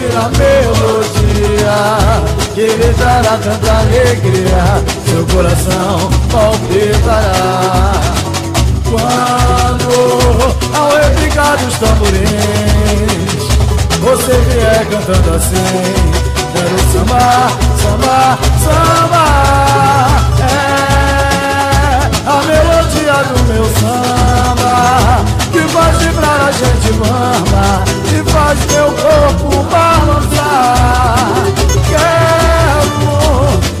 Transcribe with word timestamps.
ouvir 0.00 0.16
a 0.16 0.28
melodia 0.38 1.76
que 2.54 2.66
lhe 2.66 2.92
dará 2.94 3.36
tanta 3.38 3.72
alegria, 3.72 4.82
seu 5.06 5.26
coração 5.26 6.10
palpitará. 6.30 7.92
Quando 8.90 9.90
ao 10.76 10.88
repicar 10.96 11.56
dos 11.58 11.74
tamborins, 11.78 13.42
você 14.00 14.32
vier 14.50 14.86
cantando 14.86 15.34
assim, 15.36 15.92
quero 16.52 16.78
samba, 16.92 17.50
samba, 17.82 18.38
samba. 18.64 19.24
É 20.40 20.60
a 22.26 22.42
melodia 22.42 23.16
do 23.24 23.36
meu 23.52 23.64
samba 23.64 24.29
que 25.50 25.60
faz 25.68 25.98
vibrar 25.98 26.48
a 26.48 26.52
gente 26.52 26.92
mama 26.98 27.84
e 28.06 28.22
faz 28.30 28.58
meu 28.66 28.86
corpo 28.86 29.62
balançar. 29.64 31.34
Quero 31.88 33.00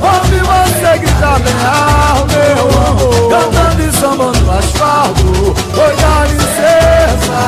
ouvir 0.02 0.42
você 0.42 0.98
gritar 0.98 1.38
bem 1.40 1.54
alto, 1.64 2.26
meu 2.32 2.62
amor, 2.86 3.30
cantando 3.30 3.82
e 3.82 3.92
sambando 3.92 4.40
no 4.40 4.50
asfalto. 4.50 5.22
Oi, 5.22 5.96
dá 5.96 6.24
licença, 6.26 7.40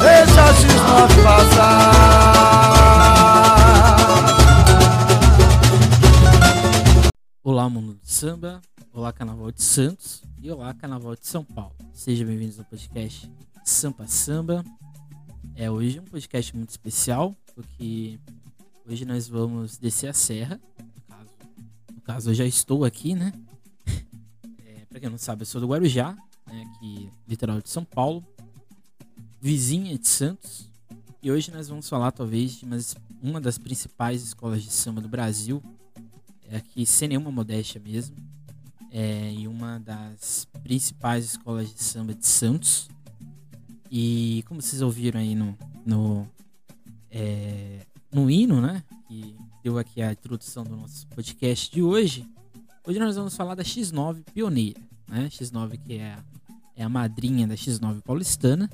deixa 0.00 0.42
a 0.42 0.54
X9 0.54 1.22
passar. 1.22 1.92
Olá, 7.44 7.68
mundo 7.68 7.94
do 7.94 8.00
samba. 8.06 8.62
Olá, 8.94 9.12
Carnaval 9.12 9.50
de 9.52 9.62
Santos. 9.62 10.22
E 10.44 10.50
olá, 10.50 10.74
Carnaval 10.74 11.14
de 11.14 11.24
São 11.24 11.44
Paulo. 11.44 11.72
Sejam 11.92 12.26
bem-vindos 12.26 12.58
ao 12.58 12.64
podcast 12.64 13.30
Sampa 13.64 14.08
Samba. 14.08 14.64
É 15.54 15.70
hoje 15.70 16.00
um 16.00 16.04
podcast 16.04 16.56
muito 16.56 16.70
especial, 16.70 17.32
porque 17.54 18.18
hoje 18.84 19.04
nós 19.04 19.28
vamos 19.28 19.78
descer 19.78 20.08
a 20.08 20.12
serra. 20.12 20.60
No 20.80 21.02
caso, 21.02 21.30
no 21.94 22.00
caso 22.00 22.30
eu 22.30 22.34
já 22.34 22.44
estou 22.44 22.84
aqui, 22.84 23.14
né? 23.14 23.32
É, 24.66 24.84
pra 24.86 24.98
quem 24.98 25.08
não 25.08 25.16
sabe, 25.16 25.42
eu 25.42 25.46
sou 25.46 25.60
do 25.60 25.68
Guarujá, 25.68 26.12
né? 26.48 26.68
aqui 26.74 27.08
litoral 27.28 27.62
de 27.62 27.70
São 27.70 27.84
Paulo, 27.84 28.26
vizinha 29.40 29.96
de 29.96 30.08
Santos. 30.08 30.68
E 31.22 31.30
hoje 31.30 31.52
nós 31.52 31.68
vamos 31.68 31.88
falar, 31.88 32.10
talvez, 32.10 32.56
de 32.56 32.66
uma 33.22 33.40
das 33.40 33.58
principais 33.58 34.24
escolas 34.24 34.64
de 34.64 34.72
samba 34.72 35.00
do 35.00 35.08
Brasil, 35.08 35.62
é 36.48 36.56
aqui 36.56 36.84
sem 36.84 37.06
nenhuma 37.06 37.30
modéstia 37.30 37.80
mesmo, 37.80 38.16
é 38.92 39.30
em 39.30 39.48
uma 39.48 39.80
das 39.80 40.46
principais 40.62 41.24
escolas 41.24 41.72
de 41.72 41.82
samba 41.82 42.14
de 42.14 42.26
Santos. 42.26 42.90
E 43.90 44.44
como 44.46 44.60
vocês 44.60 44.82
ouviram 44.82 45.18
aí 45.18 45.34
no, 45.34 45.56
no, 45.84 46.28
é, 47.10 47.86
no 48.12 48.30
hino, 48.30 48.60
né? 48.60 48.84
Que 49.08 49.34
deu 49.64 49.78
aqui 49.78 50.02
a 50.02 50.12
introdução 50.12 50.62
do 50.62 50.76
nosso 50.76 51.06
podcast 51.08 51.72
de 51.72 51.82
hoje. 51.82 52.28
Hoje 52.86 52.98
nós 52.98 53.16
vamos 53.16 53.34
falar 53.34 53.54
da 53.54 53.62
X9 53.62 54.22
pioneira, 54.34 54.80
né? 55.08 55.28
X9 55.28 55.78
que 55.78 55.94
é 55.94 56.12
a, 56.12 56.24
é 56.76 56.84
a 56.84 56.88
madrinha 56.88 57.46
da 57.46 57.54
X9 57.54 58.02
paulistana, 58.02 58.68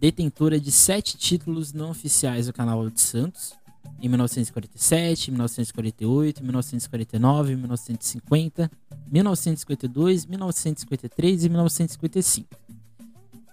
detentora 0.00 0.58
de 0.58 0.72
sete 0.72 1.16
títulos 1.16 1.72
não 1.72 1.90
oficiais 1.90 2.46
do 2.46 2.52
Canal 2.52 2.90
de 2.90 3.00
Santos, 3.00 3.54
em 4.00 4.08
1947, 4.08 5.30
1948, 5.30 6.42
1949, 6.42 7.56
1950, 7.56 8.70
1952, 9.10 10.26
1953 10.26 11.44
e 11.44 11.48
1955. 11.48 12.48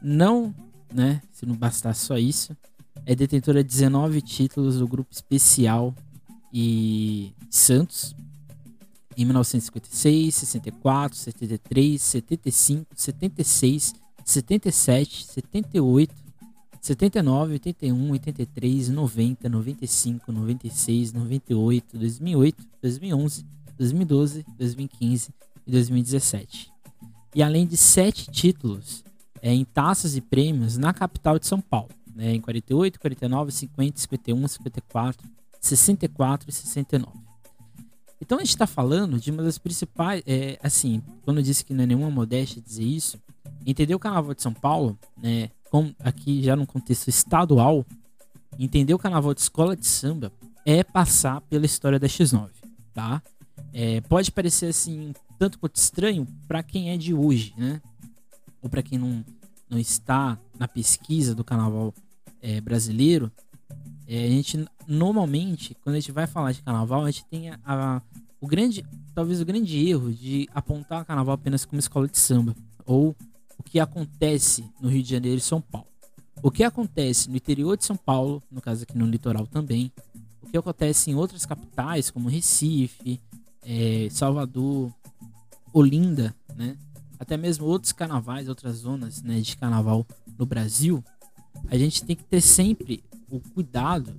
Não, 0.02 0.54
né, 0.94 1.22
se 1.32 1.46
não 1.46 1.56
bastasse 1.56 2.06
só 2.06 2.18
isso, 2.18 2.56
é 3.06 3.16
detentora 3.16 3.64
de 3.64 3.70
19 3.70 4.22
títulos 4.22 4.78
do 4.78 4.88
grupo 4.88 5.12
especial 5.12 5.94
e 6.54 7.34
Santos 7.50 8.16
em 9.18 9.26
1956, 9.26 10.36
64, 10.36 11.18
73, 11.18 12.02
75, 12.02 12.88
76, 12.96 13.94
77, 14.26 15.26
78, 15.26 16.23
79, 16.84 17.54
81, 17.54 18.12
83, 18.12 18.90
90, 18.90 19.48
95, 19.48 20.32
96, 20.34 21.14
98, 21.14 21.98
2008, 21.98 22.68
2011, 22.82 23.46
2012, 23.78 24.46
2015 24.58 25.34
e 25.66 25.72
2017. 25.72 26.74
E 27.34 27.42
além 27.42 27.66
de 27.66 27.78
sete 27.78 28.30
títulos 28.30 29.02
é, 29.42 29.54
em 29.54 29.64
taças 29.64 30.18
e 30.18 30.20
prêmios 30.20 30.76
na 30.78 30.94
capital 30.94 31.40
de 31.40 31.48
São 31.48 31.62
Paulo, 31.62 31.88
né, 32.14 32.36
em 32.36 32.42
48, 32.42 33.00
49, 33.00 33.54
50, 33.54 34.00
51, 34.02 34.46
54, 34.46 35.30
64 35.62 36.50
e 36.50 36.52
69. 36.52 37.18
Então 38.20 38.40
a 38.40 38.42
gente 38.42 38.50
está 38.50 38.68
falando 38.68 39.18
de 39.22 39.32
uma 39.32 39.42
das 39.42 39.58
principais, 39.58 40.22
é, 40.28 40.60
assim, 40.62 41.02
quando 41.24 41.38
eu 41.38 41.44
disse 41.44 41.64
que 41.64 41.74
não 41.74 41.86
é 41.86 41.88
nenhuma 41.88 42.12
modéstia 42.12 42.62
dizer 42.62 42.84
isso, 42.84 43.18
entender 43.66 43.96
o 43.96 44.00
Carnaval 44.00 44.34
de 44.34 44.42
São 44.42 44.54
Paulo, 44.54 45.00
né, 45.18 45.50
com, 45.74 45.92
aqui 46.04 46.44
já 46.44 46.56
no 46.56 46.68
contexto 46.68 47.08
estadual, 47.08 47.84
entender 48.60 48.94
o 48.94 49.00
Carnaval 49.00 49.34
de 49.34 49.42
escola 49.42 49.76
de 49.76 49.88
samba 49.88 50.32
é 50.64 50.84
passar 50.84 51.42
pela 51.42 51.66
história 51.66 51.98
da 51.98 52.06
X9, 52.06 52.52
tá? 52.94 53.24
É, 53.74 54.00
pode 54.02 54.32
parecer 54.32 54.68
assim 54.68 55.14
tanto 55.40 55.58
quanto 55.58 55.76
estranho 55.78 56.28
para 56.48 56.62
quem 56.62 56.92
é 56.92 56.98
de 56.98 57.12
hoje, 57.12 57.56
né? 57.58 57.82
Ou 58.62 58.70
para 58.70 58.84
quem 58.84 59.00
não, 59.00 59.26
não 59.68 59.80
está 59.80 60.38
na 60.60 60.68
pesquisa 60.68 61.34
do 61.34 61.44
Carnaval 61.44 61.92
é, 62.40 62.62
brasileiro, 62.62 63.32
é, 64.08 64.26
a 64.26 64.30
gente 64.30 64.64
normalmente, 64.88 65.76
quando 65.84 65.96
a 65.96 66.00
gente 66.00 66.12
vai 66.12 66.28
falar 66.28 66.52
de 66.52 66.62
carnaval, 66.62 67.04
a 67.04 67.10
gente 67.10 67.26
tem 67.32 67.50
a, 67.50 67.58
a- 67.66 68.02
o 68.40 68.46
grande, 68.46 68.86
talvez 69.16 69.42
o 69.42 69.46
grande 69.46 69.90
erro 69.90 70.14
de 70.14 70.48
apontar 70.54 71.02
o 71.02 71.06
carnaval 71.06 71.34
apenas 71.34 71.66
como 71.66 71.80
escola 71.80 72.08
de 72.08 72.20
samba 72.20 72.54
ou 72.86 73.16
o 73.58 73.64
que 73.64 73.80
acontece 73.80 74.70
no 74.80 74.90
Rio 74.90 75.04
de 75.04 75.10
Janeiro 75.10 75.38
e 75.38 75.42
São 75.42 75.62
Paulo. 75.62 75.88
O 76.42 76.52
que 76.52 76.64
acontece 76.64 77.30
no 77.30 77.38
interior 77.38 77.78
de 77.78 77.86
São 77.86 77.96
Paulo, 77.96 78.44
no 78.52 78.62
caso 78.62 78.84
aqui 78.84 78.98
no 78.98 79.06
litoral 79.06 79.48
também, 79.48 79.92
o 80.42 80.48
que 80.48 80.58
acontece 80.58 81.10
em 81.10 81.16
outras 81.16 81.46
capitais 81.46 82.12
como 82.12 82.30
Recife, 82.30 83.22
eh, 83.64 84.08
Salvador, 84.12 84.94
Olinda, 85.72 86.36
né? 86.56 86.78
Até 87.20 87.38
mesmo 87.38 87.66
outros 87.66 87.94
carnavais, 87.94 88.50
outras 88.50 88.78
zonas 88.78 89.22
né, 89.22 89.40
de 89.40 89.56
carnaval 89.56 90.06
no 90.38 90.46
Brasil, 90.46 91.04
a 91.68 91.78
gente 91.78 92.04
tem 92.04 92.16
que 92.16 92.24
ter 92.24 92.42
sempre 92.42 93.04
o 93.30 93.40
cuidado 93.40 94.14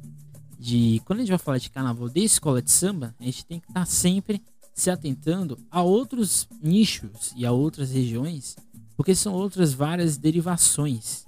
de 0.58 1.02
quando 1.04 1.18
a 1.18 1.22
gente 1.22 1.30
vai 1.30 1.38
falar 1.38 1.58
de 1.58 1.70
carnaval 1.70 2.08
de 2.08 2.24
escola 2.24 2.62
de 2.62 2.70
samba, 2.70 3.14
a 3.20 3.24
gente 3.24 3.44
tem 3.44 3.60
que 3.60 3.68
estar 3.68 3.84
sempre 3.84 4.42
se 4.74 4.90
atentando 4.90 5.58
a 5.70 5.82
outros 5.82 6.48
nichos 6.62 7.32
e 7.36 7.44
a 7.44 7.52
outras 7.52 7.90
regiões, 7.90 8.56
porque 8.96 9.14
são 9.14 9.32
outras 9.32 9.72
várias 9.72 10.16
derivações 10.16 11.24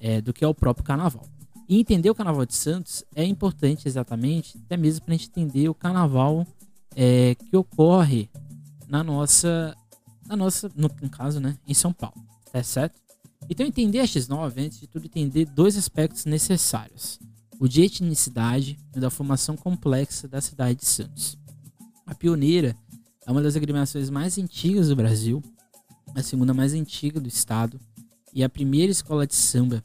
é, 0.00 0.20
do 0.20 0.32
que 0.32 0.44
é 0.44 0.48
o 0.48 0.54
próprio 0.54 0.84
carnaval. 0.84 1.26
E 1.68 1.80
entender 1.80 2.10
o 2.10 2.14
carnaval 2.14 2.46
de 2.46 2.54
Santos 2.54 3.04
é 3.14 3.24
importante 3.24 3.88
exatamente, 3.88 4.58
até 4.64 4.76
mesmo 4.76 5.04
para 5.04 5.14
a 5.14 5.16
gente 5.16 5.30
entender 5.30 5.68
o 5.68 5.74
carnaval 5.74 6.46
é, 6.94 7.34
que 7.34 7.56
ocorre 7.56 8.28
na 8.88 9.02
nossa, 9.02 9.76
na 10.26 10.36
nossa, 10.36 10.70
no, 10.76 10.90
no 11.00 11.10
caso, 11.10 11.40
né, 11.40 11.58
em 11.66 11.74
São 11.74 11.92
Paulo, 11.92 12.24
tá 12.52 12.62
certo? 12.62 13.00
Então 13.48 13.66
entender 13.66 14.00
a 14.00 14.04
X9, 14.04 14.52
antes 14.58 14.80
de 14.80 14.86
tudo 14.86 15.06
entender 15.06 15.44
dois 15.46 15.76
aspectos 15.76 16.24
necessários 16.24 17.18
o 17.58 17.68
de 17.68 17.82
etnicidade 17.82 18.78
e 18.94 19.00
da 19.00 19.10
formação 19.10 19.56
complexa 19.56 20.28
da 20.28 20.40
cidade 20.40 20.80
de 20.80 20.86
Santos. 20.86 21.38
A 22.06 22.14
pioneira 22.14 22.76
é 23.26 23.30
uma 23.30 23.42
das 23.42 23.56
agremiações 23.56 24.10
mais 24.10 24.38
antigas 24.38 24.88
do 24.88 24.96
Brasil, 24.96 25.42
a 26.16 26.22
segunda 26.22 26.54
mais 26.54 26.72
antiga 26.72 27.20
do 27.20 27.28
estado 27.28 27.78
e 28.32 28.42
a 28.42 28.48
primeira 28.48 28.90
escola 28.90 29.26
de 29.26 29.34
samba 29.34 29.84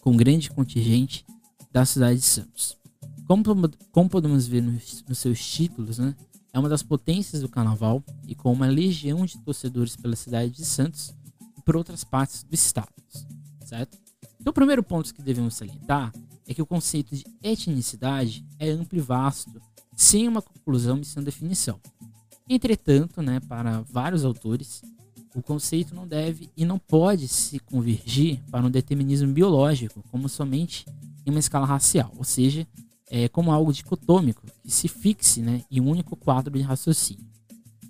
com 0.00 0.16
grande 0.16 0.50
contingente 0.50 1.26
da 1.70 1.84
cidade 1.84 2.20
de 2.20 2.24
Santos. 2.24 2.76
Como, 3.26 3.44
como 3.92 4.08
podemos 4.08 4.46
ver 4.46 4.62
nos, 4.62 5.04
nos 5.06 5.18
seus 5.18 5.44
títulos, 5.46 5.98
né, 5.98 6.16
é 6.54 6.58
uma 6.58 6.70
das 6.70 6.82
potências 6.82 7.42
do 7.42 7.50
carnaval 7.50 8.02
e 8.26 8.34
com 8.34 8.50
uma 8.50 8.66
legião 8.66 9.26
de 9.26 9.38
torcedores 9.40 9.94
pela 9.94 10.16
cidade 10.16 10.52
de 10.52 10.64
Santos 10.64 11.14
e 11.56 11.60
por 11.60 11.76
outras 11.76 12.02
partes 12.02 12.42
do 12.44 12.54
estado, 12.54 12.92
certo? 13.64 13.98
Então, 14.40 14.50
o 14.50 14.54
primeiro 14.54 14.82
ponto 14.82 15.14
que 15.14 15.22
devemos 15.22 15.54
salientar 15.54 16.12
é 16.46 16.54
que 16.54 16.62
o 16.62 16.66
conceito 16.66 17.14
de 17.14 17.24
etnicidade 17.42 18.44
é 18.58 18.70
amplo 18.70 18.98
e 18.98 19.02
vasto, 19.02 19.60
sem 19.94 20.26
uma 20.26 20.40
conclusão 20.40 20.98
e 20.98 21.04
sem 21.04 21.22
definição. 21.22 21.78
Entretanto, 22.48 23.20
né, 23.20 23.38
para 23.40 23.82
vários 23.82 24.24
autores, 24.24 24.82
o 25.34 25.42
conceito 25.42 25.94
não 25.94 26.06
deve 26.06 26.50
e 26.56 26.64
não 26.64 26.78
pode 26.78 27.28
se 27.28 27.58
convergir 27.58 28.40
para 28.50 28.64
um 28.64 28.70
determinismo 28.70 29.32
biológico, 29.32 30.02
como 30.10 30.28
somente 30.28 30.86
em 31.24 31.30
uma 31.30 31.40
escala 31.40 31.66
racial, 31.66 32.12
ou 32.16 32.24
seja, 32.24 32.66
é, 33.08 33.28
como 33.28 33.52
algo 33.52 33.72
dicotômico 33.72 34.42
que 34.62 34.70
se 34.70 34.88
fixe 34.88 35.40
né, 35.40 35.64
em 35.70 35.80
um 35.80 35.88
único 35.88 36.16
quadro 36.16 36.56
de 36.56 36.62
raciocínio. 36.62 37.24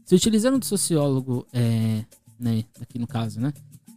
Se 0.05 0.15
utilizando 0.15 0.59
do 0.59 0.65
sociólogo, 0.65 1.47
é, 1.53 2.05
né, 2.39 2.65
aqui 2.81 2.99
no 2.99 3.07
caso, 3.07 3.41
né, 3.41 3.53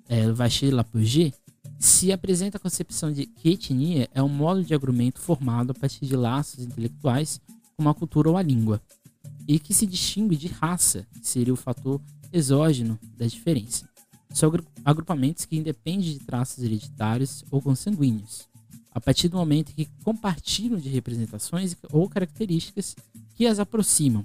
é, 0.08 0.32
Vacher 0.32 0.74
Lapouget, 0.74 1.34
se 1.80 2.12
apresenta 2.12 2.58
a 2.58 2.60
concepção 2.60 3.12
de 3.12 3.26
que 3.26 3.50
etnia 3.50 4.10
é 4.14 4.22
um 4.22 4.30
modo 4.30 4.64
de 4.64 4.74
agrupamento 4.74 5.20
formado 5.20 5.72
a 5.72 5.74
partir 5.74 6.06
de 6.06 6.16
laços 6.16 6.64
intelectuais 6.64 7.42
como 7.76 7.90
a 7.90 7.94
cultura 7.94 8.30
ou 8.30 8.38
a 8.38 8.42
língua, 8.42 8.82
e 9.48 9.60
que 9.60 9.74
se 9.74 9.86
distingue 9.86 10.36
de 10.36 10.48
raça, 10.48 11.06
que 11.20 11.28
seria 11.28 11.54
o 11.54 11.58
fator 11.58 12.00
exógeno 12.36 13.00
da 13.18 13.26
diferença. 13.26 13.90
São 14.30 14.52
agrupamentos 14.84 15.46
que 15.46 15.56
independem 15.56 16.14
de 16.14 16.20
traços 16.20 16.64
hereditários 16.64 17.44
ou 17.50 17.62
consanguíneos, 17.62 18.48
a 18.92 19.00
partir 19.00 19.30
do 19.30 19.38
momento 19.38 19.74
que 19.74 19.88
compartilham 20.04 20.78
de 20.78 20.90
representações 20.90 21.76
ou 21.92 22.10
características 22.10 22.96
que 23.34 23.48
as 23.48 23.60
aproximam, 23.60 24.24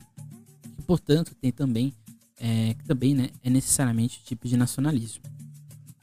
e 0.79 0.83
portanto 0.83 1.35
tem 1.35 1.53
também 1.53 1.93
é, 2.41 2.75
também 2.87 3.15
né, 3.15 3.31
é 3.45 3.51
necessariamente 3.51 4.19
o 4.19 4.23
tipo 4.23 4.49
de 4.49 4.57
nacionalismo. 4.57 5.23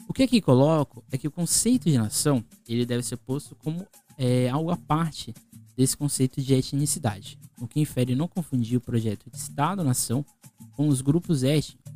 O 0.07 0.13
que 0.13 0.23
aqui 0.23 0.39
coloco 0.39 1.03
é 1.11 1.17
que 1.17 1.27
o 1.27 1.31
conceito 1.31 1.89
de 1.89 1.97
nação 1.97 2.43
ele 2.67 2.85
deve 2.85 3.03
ser 3.03 3.17
posto 3.17 3.55
como 3.55 3.85
é, 4.17 4.47
algo 4.49 4.69
à 4.69 4.77
parte 4.77 5.33
desse 5.75 5.97
conceito 5.97 6.41
de 6.41 6.53
etnicidade, 6.53 7.37
o 7.59 7.67
que 7.67 7.79
infere 7.79 8.15
não 8.15 8.27
confundir 8.27 8.77
o 8.77 8.81
projeto 8.81 9.29
de 9.29 9.37
Estado-nação 9.37 10.25
com 10.71 10.87
os 10.87 11.01
grupos 11.01 11.43
étnicos. 11.43 11.86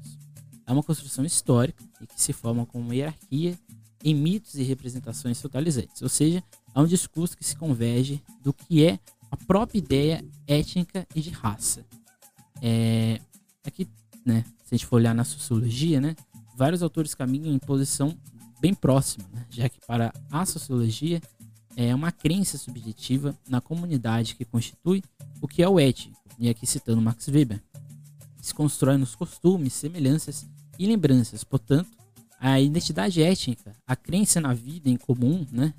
É 0.71 0.73
uma 0.73 0.81
construção 0.81 1.25
histórica 1.25 1.83
e 1.99 2.07
que 2.07 2.21
se 2.21 2.31
forma 2.31 2.65
com 2.65 2.79
uma 2.79 2.95
hierarquia 2.95 3.59
em 4.05 4.15
mitos 4.15 4.55
e 4.55 4.63
representações 4.63 5.41
totalizantes, 5.41 6.01
ou 6.01 6.07
seja, 6.07 6.41
é 6.73 6.79
um 6.79 6.85
discurso 6.85 7.35
que 7.35 7.43
se 7.43 7.57
converge 7.57 8.23
do 8.41 8.53
que 8.53 8.85
é 8.85 8.97
a 9.29 9.35
própria 9.35 9.79
ideia 9.79 10.23
étnica 10.47 11.05
e 11.13 11.19
de 11.19 11.29
raça. 11.29 11.85
É, 12.61 13.19
aqui, 13.65 13.85
né, 14.25 14.45
se 14.63 14.73
a 14.73 14.77
gente 14.77 14.85
for 14.85 14.95
olhar 14.95 15.13
na 15.13 15.25
sociologia, 15.25 15.99
né, 15.99 16.15
vários 16.55 16.81
autores 16.81 17.13
caminham 17.13 17.53
em 17.53 17.59
posição 17.59 18.17
bem 18.61 18.73
próxima, 18.73 19.27
né, 19.33 19.45
já 19.49 19.67
que 19.67 19.85
para 19.85 20.13
a 20.31 20.45
sociologia 20.45 21.21
é 21.75 21.93
uma 21.93 22.13
crença 22.13 22.57
subjetiva 22.57 23.37
na 23.45 23.59
comunidade 23.59 24.35
que 24.35 24.45
constitui 24.45 25.03
o 25.41 25.49
que 25.49 25.61
é 25.61 25.67
o 25.67 25.77
étnico, 25.77 26.17
e 26.39 26.47
aqui 26.47 26.65
citando 26.65 27.01
Max 27.01 27.27
Weber, 27.27 27.61
se 28.41 28.53
constrói 28.53 28.95
nos 28.95 29.15
costumes, 29.15 29.73
semelhanças 29.73 30.49
e 30.81 30.87
lembranças. 30.87 31.43
Portanto, 31.43 31.89
a 32.39 32.59
identidade 32.59 33.21
étnica, 33.21 33.75
a 33.85 33.95
crença 33.95 34.41
na 34.41 34.51
vida 34.53 34.89
em 34.89 34.97
comum, 34.97 35.45
né, 35.51 35.73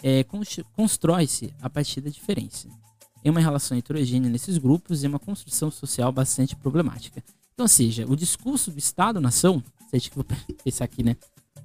é, 0.00 0.24
constrói-se 0.76 1.52
a 1.60 1.68
partir 1.68 2.00
da 2.00 2.08
diferença. 2.08 2.68
É 3.24 3.30
uma 3.30 3.40
relação 3.40 3.76
heterogênea 3.76 4.30
nesses 4.30 4.56
grupos 4.56 5.02
e 5.02 5.06
é 5.06 5.08
uma 5.08 5.18
construção 5.18 5.72
social 5.72 6.12
bastante 6.12 6.54
problemática. 6.54 7.22
Então, 7.52 7.64
ou 7.64 7.68
seja, 7.68 8.06
o 8.06 8.14
discurso 8.14 8.70
do 8.70 8.78
Estado-nação, 8.78 9.60
se 9.90 10.08
for 10.10 10.24
pensar 10.62 10.84
aqui, 10.84 11.02
né, 11.02 11.16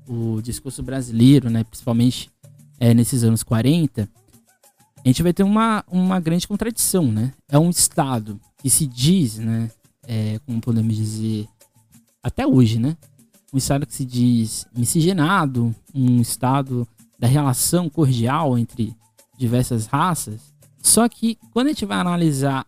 o 0.08 0.42
discurso 0.42 0.82
brasileiro, 0.82 1.52
né, 1.52 1.64
principalmente 1.64 2.32
é, 2.80 2.92
nesses 2.92 3.24
anos 3.24 3.44
40, 3.44 4.10
a 5.06 5.08
gente 5.08 5.22
vai 5.22 5.32
ter 5.32 5.44
uma, 5.44 5.84
uma 5.88 6.20
grande 6.20 6.48
contradição, 6.48 7.12
né? 7.12 7.34
É 7.50 7.60
um 7.60 7.70
Estado 7.70 8.40
que 8.58 8.70
se 8.70 8.88
diz, 8.88 9.38
né, 9.38 9.70
é, 10.08 10.40
como 10.46 10.60
podemos 10.60 10.96
dizer, 10.96 11.48
até 12.24 12.48
hoje, 12.48 12.80
né? 12.80 12.98
Um 13.54 13.58
Estado 13.58 13.86
que 13.86 13.94
se 13.94 14.06
diz 14.06 14.66
miscigenado, 14.76 15.76
um 15.94 16.22
Estado 16.22 16.88
da 17.20 17.28
relação 17.28 17.90
cordial 17.90 18.58
entre 18.58 18.96
diversas 19.38 19.86
raças. 19.86 20.54
Só 20.82 21.08
que 21.08 21.38
quando 21.52 21.68
a 21.68 21.70
gente 21.70 21.86
vai 21.86 22.00
analisar 22.00 22.66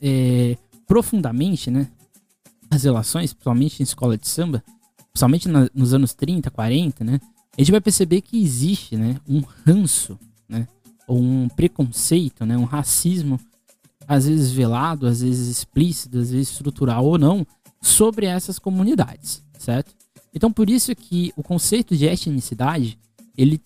é, 0.00 0.56
profundamente, 0.86 1.70
né, 1.70 1.88
as 2.70 2.84
relações, 2.84 3.32
principalmente 3.32 3.80
em 3.80 3.84
escola 3.84 4.16
de 4.16 4.26
samba, 4.26 4.62
principalmente 5.12 5.48
na, 5.48 5.68
nos 5.74 5.92
anos 5.92 6.14
30, 6.14 6.50
40, 6.50 7.04
né, 7.04 7.20
a 7.56 7.60
gente 7.60 7.70
vai 7.70 7.80
perceber 7.80 8.20
que 8.20 8.40
existe, 8.42 8.96
né, 8.96 9.20
um 9.28 9.42
ranço, 9.66 10.18
né, 10.48 10.66
ou 11.06 11.20
um 11.20 11.48
preconceito, 11.48 12.46
né, 12.46 12.56
um 12.56 12.64
racismo, 12.64 13.38
às 14.06 14.26
vezes 14.26 14.50
velado, 14.50 15.06
às 15.06 15.20
vezes 15.20 15.48
explícito, 15.48 16.18
às 16.18 16.30
vezes 16.30 16.50
estrutural 16.50 17.04
ou 17.04 17.18
não, 17.18 17.46
sobre 17.80 18.26
essas 18.26 18.58
comunidades, 18.58 19.42
certo? 19.58 19.94
Então 20.34 20.52
por 20.52 20.68
isso 20.68 20.94
que 20.94 21.32
o 21.36 21.42
conceito 21.42 21.96
de 21.96 22.06
etnicidade 22.06 22.98
ele 23.36 23.60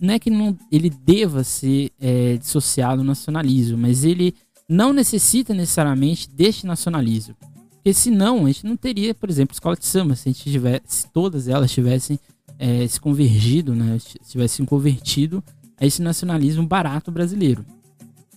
não 0.00 0.14
é 0.14 0.18
que 0.18 0.30
não, 0.30 0.56
ele 0.70 0.90
deva 0.90 1.42
ser 1.42 1.90
é, 1.98 2.36
dissociado 2.36 2.98
do 2.98 3.04
nacionalismo, 3.06 3.78
mas 3.78 4.04
ele 4.04 4.34
não 4.68 4.92
necessita 4.92 5.54
necessariamente 5.54 6.28
deste 6.28 6.66
nacionalismo. 6.66 7.34
Porque 7.70 7.94
senão 7.94 8.44
a 8.44 8.48
gente 8.48 8.66
não 8.66 8.76
teria, 8.76 9.14
por 9.14 9.30
exemplo, 9.30 9.54
escola 9.54 9.76
de 9.76 9.86
samba, 9.86 10.16
se, 10.16 10.28
a 10.28 10.32
gente 10.32 10.50
tivesse, 10.50 10.82
se 10.86 11.12
todas 11.12 11.48
elas 11.48 11.70
tivessem 11.70 12.18
é, 12.58 12.86
se 12.86 13.00
convergido, 13.00 13.74
né, 13.74 13.98
tivessem 14.28 14.66
convertido 14.66 15.42
a 15.78 15.86
esse 15.86 16.02
nacionalismo 16.02 16.66
barato 16.66 17.10
brasileiro. 17.10 17.64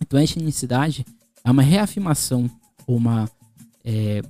Então 0.02 0.20
a 0.20 0.24
etnicidade 0.24 1.06
é 1.44 1.52
uma 1.52 1.62
reafirmação, 1.62 2.50
uma 2.88 3.30
é, 3.84 4.22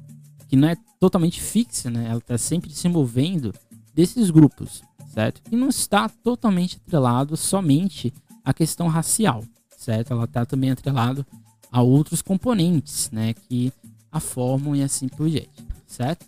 que 0.50 0.57
não 0.57 0.68
é 0.68 0.75
totalmente 1.00 1.40
fixa, 1.40 1.90
né, 1.90 2.07
ela 2.10 2.18
está 2.18 2.38
sempre 2.38 2.72
se 2.72 2.90
movendo 2.90 3.54
desses 3.94 4.30
grupos 4.30 4.81
certo? 5.10 5.42
E 5.51 5.56
não 5.56 5.69
está 5.69 6.07
totalmente 6.07 6.78
atrelado 6.78 7.36
somente 7.36 8.13
à 8.44 8.54
questão 8.54 8.88
racial, 8.88 9.44
certo? 9.78 10.13
Ela 10.13 10.25
está 10.25 10.46
também 10.46 10.72
atrelado 10.72 11.25
a 11.72 11.81
outros 11.81 12.22
componentes, 12.22 13.12
né, 13.12 13.34
que 13.34 13.74
a 14.12 14.19
formam 14.19 14.75
e 14.75 14.81
assim 14.81 15.07
por 15.07 15.30
diante, 15.30 15.66
certo? 15.86 16.25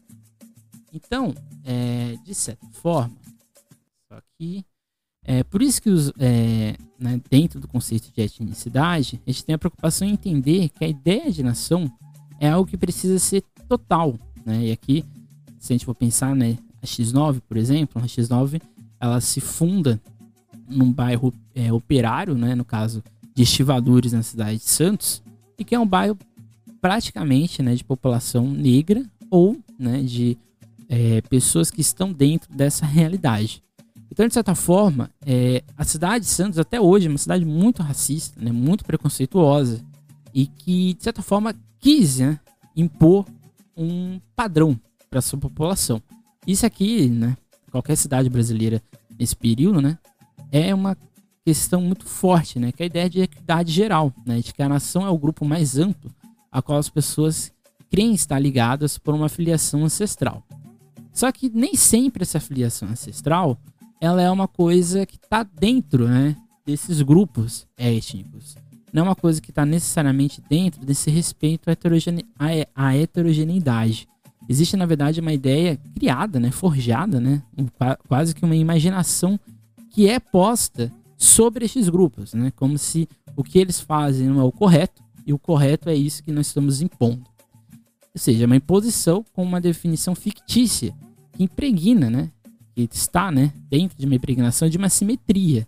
Então, 0.94 1.34
é, 1.64 2.18
de 2.24 2.36
certa 2.36 2.68
forma, 2.74 3.16
só 4.12 4.20
que 4.38 4.66
é 5.24 5.44
por 5.44 5.62
isso 5.62 5.82
que 5.82 5.90
os, 5.90 6.12
é, 6.20 6.76
né, 7.00 7.22
dentro 7.30 7.60
do 7.60 7.68
conceito 7.68 8.12
de 8.12 8.22
etnicidade, 8.22 9.22
a 9.26 9.32
gente 9.32 9.46
tem 9.46 9.56
a 9.56 9.60
preocupação 9.60 10.08
em 10.08 10.12
entender 10.12 10.70
que 10.70 10.84
a 10.84 10.88
ideia 10.88 11.32
de 11.32 11.44
nação 11.44 11.92
é 12.40 12.50
algo 12.50 12.70
que 12.70 12.78
precisa 12.78 13.20
ser 13.20 13.44
total, 13.78 14.16
né? 14.46 14.66
E 14.66 14.72
aqui, 14.74 15.06
se 15.58 15.72
a 15.72 15.74
gente 15.74 15.86
for 15.86 15.96
pensar, 15.96 16.36
né, 16.36 16.58
a 16.82 16.86
X9, 16.86 17.42
por 17.48 17.56
exemplo, 17.56 18.02
a 18.02 18.06
X9 18.06 18.62
ela 19.00 19.22
se 19.22 19.40
funda 19.40 20.00
num 20.68 20.92
bairro 20.92 21.34
é, 21.56 21.72
operário, 21.72 22.36
né, 22.36 22.54
no 22.54 22.66
caso 22.66 23.02
de 23.34 23.44
estivadores 23.44 24.12
na 24.12 24.24
cidade 24.24 24.58
de 24.58 24.66
Santos, 24.66 25.24
e 25.58 25.64
que 25.64 25.74
é 25.74 25.80
um 25.80 25.88
bairro 25.88 26.18
praticamente 26.82 27.64
né, 27.64 27.76
de 27.76 27.84
população 27.84 28.50
negra 28.50 29.04
ou 29.30 29.58
né, 29.80 30.02
de 30.02 30.38
é, 30.90 31.22
pessoas 31.22 31.72
que 31.72 31.80
estão 31.80 32.12
dentro 32.12 32.54
dessa 32.54 32.86
realidade. 32.86 33.64
Então, 34.12 34.28
de 34.28 34.34
certa 34.34 34.54
forma, 34.54 35.10
é, 35.26 35.64
a 35.78 35.86
cidade 35.86 36.26
de 36.26 36.32
Santos 36.32 36.60
até 36.60 36.82
hoje 36.82 37.08
é 37.08 37.10
uma 37.10 37.18
cidade 37.18 37.46
muito 37.46 37.82
racista, 37.82 38.40
né, 38.42 38.52
muito 38.52 38.84
preconceituosa, 38.84 39.82
e 40.34 40.46
que, 40.46 40.94
de 40.94 41.04
certa 41.04 41.22
forma, 41.22 41.56
quis 41.80 42.20
né, 42.20 42.40
impor 42.76 43.26
um 43.84 44.20
padrão 44.36 44.80
para 45.10 45.22
sua 45.22 45.40
população. 45.40 46.02
Isso 46.46 46.66
aqui, 46.66 47.10
né, 47.10 47.36
qualquer 47.72 47.96
cidade 47.96 48.30
brasileira 48.30 48.82
nesse 49.18 49.36
período, 49.36 49.82
né? 49.82 49.98
É 50.52 50.74
uma 50.74 50.98
questão 51.46 51.82
muito 51.82 52.06
forte, 52.06 52.60
né? 52.60 52.72
Que 52.72 52.84
é 52.84 52.86
a 52.86 52.88
ideia 52.88 53.10
de 53.10 53.22
equidade 53.22 53.72
geral, 53.72 54.14
né? 54.26 54.40
De 54.40 54.54
que 54.54 54.62
a 54.62 54.70
nação 54.70 55.06
é 55.06 55.10
o 55.10 55.18
grupo 55.18 55.46
mais 55.46 55.78
amplo 55.78 56.12
a 56.52 56.62
qual 56.62 56.78
as 56.78 56.90
pessoas 56.90 57.52
creem 57.90 58.14
estar 58.14 58.38
ligadas 58.40 58.98
por 58.98 59.14
uma 59.14 59.30
filiação 59.30 59.86
ancestral. 59.86 60.44
Só 61.14 61.32
que 61.32 61.50
nem 61.50 61.76
sempre 61.76 62.24
essa 62.24 62.40
filiação 62.40 62.90
ancestral 62.90 63.58
ela 64.00 64.22
é 64.22 64.30
uma 64.32 64.48
coisa 64.48 65.06
que 65.06 65.16
está 65.16 65.44
dentro, 65.44 66.08
né? 66.08 66.36
Desses 66.66 67.02
grupos 67.02 67.68
étnicos. 67.78 68.56
Não 68.94 69.02
é 69.02 69.04
uma 69.04 69.16
coisa 69.16 69.42
que 69.42 69.52
está 69.52 69.66
necessariamente 69.66 70.42
dentro 70.50 70.86
desse 70.86 71.10
respeito 71.10 71.70
à, 71.70 71.74
heterogene 71.74 72.26
à 72.76 72.96
heterogeneidade 72.96 74.08
existe 74.52 74.76
na 74.76 74.86
verdade 74.86 75.22
uma 75.22 75.34
ideia 75.34 75.78
criada, 75.96 76.40
né, 76.40 76.52
forjada, 76.52 77.20
né, 77.20 77.42
quase 78.08 78.34
que 78.36 78.44
uma 78.44 78.56
imaginação 78.56 79.40
que 79.90 80.10
é 80.10 80.20
posta 80.20 80.92
sobre 81.18 81.66
estes 81.66 81.90
grupos, 81.90 82.34
né, 82.34 82.52
como 82.56 82.78
se 82.78 83.08
o 83.36 83.44
que 83.44 83.60
eles 83.60 83.80
fazem 83.80 84.28
não 84.28 84.42
é 84.42 84.44
o 84.44 84.52
correto 84.52 85.02
e 85.26 85.34
o 85.34 85.40
correto 85.40 85.90
é 85.90 85.96
isso 85.96 86.24
que 86.24 86.32
nós 86.32 86.48
estamos 86.48 86.82
impondo. 86.82 87.24
Ou 88.14 88.20
seja, 88.20 88.46
uma 88.46 88.56
imposição 88.56 89.24
com 89.32 89.44
uma 89.44 89.62
definição 89.62 90.14
fictícia 90.16 90.94
que 91.32 91.44
impregna, 91.44 92.10
né, 92.10 92.32
que 92.76 92.88
está, 92.92 93.32
né, 93.32 93.54
dentro 93.70 93.98
de 93.98 94.06
uma 94.06 94.16
impregnação 94.16 94.68
de 94.68 94.78
uma 94.78 94.90
simetria 94.90 95.68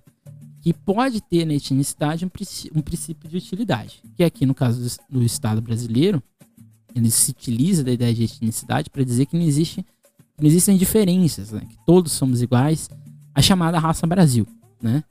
que 0.63 0.73
pode 0.73 1.19
ter 1.19 1.45
na 1.45 1.53
etnicidade 1.53 2.25
um, 2.25 2.29
um 2.73 2.81
princípio 2.81 3.29
de 3.29 3.35
utilidade, 3.35 4.01
que 4.15 4.23
aqui 4.23 4.45
no 4.45 4.55
caso 4.55 4.81
do, 4.81 5.19
do 5.19 5.25
Estado 5.25 5.61
brasileiro 5.61 6.23
ele 6.95 7.11
se 7.11 7.31
utiliza 7.31 7.83
da 7.83 7.91
ideia 7.91 8.13
de 8.13 8.23
etnicidade 8.23 8.89
para 8.89 9.03
dizer 9.03 9.25
que 9.25 9.35
não, 9.35 9.43
existe, 9.43 9.85
não 10.39 10.47
existem 10.47 10.77
diferenças, 10.77 11.51
né? 11.51 11.65
que 11.67 11.75
todos 11.85 12.13
somos 12.13 12.41
iguais, 12.41 12.89
a 13.35 13.41
chamada 13.41 13.77
raça 13.77 14.07
Brasil. 14.07 14.47
Né? 14.81 15.03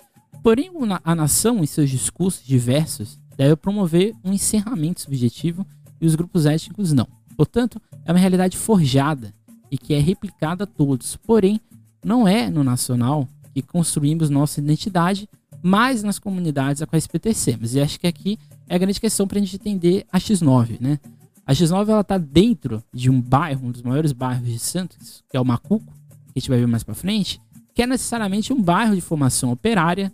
Porém, 0.43 0.71
a 1.05 1.15
nação, 1.15 1.63
em 1.63 1.67
seus 1.67 1.91
discursos 1.91 2.43
diversos, 2.43 3.19
deve 3.37 3.55
promover 3.55 4.15
um 4.25 4.33
encerramento 4.33 5.03
subjetivo 5.03 5.67
e 6.01 6.07
os 6.07 6.15
grupos 6.15 6.47
étnicos 6.47 6.95
não. 6.95 7.07
Portanto, 7.37 7.79
é 8.07 8.11
uma 8.11 8.19
realidade 8.19 8.57
forjada 8.57 9.35
e 9.71 9.77
que 9.77 9.93
é 9.93 9.99
replicada 9.99 10.65
a 10.65 10.67
todos. 10.67 11.17
Porém, 11.17 11.61
não 12.03 12.27
é 12.27 12.49
no 12.49 12.65
nacional 12.65 13.29
que 13.53 13.61
construímos 13.61 14.31
nossa 14.31 14.59
identidade, 14.61 15.29
mais 15.63 16.03
nas 16.03 16.19
comunidades 16.19 16.83
a 16.83 16.87
quais 16.87 17.07
pertencemos. 17.07 17.75
E 17.75 17.81
acho 17.81 18.01
que 18.01 18.07
aqui 18.07 18.39
é 18.69 18.75
a 18.75 18.79
grande 18.79 19.01
questão 19.01 19.27
para 19.27 19.39
a 19.39 19.41
gente 19.41 19.57
entender 19.57 20.05
a 20.11 20.19
X9, 20.19 20.81
né? 20.81 20.99
A 21.47 21.53
X9 21.53 21.89
ela 21.89 22.05
tá 22.05 22.19
dentro 22.19 22.83
de 22.93 23.11
um 23.11 23.21
bairro, 23.21 23.69
um 23.69 23.71
dos 23.71 23.83
maiores 23.83 24.13
bairros 24.13 24.49
de 24.49 24.59
Santos, 24.59 25.23
que 25.29 25.37
é 25.37 25.41
o 25.41 25.45
Macuco, 25.45 25.85
que 25.85 26.33
a 26.37 26.39
gente 26.39 26.49
vai 26.49 26.59
ver 26.59 26.67
mais 26.67 26.83
para 26.83 26.95
frente, 26.95 27.41
que 27.75 27.83
é 27.83 27.87
necessariamente 27.87 28.53
um 28.53 28.63
bairro 28.63 28.95
de 28.95 29.01
formação 29.01 29.51
operária, 29.51 30.13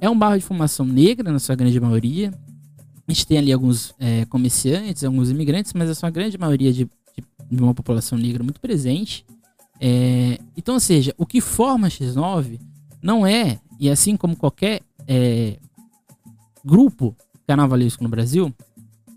é 0.00 0.10
um 0.10 0.18
bairro 0.18 0.38
de 0.38 0.44
formação 0.44 0.84
negra 0.84 1.30
na 1.30 1.38
sua 1.38 1.54
grande 1.54 1.78
maioria. 1.80 2.32
A 3.06 3.12
gente 3.12 3.26
tem 3.26 3.38
ali 3.38 3.52
alguns 3.52 3.94
é, 3.98 4.24
comerciantes, 4.26 5.04
alguns 5.04 5.30
imigrantes, 5.30 5.72
mas 5.72 5.88
a 5.88 5.94
sua 5.94 6.10
grande 6.10 6.36
maioria 6.36 6.72
de, 6.72 6.88
de, 7.50 7.62
uma 7.62 7.74
população 7.74 8.18
negra 8.18 8.42
muito 8.42 8.60
presente. 8.60 9.24
É, 9.80 10.38
então, 10.56 10.74
ou 10.74 10.80
seja, 10.80 11.14
o 11.16 11.24
que 11.24 11.40
forma 11.40 11.86
a 11.86 11.90
X9 11.90 12.60
não 13.02 13.26
é, 13.26 13.60
e 13.82 13.90
assim 13.90 14.16
como 14.16 14.36
qualquer 14.36 14.80
é, 15.08 15.58
grupo 16.64 17.16
carnavalesco 17.44 18.00
no 18.04 18.08
Brasil, 18.08 18.54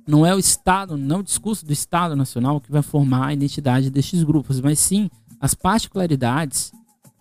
não 0.07 0.25
é 0.25 0.33
o 0.33 0.39
Estado, 0.39 0.97
não 0.97 1.17
é 1.17 1.19
o 1.19 1.23
discurso 1.23 1.63
do 1.63 1.71
Estado 1.71 2.15
Nacional 2.15 2.59
que 2.59 2.71
vai 2.71 2.81
formar 2.81 3.27
a 3.27 3.33
identidade 3.33 3.91
destes 3.91 4.23
grupos, 4.23 4.59
mas 4.59 4.79
sim 4.79 5.07
as 5.39 5.53
particularidades 5.53 6.71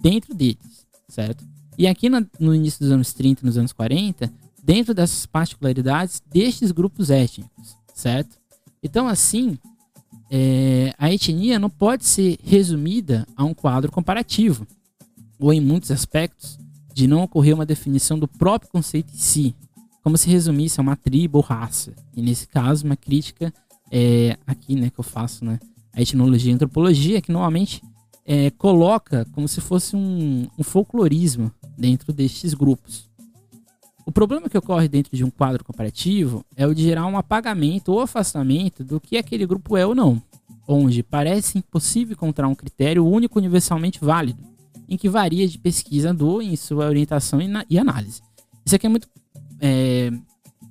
dentro 0.01 0.33
deles, 0.33 0.87
certo? 1.07 1.45
E 1.77 1.87
aqui 1.87 2.09
na, 2.09 2.25
no 2.41 2.55
início 2.55 2.81
dos 2.81 2.91
anos 2.91 3.13
30, 3.13 3.45
nos 3.45 3.59
anos 3.59 3.75
40, 3.75 4.33
dentro 4.63 4.95
dessas 4.95 5.27
particularidades 5.27 6.23
destes 6.33 6.73
grupos 6.73 7.11
étnicos, 7.11 7.77
certo? 7.93 8.39
Então, 8.83 9.07
assim, 9.07 9.59
é, 10.31 10.95
a 10.97 11.13
etnia 11.13 11.59
não 11.59 11.69
pode 11.69 12.07
ser 12.07 12.39
resumida 12.43 13.27
a 13.37 13.45
um 13.45 13.53
quadro 13.53 13.93
comparativo, 13.93 14.67
ou 15.39 15.53
em 15.53 15.61
muitos 15.61 15.91
aspectos, 15.91 16.64
de 16.95 17.09
não 17.09 17.25
ocorrer 17.25 17.53
uma 17.53 17.67
definição 17.67 18.17
do 18.17 18.29
próprio 18.29 18.71
conceito 18.71 19.13
em 19.13 19.19
si, 19.19 19.55
como 20.01 20.17
se 20.17 20.31
resumisse 20.31 20.79
a 20.79 20.83
uma 20.83 20.95
tribo 20.95 21.39
ou 21.39 21.45
raça. 21.45 21.93
E 22.15 22.23
nesse 22.23 22.47
caso, 22.47 22.85
uma 22.85 22.97
crítica 22.97 23.53
é, 23.91 24.39
aqui, 24.47 24.77
né, 24.77 24.91
que 24.91 25.01
eu 25.01 25.05
faço, 25.05 25.45
né, 25.45 25.59
a 25.93 26.01
etnologia 26.01 26.53
e 26.53 26.55
antropologia, 26.55 27.21
que 27.21 27.33
normalmente 27.33 27.83
é, 28.25 28.51
coloca 28.51 29.27
como 29.33 29.49
se 29.49 29.61
fosse 29.61 29.97
um, 29.97 30.47
um 30.57 30.63
folclorismo 30.63 31.51
dentro 31.77 32.13
destes 32.13 32.55
grupos. 32.55 33.11
O 34.07 34.13
problema 34.13 34.49
que 34.49 34.57
ocorre 34.57 34.87
dentro 34.87 35.17
de 35.17 35.25
um 35.25 35.31
quadro 35.31 35.65
comparativo 35.65 36.45
é 36.55 36.65
o 36.67 36.75
de 36.75 36.83
gerar 36.83 37.07
um 37.07 37.19
apagamento 37.19 37.91
ou 37.91 38.01
afastamento 38.01 38.85
do 38.85 39.01
que 39.01 39.17
aquele 39.17 39.47
grupo 39.47 39.77
é 39.77 39.85
ou 39.85 39.95
não, 39.95 40.23
onde 40.69 41.03
parece 41.03 41.59
impossível 41.59 42.13
encontrar 42.13 42.47
um 42.47 42.55
critério 42.55 43.05
único 43.05 43.39
universalmente 43.39 43.99
válido, 44.01 44.54
em 44.89 44.97
que 44.97 45.09
varia 45.09 45.47
de 45.49 45.59
pesquisador 45.59 46.43
em 46.43 46.57
sua 46.57 46.87
orientação 46.87 47.41
e, 47.69 47.79
análise. 47.79 48.23
Isso 48.65 48.75
aqui 48.75 48.87
é 48.87 48.89
muito 48.89 49.09
é, 49.61 50.11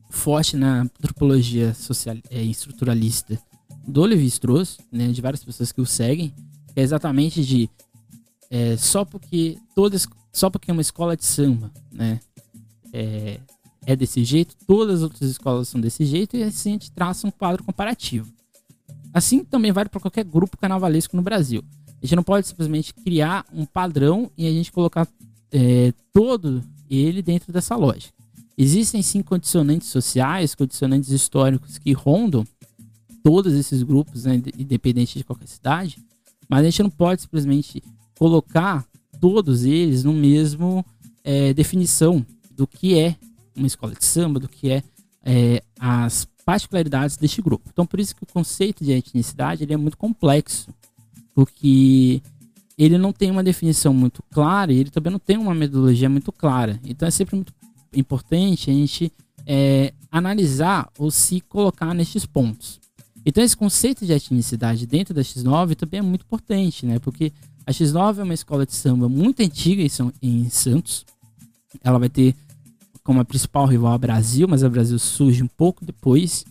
forte 0.10 0.56
na 0.56 0.82
antropologia 0.82 1.74
social, 1.74 2.18
é, 2.30 2.42
estruturalista 2.42 3.40
do 3.88 4.04
Levi-Strauss, 4.04 4.78
né, 4.92 5.08
de 5.08 5.22
várias 5.22 5.44
pessoas 5.44 5.72
que 5.72 5.82
o 5.82 5.86
seguem, 5.86 6.34
é 6.76 6.82
exatamente 6.82 7.44
de 7.44 7.70
é, 8.50 8.78
só 8.78 9.04
porque 9.04 9.58
todas, 9.76 10.08
só 10.32 10.50
porque 10.50 10.72
uma 10.72 10.82
escola 10.82 11.18
de 11.18 11.26
samba, 11.26 11.72
né, 11.92 12.20
é, 12.94 13.40
é 13.86 13.96
desse 13.96 14.24
jeito, 14.24 14.56
todas 14.68 14.98
as 14.98 15.04
outras 15.04 15.30
escolas 15.30 15.68
são 15.68 15.82
desse 15.82 16.06
jeito, 16.06 16.38
e 16.38 16.44
assim 16.44 16.70
a 16.70 16.74
gente 16.74 16.92
traça 16.92 17.28
um 17.28 17.32
quadro 17.32 17.64
comparativo. 17.64 18.32
Assim 19.14 19.44
também 19.44 19.72
vale 19.72 19.90
para 19.90 20.00
qualquer 20.00 20.24
grupo 20.24 20.58
carnavalesco 20.58 21.16
no 21.16 21.22
Brasil. 21.22 21.64
A 22.04 22.06
gente 22.06 22.18
não 22.18 22.24
pode 22.24 22.46
simplesmente 22.46 22.94
criar 22.94 23.46
um 23.54 23.66
padrão 23.66 24.30
e 24.38 24.46
a 24.46 24.52
gente 24.52 24.74
colocar 24.74 25.08
é, 25.54 25.94
todo 26.12 26.62
ele 26.90 27.22
dentro 27.22 27.54
dessa 27.54 27.78
lógica. 27.78 28.14
Existem 28.58 29.02
sim 29.02 29.24
condicionantes 29.24 29.88
sociais, 29.88 30.54
condicionantes 30.54 31.10
históricos 31.12 31.78
que 31.78 31.94
rondam 31.94 32.46
todos 33.24 33.54
esses 33.54 33.82
grupos, 33.82 34.26
né, 34.26 34.36
independente 34.60 35.18
de 35.18 35.24
qualquer 35.24 35.48
cidade, 35.48 35.98
mas 36.50 36.60
a 36.60 36.64
gente 36.66 36.84
não 36.84 36.90
pode 36.90 37.22
simplesmente 37.22 37.82
colocar 38.20 38.86
todos 39.22 39.64
eles 39.64 40.04
no 40.04 40.12
mesmo 40.12 40.86
é, 41.24 41.54
definição 41.54 42.24
do 42.52 42.68
que 42.68 43.00
é 43.00 43.16
uma 43.56 43.66
escola 43.66 43.96
de 43.96 44.04
samba, 44.04 44.42
do 44.42 44.50
que 44.50 44.70
é, 44.70 44.84
é, 45.24 45.64
as 45.80 46.28
particularidades 46.46 47.16
deste 47.16 47.42
grupo. 47.42 47.70
Então, 47.72 47.86
por 47.86 48.00
isso 48.00 48.14
que 48.14 48.24
o 48.24 48.28
conceito 48.28 48.84
de 48.84 48.92
etnicidade 48.92 49.64
ele 49.64 49.74
é 49.74 49.78
muito 49.78 49.98
complexo, 49.98 50.70
porque 51.34 52.22
ele 52.78 52.98
não 52.98 53.12
tem 53.12 53.32
uma 53.32 53.44
definição 53.44 53.94
muito 53.94 54.24
clara 54.32 54.72
e 54.72 54.80
ele 54.80 54.90
também 54.90 55.12
não 55.12 55.20
tem 55.20 55.38
uma 55.38 55.54
metodologia 55.54 56.10
muito 56.10 56.32
clara. 56.32 56.80
Então, 56.84 57.08
é 57.08 57.12
sempre 57.12 57.36
muito 57.36 57.54
importante 57.94 58.70
a 58.70 58.74
gente 58.74 59.12
é, 59.46 59.94
analisar 60.12 60.90
ou 60.98 61.12
se 61.12 61.42
colocar 61.42 61.94
nestes 61.94 62.26
pontos. 62.26 62.80
Então, 63.26 63.44
esse 63.44 63.56
conceito 63.56 64.06
de 64.06 64.12
etnicidade 64.12 64.86
dentro 64.86 65.14
da 65.14 65.22
X9 65.22 65.76
também 65.76 66.00
é 66.00 66.04
muito 66.04 66.24
importante, 66.26 66.86
né? 66.86 67.00
Porque 67.00 67.32
a 67.66 67.72
X9 67.72 68.20
é 68.20 68.24
uma 68.24 68.34
escola 68.34 68.66
de 68.66 68.76
samba 68.76 69.08
muito 69.08 69.42
antiga 69.42 69.82
em, 69.82 69.90
em 70.22 70.50
Santos. 70.50 71.06
Ela 71.82 71.98
vai 71.98 72.10
ter 72.10 72.36
como 73.04 73.20
a 73.20 73.26
principal 73.26 73.66
rival 73.66 73.94
a 73.94 73.98
Brasil, 73.98 74.48
mas 74.48 74.64
a 74.64 74.70
Brasil 74.70 74.98
surge 75.00 75.42
um 75.44 75.48
pouco 75.48 75.86
depois. 75.86 76.46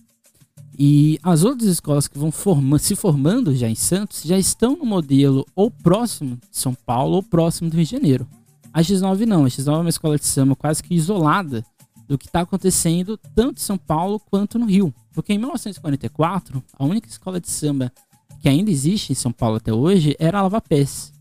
E 0.78 1.18
as 1.22 1.44
outras 1.44 1.68
escolas 1.68 2.08
que 2.08 2.18
vão 2.18 2.32
forma, 2.32 2.78
se 2.78 2.96
formando 2.96 3.54
já 3.54 3.68
em 3.68 3.74
Santos 3.74 4.22
já 4.24 4.38
estão 4.38 4.76
no 4.76 4.86
modelo 4.86 5.46
ou 5.54 5.70
próximo 5.70 6.36
de 6.50 6.56
São 6.58 6.74
Paulo 6.74 7.16
ou 7.16 7.22
próximo 7.22 7.68
do 7.68 7.76
Rio 7.76 7.84
de 7.84 7.90
Janeiro. 7.90 8.26
A 8.72 8.80
X9 8.80 9.26
não, 9.26 9.44
a 9.44 9.48
X9 9.48 9.74
é 9.74 9.80
uma 9.80 9.90
escola 9.90 10.18
de 10.18 10.26
samba 10.26 10.56
quase 10.56 10.82
que 10.82 10.94
isolada 10.94 11.64
do 12.08 12.16
que 12.16 12.26
está 12.26 12.40
acontecendo 12.40 13.18
tanto 13.34 13.58
em 13.58 13.64
São 13.64 13.76
Paulo 13.76 14.18
quanto 14.18 14.58
no 14.58 14.66
Rio. 14.66 14.94
Porque 15.12 15.32
em 15.34 15.38
1944, 15.38 16.62
a 16.78 16.84
única 16.84 17.08
escola 17.08 17.38
de 17.38 17.50
samba 17.50 17.92
que 18.40 18.48
ainda 18.48 18.70
existe 18.70 19.12
em 19.12 19.14
São 19.14 19.30
Paulo 19.30 19.56
até 19.56 19.72
hoje 19.72 20.16
era 20.18 20.38
a 20.38 20.42
Lava 20.42 20.60
Pés. 20.60 21.12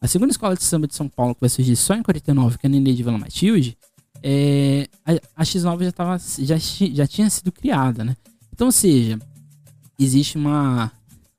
A 0.00 0.06
segunda 0.06 0.30
escola 0.30 0.54
de 0.54 0.62
samba 0.62 0.86
de 0.86 0.94
São 0.94 1.08
Paulo, 1.08 1.34
que 1.34 1.40
vai 1.40 1.48
surgir 1.48 1.74
só 1.76 1.94
em 1.94 2.02
49, 2.02 2.58
que 2.58 2.66
é 2.66 2.68
a 2.68 2.70
Nenê 2.70 2.92
de 2.92 3.02
Vila 3.02 3.18
Matilde, 3.18 3.76
é, 4.22 4.88
a, 5.04 5.42
a, 5.42 5.44
X9 5.44 5.84
já, 5.84 5.92
tava, 5.92 6.18
já, 6.38 6.56
já 6.56 7.06
tinha 7.06 7.30
sido 7.30 7.50
criada, 7.52 8.04
né? 8.04 8.16
Então, 8.58 8.72
seja, 8.72 9.16
existe 9.96 10.36
uma, 10.36 10.90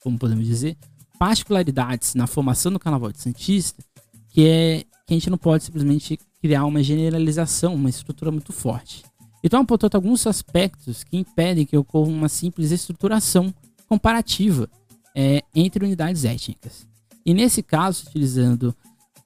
como 0.02 0.18
podemos 0.18 0.46
dizer, 0.46 0.78
particularidades 1.20 2.16
na 2.16 2.26
formação 2.26 2.72
do 2.72 2.80
Carnaval 2.80 3.12
de 3.12 3.20
Santista 3.20 3.84
que 4.30 4.48
é 4.48 4.86
que 5.06 5.14
a 5.14 5.14
gente 5.16 5.30
não 5.30 5.38
pode 5.38 5.66
simplesmente 5.66 6.18
criar 6.42 6.64
uma 6.64 6.82
generalização, 6.82 7.76
uma 7.76 7.90
estrutura 7.90 8.32
muito 8.32 8.54
forte. 8.54 9.04
Então, 9.44 9.66
portanto, 9.66 9.96
alguns 9.96 10.26
aspectos 10.28 11.04
que 11.04 11.18
impedem 11.18 11.66
que 11.66 11.76
ocorra 11.76 12.08
uma 12.08 12.30
simples 12.30 12.72
estruturação 12.72 13.54
comparativa 13.86 14.70
é, 15.14 15.44
entre 15.54 15.84
unidades 15.84 16.24
étnicas. 16.24 16.88
E 17.26 17.34
nesse 17.34 17.62
caso, 17.62 18.06
utilizando 18.08 18.74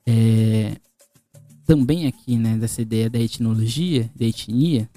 é, 0.04 0.78
também 1.64 2.08
aqui 2.08 2.38
né, 2.38 2.58
dessa 2.58 2.82
ideia 2.82 3.08
da 3.08 3.20
etnologia, 3.20 4.10
da 4.16 4.26
etnia, 4.26 4.90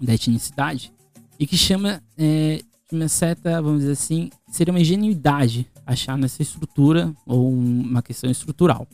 da 0.00 0.14
etnicidade, 0.14 0.92
e 1.42 1.46
que 1.46 1.56
chama 1.56 2.00
é, 2.16 2.62
de 2.88 2.96
uma 2.96 3.08
certa, 3.08 3.60
vamos 3.60 3.80
dizer 3.80 3.94
assim, 3.94 4.30
seria 4.48 4.72
uma 4.72 4.78
ingenuidade 4.78 5.66
achar 5.84 6.16
nessa 6.16 6.40
estrutura 6.40 7.12
ou 7.26 7.50
uma 7.50 8.00
questão 8.00 8.30
estrutural. 8.30 8.86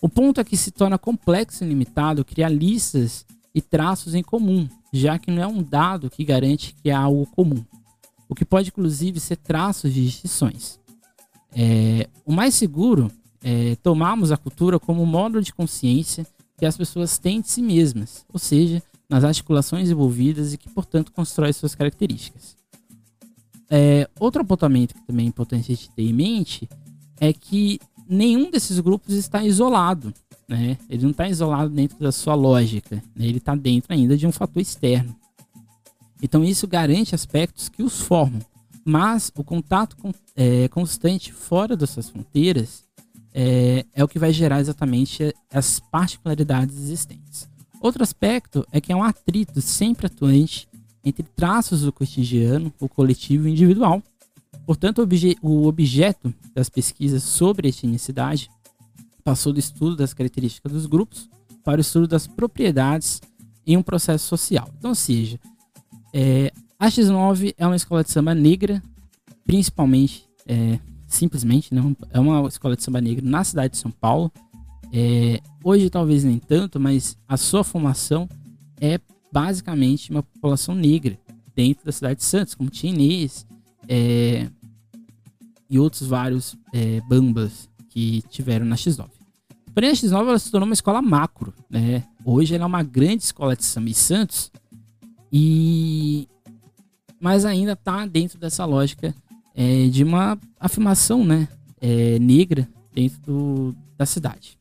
O 0.00 0.08
ponto 0.08 0.40
é 0.40 0.44
que 0.44 0.56
se 0.56 0.70
torna 0.70 0.96
complexo 0.96 1.62
e 1.62 1.68
limitado 1.68 2.24
criar 2.24 2.48
listas 2.48 3.26
e 3.54 3.60
traços 3.60 4.14
em 4.14 4.22
comum, 4.22 4.66
já 4.90 5.18
que 5.18 5.30
não 5.30 5.42
é 5.42 5.46
um 5.46 5.62
dado 5.62 6.08
que 6.08 6.24
garante 6.24 6.74
que 6.82 6.90
há 6.90 6.98
algo 6.98 7.26
comum, 7.26 7.62
o 8.30 8.34
que 8.34 8.46
pode 8.46 8.68
inclusive 8.68 9.20
ser 9.20 9.36
traços 9.36 9.92
de 9.92 10.02
distinções. 10.02 10.80
É, 11.52 12.08
o 12.24 12.32
mais 12.32 12.54
seguro 12.54 13.12
é 13.44 13.76
tomarmos 13.82 14.32
a 14.32 14.38
cultura 14.38 14.80
como 14.80 15.02
um 15.02 15.06
modo 15.06 15.42
de 15.42 15.52
consciência 15.52 16.26
que 16.56 16.64
as 16.64 16.78
pessoas 16.78 17.18
têm 17.18 17.42
de 17.42 17.50
si 17.50 17.60
mesmas, 17.60 18.24
ou 18.32 18.38
seja, 18.38 18.82
nas 19.10 19.24
articulações 19.24 19.90
envolvidas 19.90 20.54
e 20.54 20.58
que, 20.58 20.70
portanto, 20.70 21.12
constrói 21.12 21.52
suas 21.52 21.74
características. 21.74 22.56
É, 23.68 24.08
outro 24.18 24.42
apontamento 24.42 24.94
que 24.94 25.06
também 25.06 25.26
é 25.26 25.28
importante 25.28 25.72
a 25.72 25.74
gente 25.74 25.90
ter 25.90 26.02
em 26.02 26.12
mente 26.12 26.68
é 27.20 27.32
que 27.32 27.80
nenhum 28.08 28.50
desses 28.50 28.78
grupos 28.78 29.14
está 29.14 29.44
isolado. 29.44 30.14
Né? 30.48 30.78
Ele 30.88 31.02
não 31.02 31.10
está 31.10 31.28
isolado 31.28 31.70
dentro 31.70 31.98
da 31.98 32.10
sua 32.10 32.34
lógica, 32.34 32.96
né? 33.14 33.26
ele 33.26 33.38
está 33.38 33.54
dentro 33.54 33.92
ainda 33.92 34.16
de 34.16 34.26
um 34.26 34.32
fator 34.32 34.62
externo. 34.62 35.14
Então 36.22 36.44
isso 36.44 36.66
garante 36.66 37.14
aspectos 37.14 37.68
que 37.68 37.82
os 37.82 38.00
formam, 38.00 38.40
mas 38.84 39.32
o 39.36 39.42
contato 39.42 39.96
com, 39.96 40.12
é, 40.36 40.68
constante 40.68 41.32
fora 41.32 41.76
dessas 41.76 42.10
fronteiras 42.10 42.84
é, 43.32 43.86
é 43.94 44.04
o 44.04 44.08
que 44.08 44.18
vai 44.18 44.32
gerar 44.32 44.60
exatamente 44.60 45.34
as 45.52 45.78
particularidades 45.78 46.76
existentes. 46.76 47.48
Outro 47.80 48.02
aspecto 48.02 48.66
é 48.70 48.80
que 48.80 48.92
é 48.92 48.96
um 48.96 49.02
atrito 49.02 49.60
sempre 49.60 50.06
atuante 50.06 50.68
entre 51.02 51.22
traços 51.22 51.82
do 51.82 51.92
cotidiano, 51.92 52.72
o 52.78 52.88
coletivo 52.88 53.48
e 53.48 53.50
o 53.50 53.52
individual, 53.52 54.02
Portanto, 54.70 55.06
o 55.42 55.66
objeto 55.66 56.32
das 56.54 56.68
pesquisas 56.68 57.24
sobre 57.24 57.68
etnicidade 57.68 58.48
passou 59.24 59.52
do 59.52 59.58
estudo 59.58 59.96
das 59.96 60.14
características 60.14 60.70
dos 60.70 60.86
grupos 60.86 61.28
para 61.64 61.78
o 61.78 61.80
estudo 61.80 62.06
das 62.06 62.28
propriedades 62.28 63.20
em 63.66 63.76
um 63.76 63.82
processo 63.82 64.28
social. 64.28 64.70
Então, 64.78 64.90
ou 64.90 64.94
seja, 64.94 65.40
é, 66.14 66.52
a 66.78 66.86
X9 66.86 67.52
é 67.58 67.66
uma 67.66 67.74
escola 67.74 68.04
de 68.04 68.12
samba 68.12 68.32
negra, 68.32 68.80
principalmente, 69.44 70.24
é, 70.46 70.78
simplesmente, 71.08 71.74
não, 71.74 71.96
é 72.10 72.20
uma 72.20 72.46
escola 72.46 72.76
de 72.76 72.84
samba 72.84 73.00
negra 73.00 73.24
na 73.28 73.42
cidade 73.42 73.72
de 73.72 73.78
São 73.78 73.90
Paulo. 73.90 74.30
É, 74.92 75.40
hoje 75.62 75.90
talvez 75.90 76.24
nem 76.24 76.38
tanto, 76.38 76.78
mas 76.80 77.16
a 77.28 77.36
sua 77.36 77.62
formação 77.62 78.28
é 78.80 78.98
basicamente 79.32 80.10
uma 80.10 80.22
população 80.22 80.74
negra 80.74 81.18
dentro 81.54 81.84
da 81.84 81.92
cidade 81.92 82.20
de 82.20 82.24
Santos, 82.24 82.54
como 82.54 82.70
tinha 82.70 82.92
Inês 82.92 83.46
é, 83.88 84.48
e 85.68 85.78
outros 85.78 86.08
vários 86.08 86.56
é, 86.72 87.00
bambas 87.02 87.68
que 87.88 88.22
tiveram 88.28 88.66
na 88.66 88.76
X9. 88.76 89.08
Porém, 89.72 89.90
a 89.90 89.92
X9 89.92 90.20
ela 90.20 90.38
se 90.38 90.50
tornou 90.50 90.66
uma 90.66 90.74
escola 90.74 91.00
macro. 91.00 91.54
Né? 91.68 92.04
Hoje 92.24 92.54
ela 92.54 92.64
é 92.64 92.66
uma 92.66 92.82
grande 92.82 93.22
escola 93.22 93.54
de 93.54 93.64
samba 93.64 93.90
em 93.90 93.94
Santos, 93.94 94.50
e 95.32 96.26
mas 97.20 97.44
ainda 97.44 97.72
está 97.72 98.06
dentro 98.06 98.38
dessa 98.38 98.64
lógica 98.64 99.14
é, 99.54 99.88
de 99.88 100.02
uma 100.02 100.38
afirmação 100.58 101.22
né, 101.22 101.46
é, 101.80 102.18
negra 102.18 102.66
dentro 102.94 103.20
do, 103.20 103.76
da 103.96 104.06
cidade. 104.06 104.59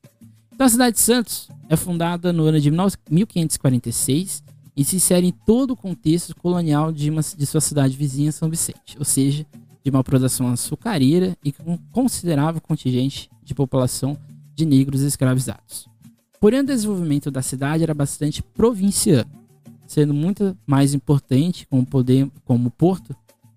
Então, 0.60 0.68
a 0.68 0.72
cidade 0.72 0.98
de 0.98 1.02
Santos 1.02 1.48
é 1.70 1.78
fundada 1.78 2.34
no 2.34 2.44
ano 2.44 2.60
de 2.60 2.70
1546 2.70 4.44
e 4.76 4.84
se 4.84 4.98
insere 4.98 5.28
em 5.28 5.32
todo 5.32 5.72
o 5.72 5.76
contexto 5.78 6.36
colonial 6.36 6.92
de, 6.92 7.10
uma, 7.10 7.22
de 7.22 7.46
sua 7.46 7.62
cidade 7.62 7.96
vizinha, 7.96 8.30
São 8.30 8.50
Vicente, 8.50 8.98
ou 8.98 9.06
seja, 9.06 9.46
de 9.82 9.90
uma 9.90 10.04
produção 10.04 10.50
açucareira 10.50 11.34
e 11.46 11.54
com 11.54 11.78
considerável 11.94 12.60
contingente 12.60 13.30
de 13.42 13.56
população 13.56 14.18
de 14.54 14.66
negros 14.66 15.00
escravizados. 15.00 15.88
Porém, 16.42 16.60
o 16.60 16.66
desenvolvimento 16.66 17.32
da 17.32 17.42
cidade 17.42 17.84
era 17.84 17.94
bastante 17.94 18.44
provinciano, 18.44 19.32
sendo 19.88 20.14
muito 20.14 20.58
mais 20.68 20.94
importante 20.94 21.66
como, 21.68 21.86
poder, 21.86 22.30
como 22.44 22.70
porto, 22.70 23.16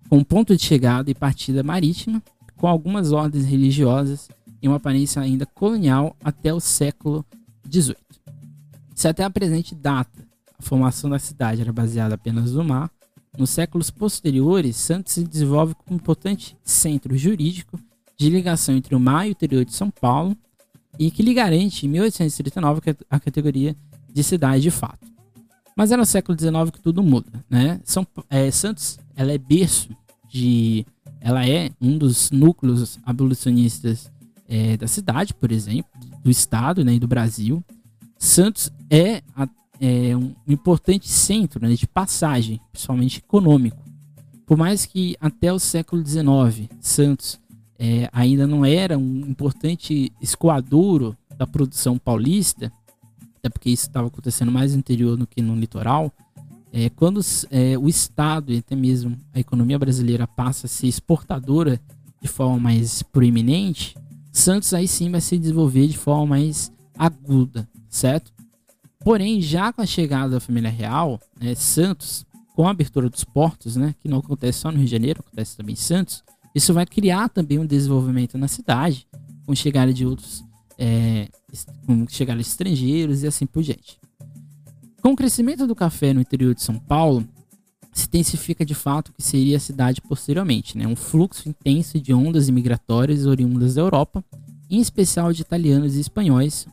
como 0.09 0.25
ponto 0.25 0.57
de 0.57 0.63
chegada 0.63 1.11
e 1.11 1.17
partida 1.17 1.65
marítima, 1.65 2.23
com 2.57 2.69
algumas 2.69 3.11
ordens 3.11 3.45
religiosas 3.45 4.29
e 4.63 4.69
uma 4.69 4.77
aparência 4.77 5.21
ainda 5.21 5.45
colonial 5.45 6.17
até 6.23 6.55
o 6.55 6.61
século 6.61 7.25
XVIII. 7.71 7.97
Se 8.95 9.09
até 9.09 9.25
a 9.25 9.31
presente 9.31 9.75
data 9.75 10.23
a 10.59 10.63
formação 10.63 11.11
da 11.11 11.19
cidade 11.19 11.61
era 11.61 11.73
baseada 11.73 12.15
apenas 12.15 12.53
no 12.53 12.63
mar, 12.63 12.91
nos 13.37 13.51
séculos 13.51 13.91
posteriores, 13.91 14.77
Santos 14.77 15.15
se 15.15 15.25
desenvolve 15.25 15.75
como 15.75 15.97
um 15.97 15.97
importante 15.97 16.57
centro 16.63 17.17
jurídico 17.17 17.81
de 18.17 18.31
ligação 18.31 18.77
entre 18.77 18.95
o 18.95 19.01
mar 19.01 19.27
e 19.27 19.31
o 19.31 19.33
interior 19.33 19.65
de 19.65 19.75
São 19.75 19.91
Paulo 19.91 20.37
e 20.99 21.11
que 21.11 21.23
lhe 21.23 21.35
garante, 21.35 21.87
em 21.87 21.89
1839, 21.89 22.81
a 23.11 23.19
categoria 23.19 23.75
de 24.13 24.23
cidade 24.23 24.63
de 24.63 24.71
fato. 24.71 25.11
Mas 25.75 25.91
é 25.91 25.97
no 25.97 26.05
século 26.05 26.39
XIX 26.39 26.71
que 26.71 26.81
tudo 26.81 27.03
muda, 27.03 27.45
né? 27.49 27.81
São, 27.85 28.07
é, 28.29 28.51
Santos, 28.51 28.99
ela 29.17 29.33
é 29.33 29.39
berço 29.39 29.89
de... 30.29 30.87
Ela 31.19 31.49
é 31.49 31.71
um 31.81 31.97
dos 31.97 32.31
núcleos 32.31 32.99
abolicionistas 33.05 34.12
é, 34.53 34.77
da 34.77 34.87
cidade, 34.87 35.33
por 35.33 35.51
exemplo, 35.51 35.91
do 36.23 36.31
estado 36.31 36.85
né, 36.85 36.93
e 36.93 36.99
do 36.99 37.09
Brasil. 37.09 37.65
Santos 38.19 38.71
é 38.91 39.23
a 39.35 39.49
é, 39.81 40.15
um 40.15 40.33
importante 40.47 41.09
centro 41.09 41.67
né, 41.67 41.75
de 41.75 41.89
passagem, 41.89 42.61
principalmente 42.71 43.19
econômico. 43.19 43.83
Por 44.47 44.59
mais 44.59 44.85
que 44.85 45.17
até 45.21 45.51
o 45.53 45.59
século 45.59 46.07
XIX 46.07 46.69
Santos 46.79 47.41
é, 47.79 48.09
ainda 48.13 48.47
não 48.47 48.65
era 48.65 48.97
um 48.99 49.21
importante 49.27 50.13
escoadouro 50.21 51.17
da 51.37 51.47
produção 51.47 51.99
paulista, 51.99 52.71
até 53.39 53.49
porque 53.49 53.71
isso 53.71 53.89
estava 53.89 54.07
acontecendo 54.07 54.53
mais 54.53 54.73
no 54.73 54.79
interior 54.79 55.17
do 55.17 55.27
que 55.27 55.41
no 55.41 55.57
litoral, 55.57 56.13
é, 56.73 56.91
quando 56.91 57.21
é, 57.51 57.77
o 57.77 57.89
Estado 57.89 58.53
e 58.53 58.59
até 58.59 58.77
mesmo 58.77 59.17
a 59.35 59.41
economia 59.41 59.79
brasileira 59.79 60.27
passa 60.27 60.67
a 60.67 60.71
ser 60.71 60.87
exportadora 60.87 61.81
de 62.21 62.29
forma 62.29 62.59
mais 62.59 63.03
proeminente, 63.03 63.97
Santos 64.33 64.73
aí 64.73 64.89
sim 64.89 65.11
vai 65.11 65.21
se 65.21 65.37
desenvolver 65.37 65.87
de 65.87 65.99
forma 65.99 66.27
mais 66.27 66.73
aguda, 66.97 67.69
certo? 67.89 68.33
Porém, 69.01 69.43
já 69.43 69.73
com 69.73 69.83
a 69.83 69.87
chegada 69.87 70.31
da 70.31 70.41
família 70.41 70.71
real, 70.71 71.21
né, 71.39 71.55
Santos, 71.55 72.25
com 72.55 72.67
a 72.67 72.71
abertura 72.71 73.11
dos 73.11 73.25
portos, 73.25 73.77
né, 73.77 73.95
que 74.01 74.09
não 74.09 74.19
acontece 74.19 74.61
só 74.61 74.71
no 74.71 74.79
Rio 74.79 74.87
de 74.87 74.91
Janeiro, 74.91 75.21
acontece 75.21 75.57
também 75.57 75.75
em 75.75 75.77
Santos, 75.77 76.25
isso 76.55 76.73
vai 76.73 76.87
criar 76.87 77.29
também 77.29 77.59
um 77.59 77.67
desenvolvimento 77.67 78.39
na 78.39 78.49
cidade, 78.49 79.07
com 79.45 79.55
chegada 79.55 79.93
de 79.93 80.07
outros, 80.07 80.45
é, 80.79 81.29
com 81.87 82.07
chegada 82.09 82.41
de 82.41 82.47
estrangeiros 82.47 83.23
e 83.23 83.27
assim 83.27 83.45
por 83.47 83.63
diante. 83.63 84.01
Com 85.03 85.13
o 85.13 85.17
crescimento 85.17 85.67
do 85.67 85.75
café 85.75 86.15
no 86.15 86.21
interior 86.21 86.55
de 86.55 86.63
São 86.63 86.79
Paulo, 86.79 87.27
se 87.93 88.07
intensifica 88.07 88.65
de 88.65 88.75
fato 88.75 89.09
o 89.09 89.13
que 89.13 89.23
seria 89.23 89.57
a 89.57 89.61
cidade 89.61 90.01
posteriormente, 90.01 90.79
né? 90.79 90.87
um 90.87 90.97
fluxo 90.97 91.49
intenso 91.49 92.01
de 92.01 92.13
ondas 92.13 92.49
imigratórias 92.49 93.27
oriundas 93.27 93.75
da 93.75 93.83
Europa 93.83 94.25
em 94.71 94.81
especial 94.81 95.33
de 95.35 95.43
italianos 95.43 95.97
e 95.97 96.01
espanhóis, 96.01 96.67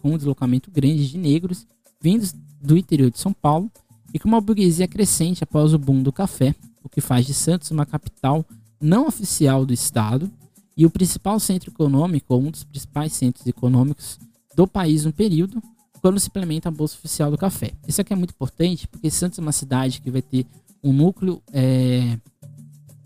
com 0.00 0.14
um 0.14 0.16
deslocamento 0.16 0.70
grande 0.70 1.06
de 1.06 1.18
negros 1.18 1.66
vindos 2.00 2.34
do 2.62 2.78
interior 2.78 3.10
de 3.10 3.18
São 3.18 3.32
Paulo 3.32 3.70
e 4.14 4.18
com 4.18 4.26
uma 4.26 4.40
burguesia 4.40 4.88
crescente 4.88 5.44
após 5.44 5.74
o 5.74 5.78
boom 5.78 6.02
do 6.02 6.10
café, 6.10 6.54
o 6.82 6.88
que 6.88 7.02
faz 7.02 7.26
de 7.26 7.34
Santos 7.34 7.70
uma 7.70 7.84
capital 7.84 8.42
não 8.80 9.06
oficial 9.06 9.66
do 9.66 9.72
estado 9.74 10.30
e 10.74 10.86
o 10.86 10.90
principal 10.90 11.38
centro 11.38 11.70
econômico, 11.70 12.32
ou 12.34 12.40
um 12.40 12.50
dos 12.50 12.64
principais 12.64 13.12
centros 13.12 13.46
econômicos 13.46 14.18
do 14.56 14.66
país 14.66 15.04
no 15.04 15.12
período, 15.12 15.62
quando 16.00 16.18
se 16.18 16.28
implementa 16.28 16.68
a 16.68 16.72
Bolsa 16.72 16.96
Oficial 16.96 17.30
do 17.30 17.38
Café. 17.38 17.72
Isso 17.86 18.00
aqui 18.00 18.12
é 18.12 18.16
muito 18.16 18.30
importante 18.30 18.88
porque 18.88 19.10
Santos 19.10 19.38
é 19.38 19.42
uma 19.42 19.52
cidade 19.52 20.00
que 20.00 20.10
vai 20.10 20.22
ter 20.22 20.46
um 20.82 20.92
núcleo, 20.92 21.42
é, 21.52 22.18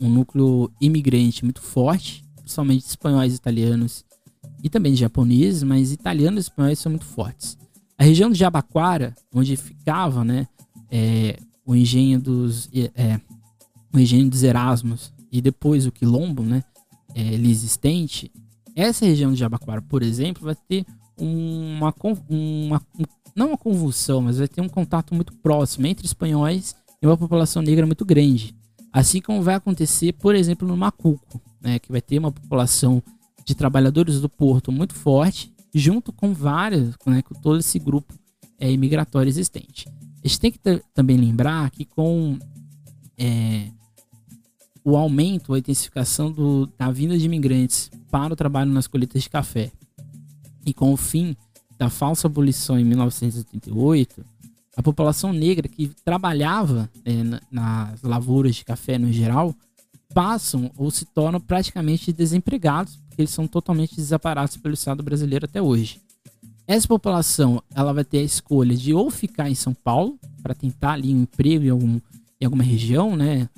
um 0.01 0.09
núcleo 0.09 0.71
imigrante 0.81 1.45
muito 1.45 1.61
forte, 1.61 2.25
principalmente 2.37 2.87
espanhóis 2.87 3.35
italianos 3.35 4.05
e 4.63 4.71
também 4.71 4.97
japoneses, 4.97 5.63
mas 5.63 5.93
italianos 5.93 6.39
e 6.39 6.49
espanhóis 6.49 6.79
são 6.79 6.91
muito 6.91 7.05
fortes. 7.05 7.59
A 7.99 8.05
região 8.05 8.31
de 8.31 8.39
Jabaquara, 8.39 9.15
onde 9.35 9.57
ficava 9.57 10.25
né, 10.25 10.47
é, 10.91 11.39
o 11.65 11.75
engenho 11.75 12.21
dos 12.21 12.69
é, 12.73 13.21
o 13.93 13.99
engenho 13.99 14.29
dos 14.29 14.43
Erasmus 14.43 15.13
e 15.33 15.41
depois 15.41 15.87
o 15.87 15.93
quilombo, 15.93 16.43
né, 16.43 16.63
é, 17.15 17.35
existente, 17.35 18.31
essa 18.75 19.07
região 19.07 19.33
de 19.33 19.39
Jabaquara, 19.39 19.81
por 19.81 20.03
exemplo, 20.03 20.45
vai 20.45 20.55
ter 20.55 20.85
uma, 21.19 21.95
uma, 22.29 22.83
não 23.35 23.49
uma 23.49 23.57
convulsão, 23.57 24.21
mas 24.21 24.39
vai 24.39 24.47
ter 24.47 24.61
um 24.61 24.69
contato 24.69 25.15
muito 25.15 25.33
próximo 25.35 25.87
entre 25.87 26.05
espanhóis 26.05 26.75
uma 27.09 27.17
população 27.17 27.63
negra 27.63 27.87
muito 27.87 28.05
grande. 28.05 28.55
Assim 28.93 29.21
como 29.21 29.43
vai 29.43 29.55
acontecer, 29.55 30.13
por 30.15 30.35
exemplo, 30.35 30.67
no 30.67 30.77
Macuco, 30.77 31.41
né, 31.61 31.79
que 31.79 31.91
vai 31.91 32.01
ter 32.01 32.19
uma 32.19 32.33
população 32.33 33.03
de 33.45 33.55
trabalhadores 33.55 34.21
do 34.21 34.29
porto 34.29 34.73
muito 34.73 34.95
forte, 34.95 35.53
junto 35.75 36.13
com 36.13 36.33
várias, 36.33 36.95
né, 37.07 37.23
com 37.23 37.35
todo 37.35 37.59
esse 37.59 37.79
grupo 37.79 38.15
é, 38.59 38.71
imigratório 38.71 39.29
existente. 39.29 39.89
A 40.25 40.29
gente 40.29 40.41
tem 40.41 40.51
que 40.51 40.59
também 40.95 41.17
lembrar 41.17 41.71
que 41.71 41.85
com 41.85 42.39
é, 43.19 43.69
o 44.83 44.97
aumento, 44.97 45.53
a 45.53 45.59
intensificação 45.59 46.31
do, 46.31 46.67
da 46.79 46.91
vinda 46.91 47.19
de 47.19 47.27
imigrantes 47.27 47.91
para 48.11 48.33
o 48.33 48.37
trabalho 48.37 48.71
nas 48.71 48.87
colheitas 48.87 49.23
de 49.23 49.31
café 49.31 49.71
e 50.65 50.73
com 50.73 50.93
o 50.93 50.97
fim 50.97 51.37
da 51.79 51.91
falsa 51.91 52.27
abolição 52.27 52.79
em 52.79 52.85
1988, 52.85 54.25
a 54.77 54.83
população 54.83 55.33
negra 55.33 55.67
que 55.67 55.89
trabalhava 56.05 56.91
é, 57.05 57.13
nas 57.51 58.03
lavouras 58.03 58.57
de 58.57 58.65
café 58.65 58.99
no 58.99 59.11
geral 59.11 59.55
passam 60.13 60.71
ou 60.77 60.91
se 60.91 61.05
tornam 61.07 61.41
praticamente 61.41 62.13
desempregados 62.13 62.99
porque 63.17 63.23
eles 63.23 63.31
são 63.31 63.49
totalmente 63.49 63.97
desamparados 63.97 64.59
pelo 64.59 64.75
Estado 64.75 65.03
brasileiro 65.03 65.47
até 65.47 65.61
hoje. 65.61 65.99
Essa 66.67 66.87
população 66.87 67.63
ela 67.75 67.93
vai 67.93 68.05
ter 68.05 68.19
a 68.19 68.23
escolha 68.23 68.77
de 68.77 68.93
ou 68.93 69.11
ficar 69.11 69.49
em 69.49 69.55
São 69.55 69.73
Paulo 69.73 70.19
para 70.43 70.55
tentar 70.55 70.93
ali 70.93 71.15
um 71.15 71.23
emprego 71.23 71.65
em, 71.65 71.71
algum, 71.71 72.01
em 72.41 72.45
alguma 72.45 72.63
região, 72.63 73.17
né? 73.17 73.49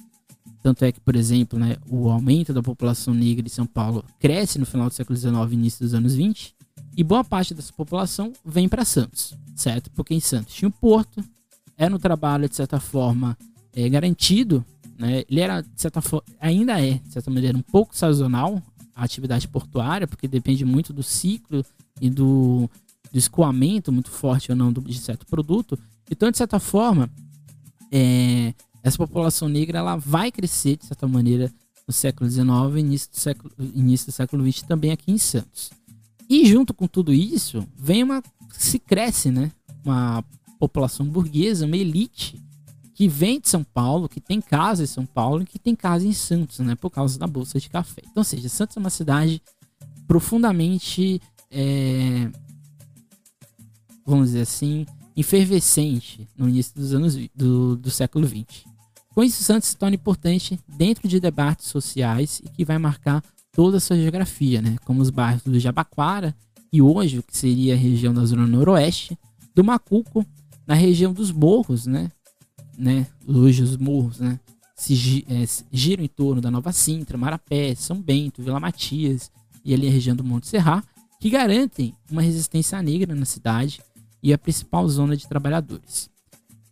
Tanto 0.62 0.85
é 0.85 0.92
que, 0.92 1.00
por 1.00 1.16
exemplo, 1.16 1.59
né, 1.59 1.76
o 1.88 2.09
aumento 2.09 2.52
da 2.52 2.62
população 2.62 3.12
negra 3.14 3.42
de 3.42 3.50
São 3.50 3.66
Paulo 3.66 4.04
cresce 4.20 4.59
no 4.59 4.66
final 4.66 4.88
do 4.88 4.94
século 4.94 5.18
XIX 5.18 5.35
e 5.50 5.54
início 5.54 5.85
dos 5.85 5.94
anos 5.94 6.14
20, 6.14 6.54
e 6.99 7.05
boa 7.05 7.23
parte 7.23 7.55
dessa 7.55 7.73
população 7.73 8.33
vem 8.45 8.69
para 8.69 8.85
Santos, 8.85 9.33
certo? 9.55 9.89
Porque 9.93 10.13
em 10.13 10.19
Santos 10.19 10.53
tinha 10.53 10.69
um 10.69 10.73
porto, 10.73 11.23
era 11.77 11.95
um 11.95 11.99
trabalho, 11.99 12.49
de 12.49 12.57
certa 12.57 12.81
forma, 12.81 13.39
é, 13.73 13.89
garantido, 13.89 14.65
né? 14.99 15.23
Ele 15.31 15.39
era, 15.39 15.61
de 15.61 15.81
certa 15.81 16.01
forma, 16.01 16.27
ainda 16.41 16.85
é, 16.85 16.95
de 16.95 17.13
certa 17.13 17.31
maneira, 17.31 17.57
um 17.57 17.63
pouco 17.63 17.97
sazonal, 17.97 18.61
a 18.97 19.05
atividade 19.05 19.47
portuária, 19.47 20.09
porque 20.09 20.27
depende 20.27 20.65
muito 20.65 20.93
do 20.93 21.05
ciclo 21.05 21.65
e 22.01 22.11
do, 22.11 22.69
do 23.13 23.17
escoamento 23.17 23.93
muito 23.93 24.11
forte 24.11 24.51
ou 24.51 24.57
não 24.57 24.73
do, 24.73 24.81
de 24.81 24.99
certo 24.99 25.25
produto. 25.25 25.79
Então, 26.11 26.33
de 26.33 26.37
certa 26.37 26.59
forma, 26.59 27.09
é, 27.93 28.53
essa 28.83 28.99
população 28.99 29.49
negra 29.49 29.79
ela 29.79 29.95
vai 29.95 30.33
crescer, 30.33 30.77
de 30.77 30.87
certa 30.87 31.07
maneira, 31.07 31.49
no 31.87 31.95
século 31.95 32.29
XIX 32.29 32.49
início 32.77 33.09
do 33.09 33.17
século, 33.17 33.53
início 33.73 34.07
do 34.09 34.13
século 34.13 34.53
XX 34.53 34.63
também 34.63 34.91
aqui 34.91 35.13
em 35.13 35.19
Santos. 35.19 35.71
E 36.29 36.47
junto 36.47 36.75
com 36.75 36.87
tudo 36.87 37.12
isso, 37.12 37.67
vem 37.77 38.03
uma. 38.03 38.23
se 38.53 38.79
cresce, 38.79 39.31
né? 39.31 39.51
Uma 39.85 40.23
população 40.59 41.07
burguesa, 41.07 41.67
uma 41.67 41.77
elite 41.77 42.41
que 42.95 43.07
vem 43.09 43.41
de 43.41 43.49
São 43.49 43.62
Paulo, 43.62 44.09
que 44.09 44.21
tem 44.21 44.41
casa 44.41 44.83
em 44.83 44.87
São 44.87 45.07
Paulo 45.07 45.43
e 45.43 45.47
que 45.47 45.59
tem 45.59 45.75
casa 45.75 46.07
em 46.07 46.12
Santos, 46.12 46.59
né? 46.59 46.75
Por 46.75 46.91
causa 46.91 47.19
da 47.19 47.27
Bolsa 47.27 47.61
de 47.61 47.71
Café. 47.71 48.03
Então, 48.03 48.21
ou 48.21 48.25
seja, 48.25 48.49
Santos 48.49 48.77
é 48.77 48.81
uma 48.81 48.91
cidade 48.91 49.41
profundamente. 50.07 51.21
É, 51.51 52.31
vamos 54.05 54.29
dizer 54.29 54.43
assim, 54.43 54.85
efervescente 55.17 56.29
no 56.37 56.49
início 56.49 56.75
dos 56.75 56.93
anos 56.93 57.17
do, 57.35 57.77
do 57.77 57.91
século 57.91 58.27
XX. 58.27 58.64
Com 59.14 59.25
isso, 59.25 59.43
Santos 59.43 59.71
se 59.71 59.77
torna 59.77 59.97
importante 59.97 60.59
dentro 60.69 61.09
de 61.09 61.19
debates 61.19 61.67
sociais 61.67 62.41
e 62.45 62.49
que 62.49 62.64
vai 62.64 62.79
marcar 62.79 63.23
toda 63.59 63.79
a 63.79 63.81
sua 63.81 63.97
geografia, 63.97 64.62
né? 64.62 64.77
como 64.85 65.03
os 65.03 65.11
bairros 65.11 65.42
do 65.42 65.59
Jabaquara 65.59 66.33
e 66.73 66.81
hoje 66.81 67.18
o 67.18 67.25
que 67.25 67.37
seria 67.37 67.75
a 67.75 67.77
região 67.77 68.14
da 68.14 68.25
zona 68.25 68.47
noroeste, 68.47 69.18
do 69.53 69.64
Macuco, 69.64 70.25
na 70.64 70.75
região 70.75 71.12
dos 71.12 71.33
morros, 71.33 71.85
né? 71.85 72.09
né? 72.79 73.05
Hoje 73.27 73.64
os 73.64 73.77
morros, 73.77 74.21
né? 74.21 74.38
Se 74.77 75.25
é, 75.29 75.44
giram 75.73 76.05
em 76.05 76.07
torno 76.09 76.40
da 76.40 76.53
Nova 76.53 76.71
Sintra, 76.71 77.18
Marapé, 77.18 77.75
São 77.75 78.01
Bento, 78.01 78.40
Vila 78.40 78.61
Matias 78.61 79.29
e 79.64 79.75
ali 79.75 79.88
a 79.88 79.90
região 79.90 80.14
do 80.14 80.23
Monte 80.23 80.47
Serra, 80.47 80.85
que 81.21 81.29
garantem 81.29 81.92
uma 82.09 82.23
resistência 82.23 82.81
negra 82.81 83.12
na 83.12 83.25
cidade 83.25 83.81
e 84.23 84.33
a 84.33 84.38
principal 84.38 84.88
zona 84.88 85.16
de 85.16 85.27
trabalhadores. 85.27 86.09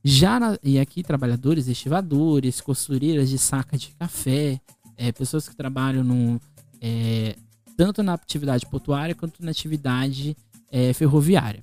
Já 0.04 0.38
na, 0.38 0.56
e 0.62 0.78
aqui 0.78 1.02
trabalhadores 1.02 1.66
estivadores, 1.66 2.60
costureiras 2.60 3.28
de 3.28 3.38
saca 3.38 3.76
de 3.76 3.88
café, 3.98 4.60
é, 4.96 5.10
pessoas 5.10 5.48
que 5.48 5.56
trabalham 5.56 6.04
no, 6.04 6.40
é, 6.86 7.36
tanto 7.76 8.02
na 8.02 8.14
atividade 8.14 8.64
portuária 8.66 9.14
quanto 9.14 9.44
na 9.44 9.50
atividade 9.50 10.36
é, 10.70 10.92
ferroviária. 10.92 11.60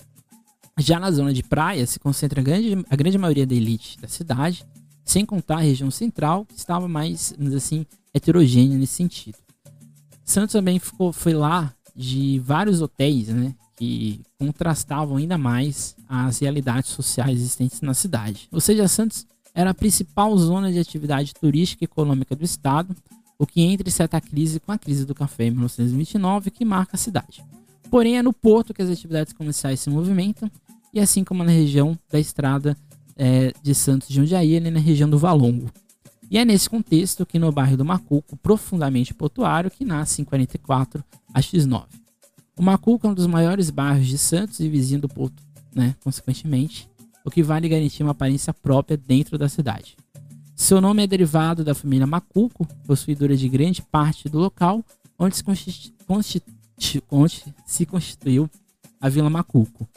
Já 0.80 1.00
na 1.00 1.10
zona 1.12 1.34
de 1.34 1.44
praia 1.44 1.86
se 1.88 2.00
concentra 2.00 2.42
a 2.42 2.44
grande, 2.44 2.86
a 2.90 2.96
grande 2.96 3.18
maioria 3.18 3.46
da 3.46 3.56
elite 3.56 4.00
da 4.02 4.08
cidade, 4.08 4.66
sem 5.06 5.26
contar 5.26 5.58
a 5.58 5.62
região 5.62 5.90
central, 5.90 6.46
que 6.46 6.58
estava 6.58 6.88
mais, 6.88 7.34
assim, 7.56 7.86
heterogênea 8.14 8.78
nesse 8.78 8.94
sentido. 8.94 9.38
Santos 10.26 10.54
também 10.54 10.80
ficou, 10.80 11.14
foi 11.14 11.34
lá 11.34 11.74
de 11.96 12.40
vários 12.40 12.82
hotéis, 12.82 13.28
né, 13.28 13.54
que 13.78 14.22
contrastavam 14.40 15.18
ainda 15.18 15.38
mais 15.38 15.96
as 16.08 16.40
realidades 16.40 16.90
sociais 16.90 17.40
existentes 17.40 17.82
na 17.82 17.94
cidade. 17.94 18.48
Ou 18.52 18.60
seja, 18.60 18.88
Santos 18.88 19.26
era 19.54 19.70
a 19.70 19.74
principal 19.74 20.36
zona 20.38 20.72
de 20.72 20.80
atividade 20.80 21.34
turística 21.34 21.84
e 21.84 21.86
econômica 21.86 22.36
do 22.36 22.44
estado, 22.44 22.96
o 23.38 23.46
que 23.46 23.62
entra 23.62 23.88
em 23.88 23.92
certa 23.92 24.20
crise 24.22 24.60
com 24.60 24.72
a 24.72 24.78
crise 24.78 25.06
do 25.06 25.16
café 25.16 25.46
em 25.46 25.52
1929 25.52 26.52
que 26.52 26.64
marca 26.64 26.96
a 26.96 27.00
cidade. 27.00 27.44
Porém, 27.90 28.18
é 28.18 28.24
no 28.24 28.34
porto 28.34 28.74
que 28.74 28.82
as 28.82 28.90
atividades 28.90 29.34
comerciais 29.34 29.80
se 29.80 29.90
movimentam, 29.90 30.50
e 30.94 31.00
assim 31.00 31.24
como 31.24 31.44
na 31.44 31.52
região 31.52 31.98
da 32.12 32.20
estrada 32.20 32.78
é, 33.16 33.54
de 33.62 33.74
Santos 33.74 34.08
de 34.08 34.16
Jundiaí, 34.16 34.56
ali 34.56 34.70
na 34.70 34.80
região 34.80 35.10
do 35.10 35.18
Valongo. 35.18 35.70
E 36.30 36.38
é 36.38 36.46
nesse 36.46 36.70
contexto 36.70 37.26
que 37.26 37.38
no 37.38 37.52
bairro 37.52 37.78
do 37.78 37.86
Macuco, 37.86 38.38
profundamente 38.38 39.14
portuário, 39.14 39.70
que 39.70 39.86
nasce 39.86 40.22
em 40.22 40.26
44 40.26 41.04
a 41.34 41.40
X9. 41.40 41.86
O 42.58 42.62
Macuco 42.62 43.08
é 43.08 43.10
um 43.10 43.14
dos 43.14 43.28
maiores 43.28 43.70
bairros 43.70 44.08
de 44.08 44.18
Santos 44.18 44.60
e 44.60 44.70
vizinho 44.70 45.02
do 45.02 45.10
Porto, 45.10 45.42
né, 45.76 45.96
consequentemente, 46.04 46.90
o 47.26 47.32
que 47.32 47.42
vale 47.42 47.70
garantir 47.70 48.04
uma 48.04 48.12
aparência 48.12 48.54
própria 48.54 48.98
dentro 48.98 49.38
da 49.38 49.50
cidade. 49.50 49.96
Seu 50.56 50.80
nome 50.80 51.04
é 51.04 51.08
derivado 51.08 51.64
da 51.64 51.74
família 51.74 52.06
Macuco, 52.06 52.68
possuidora 52.86 53.36
de 53.36 53.50
grande 53.50 53.82
parte 53.82 54.30
do 54.30 54.40
local 54.40 54.84
onde 55.18 55.36
se, 55.36 55.44
onde 57.10 57.44
se 57.66 57.86
constituiu 57.86 58.50
a 59.00 59.10
Vila 59.10 59.30
Macuco. 59.30 59.88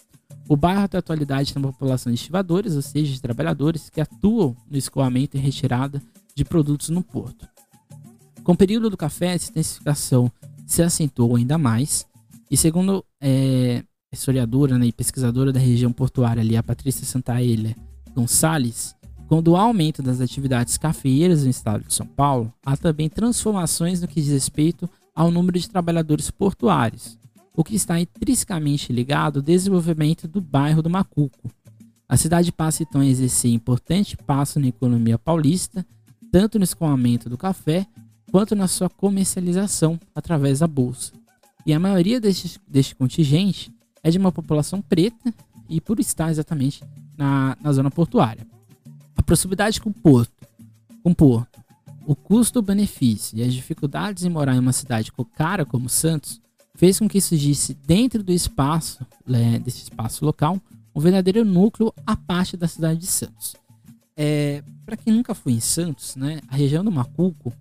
O 0.49 0.57
bairro, 0.57 0.83
até 0.83 0.97
a 0.97 1.01
atualidade, 1.01 1.53
tem 1.53 1.62
uma 1.62 1.73
população 1.73 2.12
de 2.12 2.19
estivadores, 2.19 2.77
ou 2.77 2.83
seja, 2.83 3.12
de 3.12 3.21
trabalhadores 3.21 3.90
que 3.90 4.01
atuam 4.01 4.57
no 4.71 4.77
escoamento 4.77 5.37
e 5.37 5.40
retirada 5.40 6.01
de 6.35 6.45
produtos 6.45 6.88
no 6.88 7.03
porto. 7.03 7.49
Com 8.45 8.53
o 8.53 8.57
período 8.57 8.88
do 8.88 8.97
café, 8.97 9.35
essa 9.35 9.51
intensificação 9.51 10.31
se 10.64 10.83
acentuou 10.83 11.37
ainda 11.37 11.59
mais, 11.59 12.07
e 12.49 12.57
segundo 12.57 13.05
é, 13.21 13.83
historiadora 14.12 14.79
né, 14.79 14.87
e 14.87 14.92
pesquisadora 14.92 15.53
da 15.53 15.59
região 15.59 15.92
portuária 15.92 16.40
ali, 16.40 16.57
a 16.57 16.62
Patrícia 16.62 17.05
Santaella 17.05 17.75
Gonçalves, 18.14 18.95
com 19.27 19.43
o 19.45 19.57
aumento 19.57 20.03
das 20.03 20.21
atividades 20.21 20.79
cafeeiras 20.79 21.43
no 21.43 21.51
estado 21.51 21.85
de 21.85 21.93
São 21.93 22.07
Paulo, 22.07 22.53
há 22.65 22.77
também 22.77 23.09
transformações 23.09 24.01
no 24.01 24.07
que 24.07 24.21
diz 24.21 24.31
respeito 24.31 24.89
ao 25.15 25.31
número 25.31 25.59
de 25.59 25.69
trabalhadores 25.69 26.31
portuários, 26.31 27.19
o 27.55 27.65
que 27.65 27.75
está 27.75 27.99
intrinsecamente 27.99 28.93
ligado 28.93 29.39
ao 29.39 29.43
desenvolvimento 29.43 30.29
do 30.29 30.41
bairro 30.41 30.83
do 30.83 30.91
Macuco. 30.91 31.51
A 32.09 32.17
cidade 32.17 32.53
passa 32.53 32.85
então 32.85 33.01
a 33.01 33.07
exercer 33.07 33.51
importante 33.51 34.17
passo 34.17 34.61
na 34.61 34.69
economia 34.69 35.19
paulista, 35.19 35.85
tanto 36.31 36.59
no 36.59 36.65
escoamento 36.65 37.29
do 37.29 37.37
café 37.37 37.85
quanto 38.31 38.55
na 38.55 38.69
sua 38.69 38.89
comercialização 38.89 39.99
através 40.15 40.61
da 40.61 40.69
bolsa. 40.69 41.12
E 41.65 41.73
a 41.73 41.81
maioria 41.81 42.21
deste, 42.21 42.61
deste 42.69 42.95
contingente 42.95 43.73
é 44.05 44.11
de 44.11 44.19
uma 44.19 44.31
população 44.31 44.81
preta 44.81 45.35
e 45.69 45.81
por 45.81 45.99
estar 45.99 46.31
exatamente 46.31 46.85
na, 47.19 47.57
na 47.61 47.73
zona 47.73 47.91
portuária. 47.91 48.47
Proximidade 49.27 49.81
com 49.81 49.91
o 49.91 49.93
porto, 49.93 50.33
com 51.03 51.12
porto, 51.12 51.61
o 52.07 52.15
custo-benefício 52.15 53.37
e 53.37 53.43
as 53.43 53.53
dificuldades 53.53 54.25
em 54.25 54.31
morar 54.31 54.55
em 54.55 54.61
uma 54.61 54.73
cidade 54.73 55.12
cara 55.35 55.67
como 55.67 55.89
Santos 55.89 56.41
fez 56.77 56.99
com 56.99 57.09
que 57.09 57.21
surgisse 57.21 57.75
dentro 57.75 58.23
do 58.23 58.33
espaço, 58.33 59.05
né, 59.27 59.59
desse 59.59 59.83
espaço 59.83 60.25
local, 60.25 60.61
um 60.95 61.01
verdadeiro 61.01 61.45
núcleo 61.45 61.93
à 62.07 62.17
parte 62.17 62.57
da 62.57 62.69
cidade 62.69 63.01
de 63.01 63.07
Santos. 63.07 63.57
É, 64.17 64.62
Para 64.85 64.97
quem 64.97 65.12
nunca 65.12 65.35
foi 65.35 65.53
em 65.53 65.61
Santos, 65.61 66.15
né, 66.15 66.41
a 66.49 66.55
região 66.55 66.85
do 66.85 66.93
Macuco, 66.93 67.53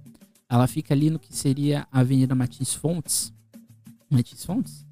ela 0.47 0.67
fica 0.67 0.93
ali 0.93 1.09
no 1.09 1.17
que 1.17 1.35
seria 1.35 1.87
a 1.91 2.01
Avenida 2.01 2.35
Martins 2.35 2.73
Fontes. 2.73 3.33
Martins 4.09 4.45
Fontes? 4.45 4.85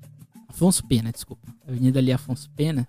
Afonso 0.47 0.83
Pena, 0.85 1.11
desculpa. 1.11 1.47
Avenida 1.67 1.99
ali 1.99 2.11
Afonso 2.11 2.49
Pena. 2.55 2.87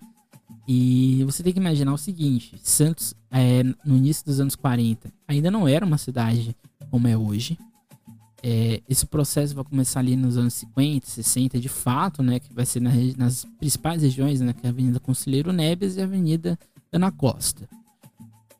E 0.67 1.23
você 1.25 1.43
tem 1.43 1.53
que 1.53 1.59
imaginar 1.59 1.93
o 1.93 1.97
seguinte: 1.97 2.57
Santos, 2.63 3.13
é, 3.31 3.63
no 3.63 3.95
início 3.95 4.25
dos 4.25 4.39
anos 4.39 4.55
40, 4.55 5.11
ainda 5.27 5.51
não 5.51 5.67
era 5.67 5.85
uma 5.85 5.97
cidade 5.97 6.55
como 6.89 7.07
é 7.07 7.17
hoje. 7.17 7.57
É, 8.41 8.81
esse 8.87 9.05
processo 9.05 9.55
vai 9.55 9.63
começar 9.63 9.99
ali 9.99 10.15
nos 10.15 10.37
anos 10.37 10.53
50, 10.53 11.07
60, 11.07 11.59
de 11.59 11.69
fato, 11.69 12.21
né? 12.21 12.39
Que 12.39 12.53
vai 12.53 12.65
ser 12.65 12.79
na, 12.79 12.91
nas 13.17 13.45
principais 13.59 14.01
regiões, 14.01 14.39
né? 14.41 14.53
Que 14.53 14.65
é 14.65 14.69
a 14.69 14.71
Avenida 14.71 14.99
Conselheiro 14.99 15.51
Neves 15.51 15.95
e 15.95 16.01
a 16.01 16.03
Avenida 16.03 16.57
Ana 16.91 17.11
Costa. 17.11 17.67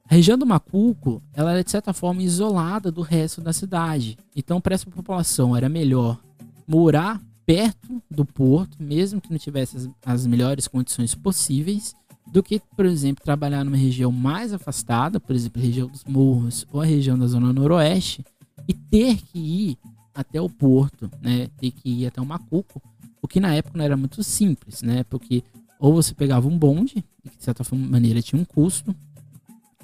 A 0.07 0.13
região 0.13 0.37
do 0.37 0.45
Macuco, 0.45 1.21
ela 1.33 1.57
é 1.57 1.63
de 1.63 1.71
certa 1.71 1.91
forma 1.91 2.21
isolada 2.21 2.91
do 2.91 3.01
resto 3.01 3.41
da 3.41 3.51
cidade. 3.51 4.17
Então, 4.35 4.61
para 4.61 4.75
essa 4.75 4.89
população, 4.89 5.55
era 5.55 5.67
melhor 5.67 6.19
morar 6.67 7.19
perto 7.45 8.01
do 8.10 8.25
porto, 8.25 8.81
mesmo 8.81 9.21
que 9.21 9.31
não 9.31 9.38
tivesse 9.38 9.77
as, 9.77 9.89
as 10.05 10.27
melhores 10.27 10.67
condições 10.67 11.13
possíveis, 11.13 11.95
do 12.27 12.41
que, 12.41 12.60
por 12.75 12.86
exemplo, 12.86 13.23
trabalhar 13.23 13.63
numa 13.63 13.77
região 13.77 14.12
mais 14.12 14.51
afastada, 14.51 15.19
por 15.19 15.36
exemplo, 15.36 15.62
a 15.62 15.65
região 15.65 15.88
dos 15.88 16.03
morros 16.03 16.65
ou 16.71 16.81
a 16.81 16.86
região 16.86 17.17
da 17.17 17.27
zona 17.27 17.53
noroeste, 17.53 18.25
e 18.67 18.73
ter 18.73 19.21
que 19.21 19.38
ir 19.38 19.77
até 20.13 20.41
o 20.41 20.49
porto, 20.49 21.10
né? 21.21 21.47
Ter 21.58 21.71
que 21.71 21.89
ir 21.89 22.08
até 22.08 22.19
o 22.19 22.25
Macuco, 22.25 22.81
o 23.21 23.27
que 23.27 23.39
na 23.39 23.53
época 23.53 23.77
não 23.77 23.86
era 23.86 23.95
muito 23.95 24.23
simples, 24.23 24.81
né? 24.81 25.03
Porque 25.03 25.43
ou 25.79 25.93
você 25.93 26.15
pegava 26.15 26.47
um 26.47 26.58
bonde, 26.58 27.05
que 27.21 27.38
de 27.38 27.43
certa 27.43 27.63
maneira 27.75 28.21
tinha 28.21 28.41
um 28.41 28.45
custo, 28.45 28.95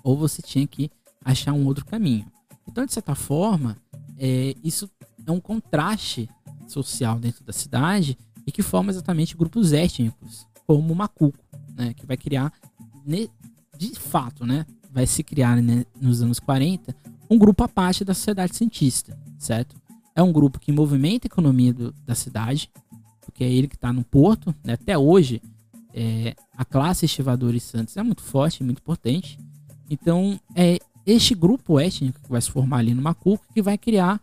ou 0.04 0.18
você 0.18 0.42
tinha 0.42 0.66
que 0.66 0.90
achar 1.24 1.54
um 1.54 1.66
outro 1.66 1.86
caminho. 1.86 2.26
Então, 2.68 2.86
de 2.86 2.94
certa 2.94 3.14
forma, 3.14 3.78
é, 4.18 4.56
isso 4.64 4.90
é 5.26 5.32
um 5.32 5.40
contraste 5.40 6.30
social 6.72 7.20
dentro 7.20 7.44
da 7.44 7.54
cidade 7.54 8.18
e 8.46 8.52
que 8.52 8.62
forma 8.62 8.92
exatamente 8.92 9.36
grupos 9.36 9.74
étnicos, 9.74 10.48
como 10.66 10.94
o 10.94 10.96
Macuco, 10.96 11.38
né, 11.76 11.94
que 11.94 12.06
vai 12.06 12.18
criar, 12.18 12.52
de 13.78 13.96
fato, 13.96 14.46
né, 14.46 14.66
vai 14.92 15.06
se 15.06 15.24
criar 15.24 15.62
né, 15.62 15.86
nos 16.00 16.22
anos 16.22 16.40
40 16.40 16.96
um 17.30 17.38
grupo 17.38 17.64
à 17.64 17.68
parte 17.68 18.04
da 18.04 18.14
sociedade 18.14 18.56
cientista, 18.56 19.18
certo? 19.40 19.82
É 20.14 20.22
um 20.22 20.34
grupo 20.34 20.60
que 20.60 20.70
movimenta 20.70 21.28
a 21.28 21.30
economia 21.30 21.74
do, 21.74 21.94
da 22.06 22.14
cidade, 22.14 22.70
porque 23.22 23.42
é 23.44 23.50
ele 23.50 23.70
que 23.70 23.76
está 23.76 23.94
no 23.94 24.04
porto, 24.04 24.54
né? 24.62 24.74
até 24.74 24.98
hoje 24.98 25.42
é, 25.94 26.36
a 26.56 26.66
classe 26.66 27.06
estivadora 27.06 27.56
e 27.56 27.60
Santos 27.60 27.96
é 27.96 28.04
muito 28.04 28.22
forte, 28.22 28.64
muito 28.64 28.80
importante. 28.80 29.40
Então 29.90 30.38
é 30.56 30.78
este 31.06 31.34
grupo 31.34 31.80
étnico 31.80 32.20
que 32.22 32.30
vai 32.30 32.42
se 32.42 32.52
formar 32.52 32.80
ali 32.80 32.94
no 32.94 33.02
Macuco 33.02 33.46
que 33.54 33.62
vai 33.62 33.78
criar 33.78 34.22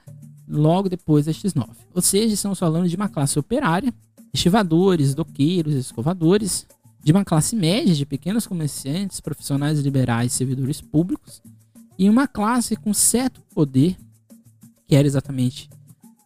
logo 0.48 0.88
depois 0.88 1.26
da 1.26 1.32
X9. 1.32 1.68
Ou 1.94 2.02
seja, 2.02 2.34
estamos 2.34 2.58
falando 2.58 2.88
de 2.88 2.96
uma 2.96 3.08
classe 3.08 3.38
operária, 3.38 3.92
estivadores, 4.32 5.14
doqueiros, 5.14 5.74
escovadores, 5.74 6.66
de 7.02 7.12
uma 7.12 7.24
classe 7.24 7.54
média 7.54 7.94
de 7.94 8.04
pequenos 8.04 8.46
comerciantes, 8.46 9.20
profissionais 9.20 9.80
liberais, 9.80 10.32
servidores 10.32 10.80
públicos, 10.80 11.42
e 11.98 12.08
uma 12.08 12.26
classe 12.26 12.76
com 12.76 12.92
certo 12.94 13.40
poder, 13.54 13.96
que 14.86 14.94
era 14.94 15.06
exatamente 15.06 15.68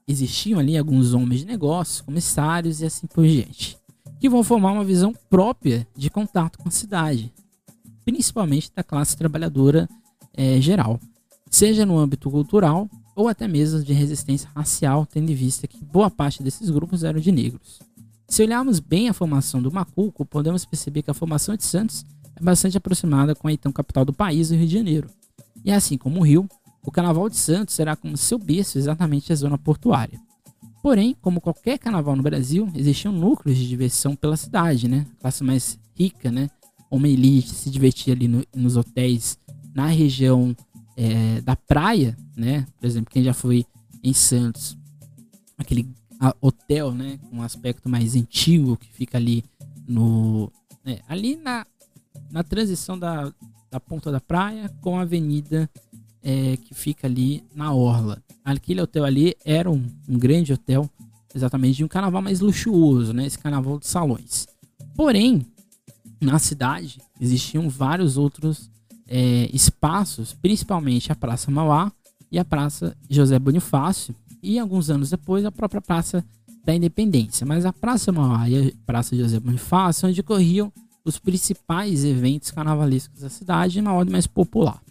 existiam 0.06 0.58
ali 0.58 0.76
alguns 0.76 1.14
homens 1.14 1.40
de 1.40 1.46
negócios, 1.46 2.00
comissários 2.00 2.80
e 2.80 2.86
assim 2.86 3.06
por 3.06 3.26
diante, 3.26 3.78
que 4.20 4.28
vão 4.28 4.42
formar 4.42 4.72
uma 4.72 4.84
visão 4.84 5.14
própria 5.30 5.86
de 5.96 6.10
contato 6.10 6.58
com 6.58 6.68
a 6.68 6.72
cidade, 6.72 7.32
principalmente 8.04 8.70
da 8.74 8.82
classe 8.82 9.16
trabalhadora 9.16 9.88
é, 10.34 10.60
geral, 10.60 10.98
seja 11.50 11.86
no 11.86 11.98
âmbito 11.98 12.30
cultural 12.30 12.88
ou 13.14 13.28
até 13.28 13.46
mesmo 13.46 13.82
de 13.82 13.92
resistência 13.92 14.48
racial, 14.54 15.06
tendo 15.06 15.30
em 15.30 15.34
vista 15.34 15.66
que 15.66 15.84
boa 15.84 16.10
parte 16.10 16.42
desses 16.42 16.70
grupos 16.70 17.04
eram 17.04 17.20
de 17.20 17.30
negros. 17.30 17.80
Se 18.26 18.42
olharmos 18.42 18.80
bem 18.80 19.08
a 19.08 19.12
formação 19.12 19.60
do 19.60 19.70
Macuco, 19.70 20.24
podemos 20.24 20.64
perceber 20.64 21.02
que 21.02 21.10
a 21.10 21.14
formação 21.14 21.54
de 21.54 21.64
Santos 21.64 22.04
é 22.34 22.42
bastante 22.42 22.76
aproximada 22.76 23.34
com 23.34 23.48
a 23.48 23.52
então 23.52 23.70
capital 23.70 24.04
do 24.04 24.12
país, 24.12 24.50
o 24.50 24.54
Rio 24.54 24.66
de 24.66 24.72
Janeiro. 24.72 25.10
E 25.64 25.70
assim 25.70 25.98
como 25.98 26.20
o 26.20 26.22
Rio, 26.22 26.48
o 26.84 26.90
Carnaval 26.90 27.28
de 27.28 27.36
Santos 27.36 27.74
será 27.74 27.94
como 27.94 28.16
seu 28.16 28.38
berço 28.38 28.78
exatamente 28.78 29.32
a 29.32 29.36
zona 29.36 29.58
portuária. 29.58 30.18
Porém, 30.82 31.16
como 31.20 31.40
qualquer 31.40 31.78
carnaval 31.78 32.16
no 32.16 32.22
Brasil, 32.22 32.68
existiam 32.74 33.12
núcleos 33.12 33.56
de 33.56 33.68
diversão 33.68 34.16
pela 34.16 34.36
cidade, 34.36 34.88
né? 34.88 35.06
A 35.12 35.20
classe 35.20 35.44
mais 35.44 35.78
rica, 35.94 36.30
né? 36.30 36.50
Uma 36.90 37.08
elite 37.08 37.50
se 37.50 37.70
divertia 37.70 38.12
ali 38.12 38.26
no, 38.26 38.44
nos 38.54 38.76
hotéis 38.76 39.38
na 39.72 39.86
região 39.86 40.56
é, 40.96 41.40
da 41.40 41.56
praia, 41.56 42.16
né? 42.36 42.66
Por 42.78 42.86
exemplo, 42.86 43.10
quem 43.10 43.22
já 43.22 43.34
foi 43.34 43.64
em 44.02 44.12
Santos, 44.12 44.76
aquele 45.56 45.88
hotel, 46.40 46.92
né? 46.92 47.18
Com 47.28 47.36
um 47.36 47.42
aspecto 47.42 47.88
mais 47.88 48.14
antigo 48.14 48.76
que 48.76 48.88
fica 48.92 49.18
ali 49.18 49.44
no, 49.86 50.52
né, 50.84 51.00
ali 51.08 51.36
na, 51.36 51.66
na 52.30 52.42
transição 52.42 52.98
da, 52.98 53.32
da 53.70 53.80
ponta 53.80 54.10
da 54.10 54.20
praia 54.20 54.68
com 54.80 54.98
a 54.98 55.02
avenida 55.02 55.68
é, 56.22 56.56
que 56.56 56.74
fica 56.74 57.06
ali 57.06 57.44
na 57.54 57.72
orla. 57.72 58.22
Aquele 58.44 58.80
hotel 58.80 59.04
ali 59.04 59.34
era 59.44 59.70
um, 59.70 59.84
um, 60.08 60.18
grande 60.18 60.52
hotel, 60.52 60.88
exatamente 61.34 61.76
de 61.76 61.84
um 61.84 61.88
carnaval 61.88 62.22
mais 62.22 62.40
luxuoso, 62.40 63.12
né? 63.12 63.26
Esse 63.26 63.38
carnaval 63.38 63.78
de 63.78 63.86
salões. 63.86 64.46
Porém, 64.94 65.46
na 66.20 66.38
cidade 66.38 67.00
existiam 67.20 67.68
vários 67.68 68.16
outros 68.16 68.70
é, 69.14 69.50
espaços, 69.52 70.32
principalmente 70.32 71.12
a 71.12 71.14
Praça 71.14 71.50
Mauá 71.50 71.92
e 72.30 72.38
a 72.38 72.44
Praça 72.46 72.96
José 73.10 73.38
Bonifácio, 73.38 74.14
e 74.42 74.58
alguns 74.58 74.88
anos 74.88 75.10
depois 75.10 75.44
a 75.44 75.52
própria 75.52 75.82
Praça 75.82 76.24
da 76.64 76.74
Independência. 76.74 77.46
Mas 77.46 77.66
a 77.66 77.74
Praça 77.74 78.10
Mauá 78.10 78.48
e 78.48 78.68
a 78.68 78.72
Praça 78.86 79.14
José 79.14 79.38
Bonifácio, 79.38 80.08
onde 80.08 80.22
ocorriam 80.22 80.72
os 81.04 81.18
principais 81.18 82.04
eventos 82.04 82.50
carnavalescos 82.50 83.20
da 83.20 83.28
cidade 83.28 83.82
na 83.82 83.92
ordem 83.92 84.12
mais 84.12 84.26
popular. 84.26 84.82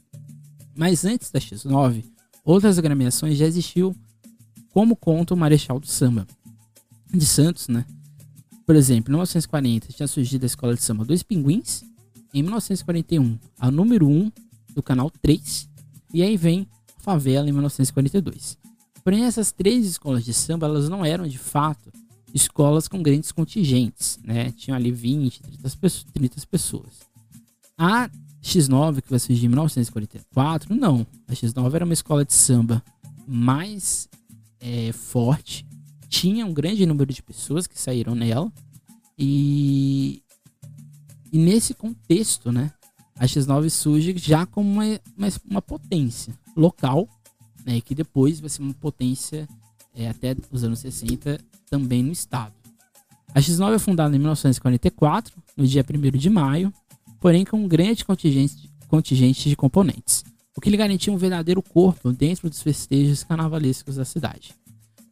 Mas 0.78 1.04
antes 1.04 1.32
da 1.32 1.40
X9, 1.40 2.04
outras 2.46 2.78
agremiações 2.78 3.40
já 3.40 3.48
existiam, 3.48 3.96
como 4.70 4.96
conta 4.96 5.34
o 5.34 5.38
Marechal 5.38 5.80
do 5.80 5.88
Samba 5.88 6.28
de 7.12 7.26
Santos, 7.26 7.68
né? 7.68 7.86
Por 8.68 8.76
exemplo, 8.76 9.10
em 9.10 9.14
1940 9.14 9.88
tinha 9.94 10.08
surgido 10.08 10.46
a 10.46 10.48
Escola 10.48 10.76
de 10.76 10.84
Samba 10.84 11.04
Dois 11.04 11.24
Pinguins, 11.24 11.84
em 12.34 12.41
1941 12.41 13.38
a 13.60 13.72
número 13.72 14.08
1 14.08 14.32
do 14.74 14.82
canal 14.82 15.10
3, 15.22 15.70
e 16.13 16.22
aí 16.22 16.38
vem 16.38 16.67
a 16.98 17.02
Favela 17.02 17.50
em 17.50 17.52
1942. 17.52 18.58
Porém, 19.04 19.26
essas 19.26 19.52
três 19.52 19.86
escolas 19.86 20.24
de 20.24 20.34
samba 20.34 20.67
elas 20.67 20.88
não 20.88 21.04
eram 21.04 21.28
de 21.28 21.38
fato 21.38 21.91
escolas 22.34 22.88
com 22.88 23.02
grandes 23.02 23.32
contingentes, 23.32 24.20
né? 24.24 24.52
Tinham 24.52 24.78
ali 24.78 24.91
20, 24.91 25.41
30 26.13 26.48
pessoas. 26.50 27.00
A 27.78 28.10
X9, 28.41 29.02
que 29.02 29.10
vai 29.10 29.20
surgir 29.20 29.46
em 29.46 29.50
1944, 29.50 30.76
não. 30.76 31.06
A 31.28 31.34
X9 31.34 31.74
era 31.74 31.86
uma 31.86 31.94
escola 31.94 32.24
de 32.24 32.34
samba 32.34 32.84
mais 33.28 34.08
é, 34.60 34.91
forte, 34.91 35.65
tinha 36.10 36.46
um 36.46 36.54
grande 36.54 36.86
número 36.86 37.12
de 37.12 37.24
pessoas 37.24 37.67
que 37.67 37.80
saíram 37.80 38.13
nela, 38.13 38.52
e, 39.17 40.22
e 41.32 41.38
nesse 41.38 41.74
contexto, 41.74 42.52
né, 42.52 42.72
a 43.17 43.26
X9 43.26 43.70
surge 43.70 44.15
já 44.17 44.46
como 44.46 44.70
uma, 44.70 45.00
uma, 45.17 45.28
uma 45.50 45.62
potência 45.62 46.34
local, 46.56 47.08
né, 47.65 47.80
que 47.80 47.96
depois 47.96 48.39
vai 48.39 48.50
ser 48.50 48.62
uma 48.62 48.74
potência 48.74 49.48
é, 49.96 50.10
até 50.10 50.36
os 50.52 50.63
anos 50.63 50.80
60 50.80 51.39
também 51.70 52.04
no 52.04 52.12
estado. 52.12 52.54
A 53.34 53.39
X9 53.39 53.76
é 53.76 53.80
fundada 53.80 54.13
em 54.13 54.20
1944, 54.20 55.41
no 55.56 55.65
dia 55.65 55.86
1 55.88 56.17
de 56.17 56.30
maio, 56.30 56.74
porém 57.20 57.46
com 57.46 57.58
um 57.58 57.67
grande 57.67 58.04
contingente, 58.04 58.70
contingente 58.89 59.48
de 59.48 59.56
componentes, 59.56 60.26
o 60.58 60.60
que 60.60 60.70
lhe 60.70 60.76
garantia 60.76 61.13
um 61.13 61.17
verdadeiro 61.17 61.62
corpo 61.62 62.12
dentro 62.12 62.50
dos 62.50 62.62
festejos 62.62 63.24
carnavalescos 63.24 63.96
da 63.96 64.04
cidade. 64.04 64.54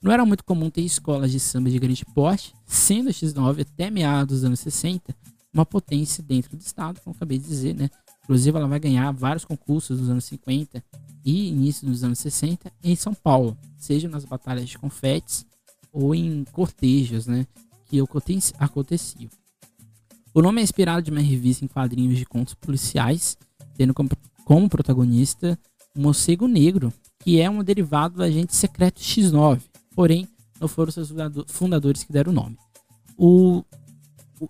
Não 0.01 0.11
era 0.11 0.25
muito 0.25 0.43
comum 0.43 0.69
ter 0.69 0.81
escolas 0.81 1.31
de 1.31 1.39
samba 1.39 1.69
de 1.69 1.79
grande 1.79 2.05
porte, 2.05 2.53
sendo 2.65 3.09
a 3.09 3.11
X9 3.11 3.61
até 3.61 3.89
meados 3.89 4.39
dos 4.39 4.43
anos 4.45 4.59
60 4.59 5.15
uma 5.53 5.65
potência 5.65 6.23
dentro 6.23 6.55
do 6.55 6.61
estado, 6.61 6.99
como 7.01 7.15
acabei 7.15 7.37
de 7.37 7.47
dizer, 7.47 7.75
né? 7.75 7.89
Inclusive 8.23 8.57
ela 8.57 8.67
vai 8.67 8.79
ganhar 8.79 9.11
vários 9.11 9.43
concursos 9.43 9.99
dos 9.99 10.09
anos 10.09 10.25
50 10.25 10.83
e 11.25 11.47
início 11.49 11.87
dos 11.87 12.03
anos 12.03 12.19
60 12.19 12.71
em 12.83 12.95
São 12.95 13.13
Paulo, 13.13 13.57
seja 13.77 14.07
nas 14.07 14.23
batalhas 14.23 14.69
de 14.69 14.77
confetes 14.77 15.45
ou 15.91 16.13
em 16.13 16.43
cortejos, 16.51 17.25
né, 17.25 17.47
que 17.85 17.99
aconteciam. 18.59 19.29
O 20.33 20.41
nome 20.41 20.61
é 20.61 20.63
inspirado 20.63 21.01
de 21.01 21.11
uma 21.11 21.19
revista 21.19 21.65
em 21.65 21.67
quadrinhos 21.67 22.17
de 22.17 22.25
contos 22.25 22.53
policiais, 22.53 23.35
tendo 23.75 23.93
como, 23.93 24.09
como 24.45 24.69
protagonista 24.69 25.57
o 25.95 25.99
um 25.99 26.03
morcego 26.03 26.47
negro, 26.47 26.93
que 27.19 27.41
é 27.41 27.49
um 27.49 27.63
derivado 27.63 28.17
do 28.17 28.23
agente 28.23 28.55
secreto 28.55 29.01
X9, 29.01 29.59
porém 29.95 30.27
não 30.59 30.67
foram 30.67 30.91
seus 30.91 31.09
fundadores 31.47 32.03
que 32.03 32.13
deram 32.13 32.31
o 32.31 32.35
nome. 32.35 32.57
O, 33.17 33.63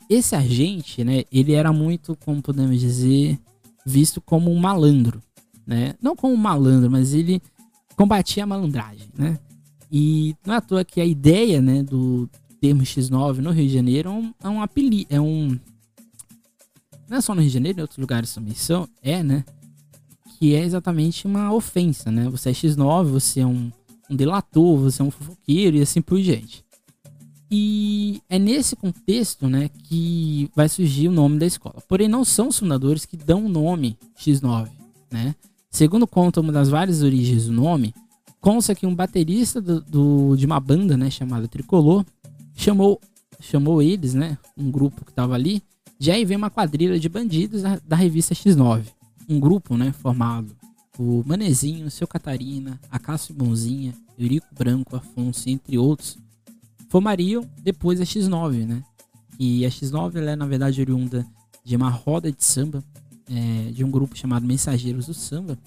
esse 0.09 0.35
agente, 0.35 1.03
né, 1.03 1.23
ele 1.31 1.53
era 1.53 1.71
muito, 1.71 2.15
como 2.17 2.41
podemos 2.41 2.79
dizer, 2.79 3.39
visto 3.85 4.21
como 4.21 4.51
um 4.51 4.59
malandro, 4.59 5.21
né? 5.65 5.95
Não 6.01 6.15
como 6.15 6.33
um 6.33 6.37
malandro, 6.37 6.89
mas 6.89 7.13
ele 7.13 7.41
combatia 7.95 8.43
a 8.43 8.47
malandragem, 8.47 9.09
né? 9.17 9.39
E 9.91 10.35
não 10.45 10.53
é 10.53 10.57
à 10.57 10.61
toa 10.61 10.85
que 10.85 11.01
a 11.01 11.05
ideia, 11.05 11.61
né, 11.61 11.81
do 11.81 12.29
termo 12.61 12.83
X9 12.83 13.37
no 13.37 13.51
Rio 13.51 13.67
de 13.67 13.73
Janeiro 13.73 14.09
é 14.09 14.11
um, 14.11 14.33
é 14.43 14.49
um 14.49 14.61
apelido, 14.61 15.07
é 15.09 15.19
um 15.19 15.57
não 17.09 17.17
é 17.17 17.21
só 17.21 17.33
no 17.33 17.41
Rio 17.41 17.49
de 17.49 17.53
Janeiro, 17.53 17.79
em 17.79 17.81
outros 17.81 17.97
lugares 17.97 18.31
também 18.33 18.53
são, 18.53 18.87
é, 19.01 19.23
né? 19.23 19.43
Que 20.37 20.53
é 20.53 20.63
exatamente 20.63 21.25
uma 21.25 21.51
ofensa, 21.51 22.11
né? 22.11 22.29
Você 22.29 22.51
é 22.51 22.53
X9, 22.53 23.05
você 23.05 23.39
é 23.39 23.45
um, 23.45 23.71
um 24.09 24.15
delator, 24.15 24.77
você 24.77 25.01
é 25.01 25.05
um 25.05 25.09
fofoqueiro 25.09 25.77
e 25.77 25.81
assim 25.81 26.01
por 26.01 26.21
diante. 26.21 26.63
E 27.51 28.21
é 28.29 28.37
nesse 28.37 28.75
contexto, 28.75 29.47
né, 29.47 29.69
que 29.69 30.49
vai 30.55 30.69
surgir 30.69 31.07
o 31.07 31.11
nome 31.11 31.39
da 31.39 31.45
escola. 31.45 31.81
Porém, 31.87 32.07
não 32.07 32.23
são 32.23 32.49
os 32.49 32.59
fundadores 32.59 33.05
que 33.05 33.17
dão 33.17 33.45
o 33.45 33.49
nome 33.49 33.97
X9, 34.19 34.69
né? 35.11 35.33
Segundo 35.71 36.05
conta 36.05 36.41
uma 36.41 36.51
das 36.51 36.69
várias 36.69 37.01
origens 37.01 37.45
do 37.45 37.51
nome, 37.51 37.93
consta 38.39 38.75
que 38.75 38.85
um 38.85 38.95
baterista 38.95 39.61
do, 39.61 39.81
do, 39.81 40.35
de 40.35 40.45
uma 40.45 40.59
banda, 40.59 40.95
né, 40.97 41.09
chamada 41.09 41.47
Tricolor, 41.47 42.05
chamou, 42.55 42.99
chamou 43.39 43.81
eles, 43.81 44.13
né, 44.13 44.37
um 44.57 44.69
grupo 44.71 45.05
que 45.05 45.11
estava 45.11 45.35
ali, 45.35 45.61
de 45.99 46.11
aí 46.11 46.25
vem 46.25 46.37
uma 46.37 46.49
quadrilha 46.49 46.99
de 46.99 47.09
bandidos 47.09 47.61
da, 47.61 47.79
da, 47.85 47.95
revista 47.95 48.33
X9. 48.33 48.85
Um 49.27 49.39
grupo, 49.39 49.75
né, 49.75 49.91
formado 49.91 50.55
por 50.93 51.23
Manezinho, 51.25 51.91
Seu 51.91 52.07
Catarina, 52.07 52.79
Acácio 52.89 53.33
Bonzinha, 53.33 53.93
Eurico 54.17 54.47
Branco, 54.51 54.95
Afonso, 54.95 55.49
entre 55.49 55.77
outros, 55.77 56.17
formariam 56.89 57.49
depois 57.61 58.01
a 58.01 58.03
X9, 58.03 58.65
né? 58.65 58.83
E 59.39 59.65
a 59.65 59.69
X9 59.69 60.17
ela 60.17 60.31
é, 60.31 60.35
na 60.35 60.45
verdade, 60.45 60.81
oriunda 60.81 61.25
de 61.63 61.75
uma 61.75 61.89
roda 61.89 62.31
de 62.31 62.43
samba, 62.43 62.83
é, 63.29 63.71
de 63.71 63.83
um 63.83 63.91
grupo 63.91 64.17
chamado 64.17 64.45
Mensageiros 64.45 65.05
do 65.05 65.13
Samba, 65.13 65.57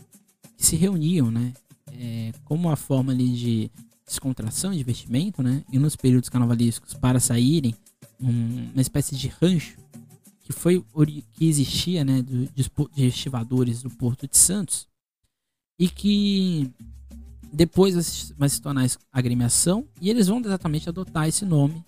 que 0.57 0.67
se 0.67 0.77
reuniam, 0.77 1.31
né? 1.31 1.53
É, 1.93 2.33
como 2.45 2.69
uma 2.69 2.77
forma 2.77 3.13
ali 3.13 3.33
de 3.33 3.71
descontração, 4.07 4.73
de 4.73 4.81
investimento, 4.81 5.43
né? 5.43 5.65
E 5.73 5.79
nos 5.79 5.97
períodos 5.97 6.29
carnavalescos, 6.29 6.95
para 6.95 7.21
saírem, 7.21 7.75
um, 8.21 8.71
uma 8.73 8.83
espécie 8.83 9.15
de 9.17 9.29
rancho 9.29 9.79
que 10.41 10.53
foi 10.53 10.85
que 11.33 11.47
existia, 11.47 12.05
né? 12.05 12.21
Do, 12.21 12.47
de 12.93 13.07
estivadores 13.07 13.83
do 13.83 13.91
Porto 13.91 14.27
de 14.27 14.37
Santos 14.37 14.87
e 15.79 15.89
que 15.89 16.71
depois 17.53 18.33
vai 18.37 18.49
se 18.49 18.61
tornar 18.61 18.89
agremiação 19.13 19.85
e 20.01 20.09
eles 20.09 20.29
vão 20.29 20.41
exatamente 20.41 20.89
adotar 20.89 21.29
esse 21.29 21.45
nome, 21.45 21.85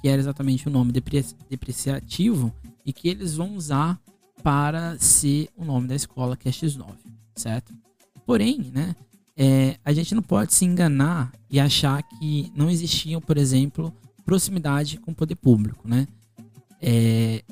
que 0.00 0.08
era 0.08 0.20
exatamente 0.20 0.68
o 0.68 0.70
nome 0.70 0.92
depreciativo, 0.92 2.52
e 2.84 2.92
que 2.92 3.08
eles 3.08 3.34
vão 3.34 3.56
usar 3.56 3.98
para 4.42 4.96
ser 4.98 5.48
o 5.56 5.64
nome 5.64 5.88
da 5.88 5.94
escola, 5.94 6.36
que 6.36 6.48
é 6.48 6.52
X9, 6.52 6.94
certo? 7.34 7.74
Porém, 8.24 8.70
né, 8.72 8.94
é, 9.36 9.78
a 9.84 9.92
gente 9.92 10.14
não 10.14 10.22
pode 10.22 10.52
se 10.54 10.64
enganar 10.64 11.32
e 11.50 11.58
achar 11.58 12.02
que 12.02 12.52
não 12.54 12.70
existiam, 12.70 13.20
por 13.20 13.38
exemplo, 13.38 13.92
proximidade 14.24 14.98
com 14.98 15.12
o 15.12 15.14
poder 15.14 15.36
público, 15.36 15.88
né? 15.88 16.06
É, 16.80 17.42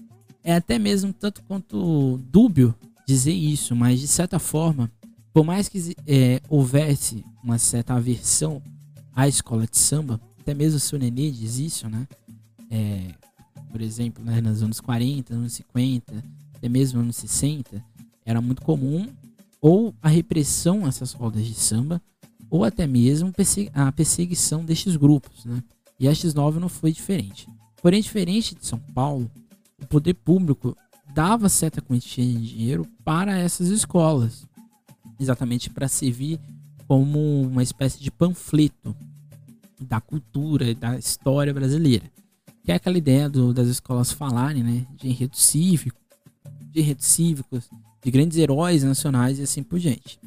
é 0.42 0.54
até 0.54 0.78
mesmo 0.78 1.12
tanto 1.12 1.42
quanto 1.44 2.20
dúbio 2.30 2.74
dizer 3.06 3.32
isso, 3.32 3.74
mas 3.74 4.00
de 4.00 4.06
certa 4.06 4.38
forma 4.38 4.90
por 5.34 5.44
mais 5.44 5.68
que 5.68 5.96
é, 6.06 6.40
houvesse 6.48 7.24
uma 7.42 7.58
certa 7.58 7.94
aversão 7.94 8.62
a 9.12 9.26
escola 9.26 9.66
de 9.66 9.76
samba, 9.76 10.20
até 10.40 10.54
mesmo 10.54 10.76
o 10.76 10.80
seu 10.80 10.96
Nenê 10.96 11.28
diz 11.28 11.58
isso, 11.58 11.88
né? 11.88 12.06
É, 12.70 13.08
por 13.68 13.80
exemplo, 13.80 14.24
né, 14.24 14.40
nos 14.40 14.62
anos 14.62 14.80
40, 14.80 15.34
anos 15.34 15.52
50, 15.54 16.24
até 16.54 16.68
mesmo 16.68 17.00
anos 17.00 17.16
60, 17.16 17.84
era 18.24 18.40
muito 18.40 18.62
comum 18.62 19.08
ou 19.60 19.92
a 20.00 20.08
repressão 20.08 20.84
a 20.84 20.88
essas 20.88 21.12
rodas 21.12 21.44
de 21.44 21.54
samba, 21.54 22.00
ou 22.48 22.62
até 22.62 22.86
mesmo 22.86 23.32
a 23.72 23.90
perseguição 23.90 24.64
destes 24.64 24.94
grupos, 24.94 25.44
né? 25.44 25.64
E 25.98 26.06
a 26.06 26.12
X9 26.12 26.56
não 26.56 26.68
foi 26.68 26.92
diferente. 26.92 27.48
Porém, 27.82 28.00
diferente 28.00 28.54
de 28.54 28.64
São 28.64 28.78
Paulo, 28.78 29.28
o 29.82 29.86
poder 29.86 30.14
público 30.14 30.76
dava 31.12 31.48
certa 31.48 31.80
quantia 31.80 32.24
de 32.24 32.46
dinheiro 32.46 32.86
para 33.02 33.36
essas 33.38 33.68
escolas, 33.68 34.46
exatamente 35.18 35.70
para 35.70 35.88
servir 35.88 36.40
como 36.86 37.42
uma 37.42 37.62
espécie 37.62 38.00
de 38.00 38.10
panfleto 38.10 38.94
da 39.80 40.00
cultura 40.00 40.70
e 40.70 40.74
da 40.74 40.98
história 40.98 41.52
brasileira. 41.52 42.10
Que 42.62 42.72
é 42.72 42.76
aquela 42.76 42.96
ideia 42.96 43.28
do, 43.28 43.52
das 43.52 43.68
escolas 43.68 44.12
falarem, 44.12 44.62
né, 44.62 44.86
de 44.96 45.08
enredo 45.08 45.36
cívico, 45.36 46.00
de 46.70 46.80
enredos 46.80 47.06
cívicos, 47.06 47.70
de 48.02 48.10
grandes 48.10 48.38
heróis 48.38 48.82
nacionais 48.82 49.38
e 49.38 49.42
assim 49.42 49.62
por 49.62 49.78
diante. 49.78 50.18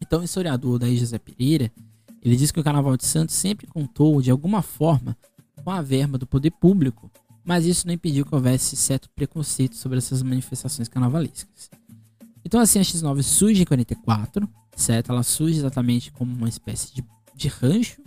Então, 0.00 0.20
o 0.20 0.24
historiador 0.24 0.78
daí 0.78 0.96
José 0.96 1.18
Pereira, 1.18 1.72
ele 2.22 2.36
diz 2.36 2.50
que 2.50 2.60
o 2.60 2.64
Carnaval 2.64 2.96
de 2.96 3.04
Santos 3.04 3.34
sempre 3.34 3.66
contou, 3.66 4.20
de 4.20 4.30
alguma 4.30 4.62
forma, 4.62 5.16
com 5.62 5.70
a 5.70 5.80
verba 5.80 6.18
do 6.18 6.26
poder 6.26 6.50
público, 6.50 7.10
mas 7.44 7.66
isso 7.66 7.86
não 7.86 7.94
impediu 7.94 8.24
que 8.24 8.34
houvesse 8.34 8.76
certo 8.76 9.08
preconceito 9.10 9.76
sobre 9.76 9.98
essas 9.98 10.22
manifestações 10.22 10.88
carnavalescas. 10.88 11.70
Então, 12.54 12.62
assim, 12.62 12.78
a 12.78 12.82
X9 12.82 13.20
surge 13.24 13.62
em 13.62 13.64
44, 13.64 14.48
certo? 14.76 15.10
Ela 15.10 15.24
surge 15.24 15.58
exatamente 15.58 16.12
como 16.12 16.32
uma 16.32 16.48
espécie 16.48 16.94
de, 16.94 17.04
de 17.34 17.48
rancho, 17.48 18.00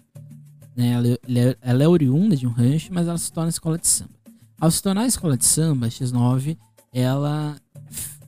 né? 0.73 0.91
Ela, 0.91 1.07
é, 1.09 1.57
ela, 1.61 1.83
é 1.83 1.87
oriunda 1.89 2.33
de 2.33 2.47
um 2.47 2.51
rancho, 2.51 2.93
mas 2.93 3.09
ela 3.09 3.17
se 3.17 3.29
torna 3.29 3.49
escola 3.49 3.77
de 3.77 3.85
samba. 3.85 4.11
Ao 4.57 4.71
se 4.71 4.81
tornar 4.81 5.05
escola 5.05 5.35
de 5.35 5.43
samba, 5.43 5.87
a 5.87 5.89
X9, 5.89 6.57
ela 6.93 7.57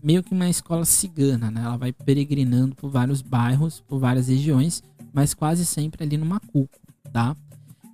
meio 0.04 0.22
que 0.22 0.34
uma 0.34 0.50
escola 0.50 0.84
cigana, 0.84 1.50
né? 1.50 1.62
Ela 1.64 1.78
vai 1.78 1.94
peregrinando 1.94 2.76
por 2.76 2.90
vários 2.90 3.22
bairros, 3.22 3.80
por 3.88 3.98
várias 3.98 4.28
regiões, 4.28 4.84
mas 5.14 5.34
quase 5.34 5.66
sempre 5.66 6.04
ali 6.04 6.18
no 6.18 6.26
Macuco, 6.26 6.82
tá? 7.14 7.34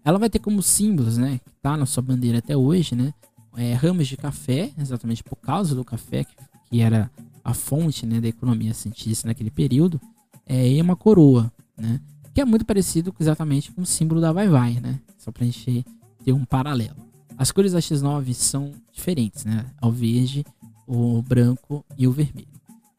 Ela 0.04 0.18
vai 0.18 0.32
ter 0.32 0.40
como 0.40 0.64
símbolos, 0.64 1.16
né? 1.16 1.40
Que 1.46 1.52
tá 1.62 1.78
na 1.78 1.86
sua 1.86 2.02
bandeira 2.02 2.40
até 2.40 2.58
hoje, 2.58 2.96
né? 2.96 3.14
É, 3.56 3.76
ramos 3.76 4.08
de 4.08 4.18
café, 4.18 4.72
exatamente 4.80 5.24
por 5.24 5.36
causa 5.36 5.76
do 5.76 5.86
café, 5.86 6.24
que, 6.24 6.36
que 6.72 6.82
era 6.82 7.12
a 7.46 7.54
fonte 7.54 8.08
né, 8.08 8.20
da 8.20 8.28
economia 8.28 8.74
cientista 8.74 9.28
naquele 9.28 9.52
período, 9.52 10.02
é, 10.48 10.82
uma 10.82 10.96
coroa, 10.96 11.54
né? 11.78 12.02
Que 12.34 12.42
é 12.42 12.46
muito 12.46 12.66
parecido 12.66 13.14
exatamente 13.20 13.72
com 13.72 13.84
o 13.84 13.86
símbolo 13.86 14.20
da 14.20 14.32
Vai 14.32 14.50
Vai, 14.50 14.74
né? 14.82 15.00
Só 15.20 15.32
pra 15.32 15.46
gente 15.46 15.86
ter 16.24 16.34
um 16.34 16.44
paralelo. 16.44 16.98
As 17.38 17.52
cores 17.52 17.74
da 17.74 17.80
X9 17.80 18.34
são 18.34 18.72
diferentes, 18.92 19.46
né? 19.46 19.66
Ao 19.80 19.92
verde, 19.92 20.44
o 20.88 21.22
branco 21.22 21.86
e 21.96 22.08
o 22.08 22.12
vermelho. 22.12 22.48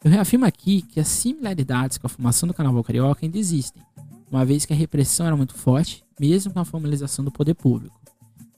Eu 0.04 0.10
reafirmo 0.10 0.44
aqui 0.44 0.80
que 0.80 1.00
as 1.00 1.08
similaridades 1.08 1.98
com 1.98 2.06
a 2.06 2.10
formação 2.10 2.46
do 2.46 2.54
Carnaval 2.54 2.84
Carioca 2.84 3.26
ainda 3.26 3.38
existem, 3.38 3.82
uma 4.30 4.44
vez 4.44 4.64
que 4.64 4.72
a 4.72 4.76
repressão 4.76 5.26
era 5.26 5.36
muito 5.36 5.54
forte, 5.54 6.04
mesmo 6.20 6.52
com 6.52 6.60
a 6.60 6.64
formalização 6.64 7.24
do 7.24 7.32
poder 7.32 7.54
público. 7.54 8.00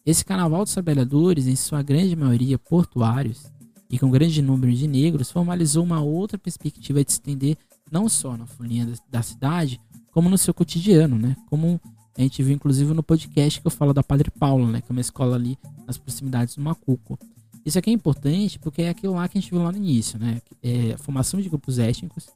Esse 0.04 0.24
Carnaval 0.24 0.64
dos 0.64 0.74
Trabalhadores, 0.74 1.46
em 1.46 1.56
sua 1.56 1.82
grande 1.82 2.14
maioria 2.14 2.58
portuários 2.58 3.50
e 3.90 3.98
com 3.98 4.10
grande 4.10 4.42
número 4.42 4.72
de 4.72 4.86
negros, 4.86 5.30
formalizou 5.30 5.82
uma 5.82 6.00
outra 6.00 6.36
perspectiva 6.36 7.02
de 7.02 7.12
se 7.12 7.18
estender 7.18 7.56
não 7.90 8.08
só 8.08 8.36
na 8.36 8.46
folia 8.46 8.86
da 9.10 9.22
cidade, 9.22 9.80
como 10.10 10.28
no 10.28 10.36
seu 10.36 10.52
cotidiano, 10.52 11.16
né? 11.16 11.36
Como 11.48 11.80
a 12.16 12.20
gente 12.20 12.42
viu 12.42 12.54
inclusive 12.54 12.92
no 12.92 13.02
podcast 13.02 13.60
que 13.60 13.66
eu 13.66 13.70
falo 13.70 13.94
da 13.94 14.02
Padre 14.02 14.30
Paulo, 14.30 14.66
né? 14.66 14.80
Que 14.80 14.90
é 14.90 14.92
uma 14.92 15.00
escola 15.00 15.36
ali 15.36 15.58
nas 15.86 15.96
proximidades 15.96 16.56
do 16.56 16.62
Macuco. 16.62 17.18
Isso 17.64 17.78
aqui 17.78 17.90
é 17.90 17.92
importante 17.92 18.58
porque 18.58 18.82
é 18.82 18.88
aquilo 18.90 19.14
lá 19.14 19.28
que 19.28 19.38
a 19.38 19.40
gente 19.40 19.50
viu 19.50 19.62
lá 19.62 19.72
no 19.72 19.78
início, 19.78 20.18
né? 20.18 20.42
É 20.62 20.92
a 20.94 20.98
formação 20.98 21.40
de 21.40 21.48
grupos 21.48 21.78
étnicos. 21.78 22.28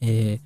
É, 0.00 0.38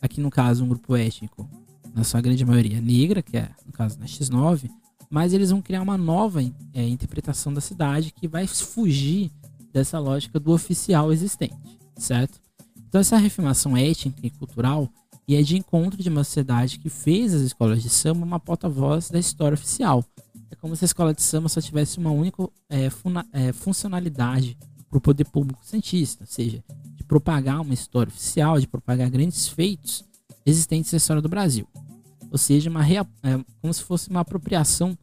aqui 0.00 0.20
no 0.20 0.30
caso, 0.30 0.64
um 0.64 0.68
grupo 0.68 0.94
étnico, 0.94 1.48
na 1.94 2.04
sua 2.04 2.20
grande 2.20 2.44
maioria 2.44 2.80
negra, 2.80 3.22
que 3.22 3.36
é 3.36 3.50
no 3.66 3.72
caso 3.72 3.98
na 3.98 4.06
X9, 4.06 4.70
mas 5.10 5.32
eles 5.32 5.50
vão 5.50 5.60
criar 5.60 5.82
uma 5.82 5.98
nova 5.98 6.40
é, 6.72 6.88
interpretação 6.88 7.52
da 7.52 7.60
cidade 7.60 8.12
que 8.12 8.28
vai 8.28 8.46
fugir 8.46 9.30
dessa 9.72 9.98
lógica 9.98 10.38
do 10.38 10.52
oficial 10.52 11.12
existente, 11.12 11.78
certo? 11.96 12.40
Então 12.88 13.00
essa 13.00 13.16
reafirmação 13.16 13.76
étnica 13.76 14.18
e 14.22 14.30
cultural 14.30 14.88
e 15.26 15.36
é 15.36 15.42
de 15.42 15.56
encontro 15.56 16.02
de 16.02 16.08
uma 16.08 16.24
sociedade 16.24 16.78
que 16.78 16.88
fez 16.88 17.32
as 17.32 17.42
escolas 17.42 17.82
de 17.82 17.88
samba 17.88 18.24
uma 18.24 18.40
porta-voz 18.40 19.10
da 19.10 19.18
história 19.18 19.54
oficial, 19.54 20.04
é 20.50 20.56
como 20.56 20.74
se 20.74 20.84
a 20.84 20.86
escola 20.86 21.14
de 21.14 21.22
samba 21.22 21.48
só 21.48 21.60
tivesse 21.60 21.98
uma 21.98 22.10
única 22.10 22.48
é, 22.68 22.90
funa, 22.90 23.24
é, 23.32 23.52
funcionalidade 23.52 24.58
para 24.88 24.98
o 24.98 25.00
poder 25.00 25.24
público 25.24 25.64
cientista, 25.64 26.24
ou 26.24 26.26
seja, 26.26 26.64
de 26.96 27.04
propagar 27.04 27.60
uma 27.60 27.72
história 27.72 28.10
oficial, 28.10 28.58
de 28.58 28.66
propagar 28.66 29.08
grandes 29.08 29.46
feitos 29.46 30.04
existentes 30.44 30.90
na 30.90 30.96
história 30.96 31.22
do 31.22 31.28
Brasil. 31.28 31.66
Ou 32.30 32.38
seja, 32.38 32.68
uma 32.68 32.84
é, 32.84 33.04
como 33.60 33.72
se 33.72 33.84
fosse 33.84 34.10
uma 34.10 34.20
apropriação 34.20 34.98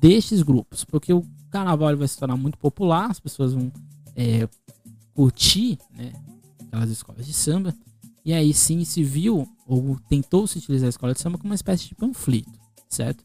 destes 0.00 0.42
grupos, 0.42 0.84
porque 0.84 1.12
o 1.12 1.24
carnaval 1.56 1.96
vai 1.96 2.08
se 2.08 2.18
tornar 2.18 2.36
muito 2.36 2.58
popular, 2.58 3.10
as 3.10 3.20
pessoas 3.20 3.52
vão 3.54 3.72
é, 4.14 4.48
curtir 5.14 5.78
né, 5.94 6.12
aquelas 6.66 6.90
escolas 6.90 7.26
de 7.26 7.32
samba, 7.32 7.74
e 8.24 8.32
aí 8.32 8.52
sim 8.52 8.84
se 8.84 9.02
viu 9.02 9.48
ou 9.66 9.98
tentou 10.08 10.46
se 10.46 10.58
utilizar 10.58 10.86
a 10.86 10.90
escola 10.90 11.14
de 11.14 11.20
samba 11.20 11.38
como 11.38 11.50
uma 11.50 11.54
espécie 11.54 11.88
de 11.88 11.94
panfleto, 11.94 12.52
certo? 12.88 13.24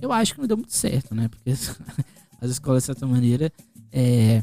Eu 0.00 0.12
acho 0.12 0.34
que 0.34 0.40
não 0.40 0.46
deu 0.48 0.56
muito 0.56 0.74
certo, 0.74 1.14
né? 1.14 1.28
Porque 1.28 1.50
as 2.40 2.50
escolas, 2.50 2.82
de 2.82 2.86
certa 2.86 3.06
maneira, 3.06 3.52
é, 3.92 4.42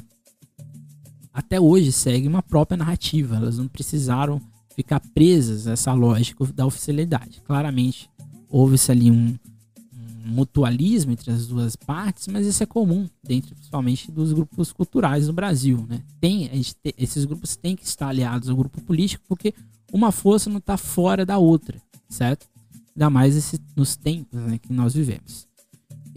até 1.34 1.60
hoje 1.60 1.91
seguem 1.91 2.28
uma 2.28 2.43
própria 2.43 2.78
narrativa. 2.78 3.36
Elas 3.36 3.58
não 3.58 3.67
precisaram 3.67 4.41
ficar 4.76 5.00
presas 5.13 5.67
a 5.67 5.71
essa 5.71 5.93
lógica 5.93 6.45
da 6.54 6.65
oficialidade. 6.65 7.41
Claramente, 7.41 8.10
houve-se 8.50 8.91
ali 8.91 9.10
um, 9.12 9.38
mutualismo 10.27 11.11
entre 11.11 11.31
as 11.31 11.47
duas 11.47 11.75
partes, 11.75 12.27
mas 12.27 12.45
isso 12.45 12.61
é 12.61 12.65
comum 12.65 13.07
dentro, 13.23 13.55
principalmente, 13.55 14.11
dos 14.11 14.33
grupos 14.33 14.71
culturais 14.71 15.27
no 15.27 15.33
Brasil, 15.33 15.85
né? 15.89 16.01
Tem, 16.19 16.49
esses 16.97 17.25
grupos 17.25 17.55
têm 17.55 17.75
que 17.75 17.85
estar 17.85 18.09
aliados 18.09 18.49
ao 18.49 18.55
grupo 18.55 18.81
político 18.81 19.23
porque 19.27 19.53
uma 19.91 20.11
força 20.11 20.49
não 20.49 20.57
está 20.57 20.77
fora 20.77 21.25
da 21.25 21.37
outra, 21.37 21.81
certo? 22.09 22.47
Ainda 22.95 23.09
mais 23.09 23.35
esse, 23.35 23.59
nos 23.75 23.95
tempos 23.95 24.39
né, 24.39 24.57
que 24.57 24.73
nós 24.73 24.93
vivemos. 24.93 25.47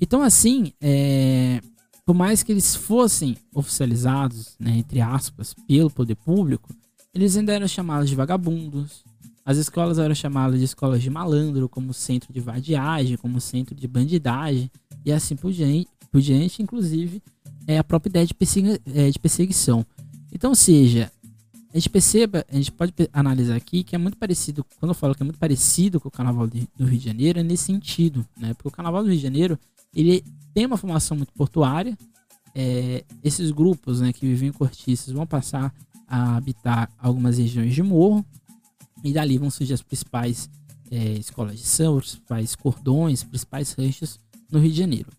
Então, 0.01 0.23
assim, 0.23 0.73
é, 0.81 1.61
por 2.05 2.15
mais 2.15 2.43
que 2.43 2.51
eles 2.53 2.75
fossem 2.75 3.37
oficializados, 3.55 4.57
né, 4.59 4.79
entre 4.79 5.01
aspas, 5.01 5.55
pelo 5.69 5.91
poder 5.91 6.17
público, 6.17 6.75
eles 7.15 7.37
ainda 7.37 7.53
eram 7.53 7.69
chamados 7.69 8.09
de 8.09 8.17
vagabundos. 8.17 9.05
As 9.51 9.57
escolas 9.57 9.99
eram 9.99 10.15
chamadas 10.15 10.61
de 10.61 10.65
escolas 10.65 11.03
de 11.03 11.11
malandro, 11.11 11.69
como 11.69 11.93
centro 11.93 12.33
de 12.33 12.39
vadiagem, 12.39 13.17
como 13.17 13.41
centro 13.41 13.75
de 13.75 13.89
bandidagem, 13.89 14.71
e 15.05 15.11
assim 15.11 15.35
por 15.35 15.51
diante, 15.51 15.89
por 16.09 16.21
diante 16.21 16.63
inclusive, 16.63 17.21
é 17.67 17.77
a 17.77 17.83
própria 17.83 18.11
ideia 18.11 18.25
de, 18.25 18.33
persegui 18.33 18.81
é, 18.95 19.11
de 19.11 19.19
perseguição. 19.19 19.85
Então, 20.33 20.55
seja, 20.55 21.11
a 21.75 21.77
gente 21.77 21.91
perceba, 21.91 22.47
a 22.49 22.55
gente 22.55 22.71
pode 22.71 22.95
analisar 23.13 23.57
aqui 23.57 23.83
que 23.83 23.97
é 23.97 23.99
muito 23.99 24.17
parecido, 24.17 24.65
quando 24.79 24.91
eu 24.91 24.95
falo 24.95 25.17
que 25.17 25.23
é 25.25 25.27
muito 25.27 25.41
parecido 25.41 25.99
com 25.99 26.07
o 26.07 26.13
Carnaval 26.13 26.47
do 26.47 26.85
Rio 26.85 26.99
de 27.01 27.05
Janeiro, 27.05 27.41
é 27.41 27.43
nesse 27.43 27.65
sentido, 27.65 28.25
né? 28.37 28.55
Porque 28.55 28.69
o 28.69 28.71
Carnaval 28.71 29.03
do 29.03 29.09
Rio 29.09 29.17
de 29.17 29.23
Janeiro, 29.25 29.59
ele 29.93 30.23
tem 30.55 30.65
uma 30.65 30.77
formação 30.77 31.17
muito 31.17 31.33
portuária. 31.33 31.99
É, 32.55 33.03
esses 33.21 33.51
grupos 33.51 34.01
né, 34.01 34.13
que 34.13 34.25
vivem 34.27 34.51
em 34.51 34.53
cortiças 34.53 35.13
vão 35.13 35.27
passar 35.27 35.75
a 36.07 36.37
habitar 36.37 36.89
algumas 36.97 37.39
regiões 37.39 37.75
de 37.75 37.83
morro 37.83 38.25
e 39.05 39.13
dali 39.13 39.39
vão 39.39 39.51
surgir 39.51 39.75
as 39.75 39.83
principais 39.83 40.49
é, 40.91 41.13
escolas 41.13 41.57
de 41.57 41.65
samba, 41.65 41.99
os 41.99 42.15
principais 42.15 42.55
cordões, 42.57 43.23
principais 43.23 43.73
ranchos 43.73 44.19
no 44.51 44.59
Rio 44.59 44.71
de 44.71 44.79
Janeiro. 44.79 45.11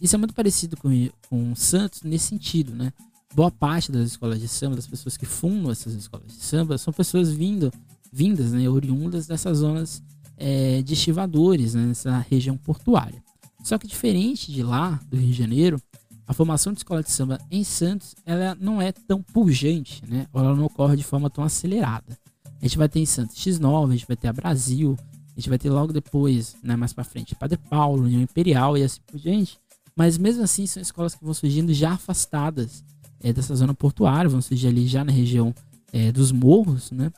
Isso 0.00 0.14
é 0.14 0.18
muito 0.18 0.34
parecido 0.34 0.76
com, 0.76 0.90
com 1.28 1.54
Santos 1.56 2.02
nesse 2.02 2.26
sentido, 2.26 2.74
né? 2.74 2.92
Boa 3.34 3.50
parte 3.50 3.92
das 3.92 4.06
escolas 4.06 4.40
de 4.40 4.48
samba, 4.48 4.76
das 4.76 4.86
pessoas 4.86 5.16
que 5.16 5.26
fundam 5.26 5.70
essas 5.70 5.94
escolas 5.94 6.28
de 6.28 6.42
samba, 6.42 6.78
são 6.78 6.92
pessoas 6.92 7.30
vindo, 7.30 7.70
vindas, 8.10 8.52
né, 8.52 8.68
oriundas 8.68 9.26
dessas 9.26 9.58
zonas 9.58 10.02
é, 10.36 10.80
de 10.82 10.94
estivadores, 10.94 11.74
né, 11.74 11.86
nessa 11.86 12.18
região 12.30 12.56
portuária. 12.56 13.22
Só 13.62 13.76
que 13.76 13.86
diferente 13.86 14.50
de 14.50 14.62
lá, 14.62 14.98
do 15.10 15.16
Rio 15.16 15.30
de 15.30 15.36
Janeiro, 15.36 15.80
a 16.26 16.32
formação 16.32 16.72
de 16.72 16.78
escola 16.78 17.02
de 17.02 17.10
samba 17.10 17.38
em 17.50 17.64
Santos, 17.64 18.14
ela 18.24 18.54
não 18.60 18.80
é 18.80 18.92
tão 18.92 19.22
pujante, 19.22 20.02
né? 20.06 20.26
Ela 20.32 20.54
não 20.54 20.64
ocorre 20.64 20.94
de 20.94 21.02
forma 21.02 21.30
tão 21.30 21.42
acelerada. 21.42 22.18
A 22.60 22.66
gente 22.66 22.78
vai 22.78 22.88
ter 22.88 23.00
em 23.00 23.06
Santos 23.06 23.36
X9, 23.36 23.88
a 23.88 23.92
gente 23.92 24.06
vai 24.06 24.16
ter 24.16 24.28
a 24.28 24.32
Brasil, 24.32 24.96
a 25.36 25.40
gente 25.40 25.48
vai 25.48 25.58
ter 25.58 25.70
logo 25.70 25.92
depois, 25.92 26.56
né, 26.62 26.74
mais 26.74 26.92
para 26.92 27.04
frente, 27.04 27.34
Padre 27.34 27.58
Paulo, 27.70 28.04
União 28.04 28.20
Imperial 28.20 28.76
e 28.76 28.82
assim 28.82 29.00
por 29.06 29.18
diante. 29.18 29.58
Mas 29.94 30.18
mesmo 30.18 30.42
assim, 30.42 30.66
são 30.66 30.80
escolas 30.82 31.14
que 31.14 31.24
vão 31.24 31.34
surgindo 31.34 31.72
já 31.72 31.92
afastadas 31.92 32.84
é, 33.20 33.32
dessa 33.32 33.54
zona 33.54 33.74
portuária, 33.74 34.30
vão 34.30 34.40
surgir 34.40 34.68
ali 34.68 34.86
já 34.86 35.04
na 35.04 35.12
região 35.12 35.54
é, 35.92 36.12
dos 36.12 36.32
morros, 36.32 36.90
né? 36.90 37.12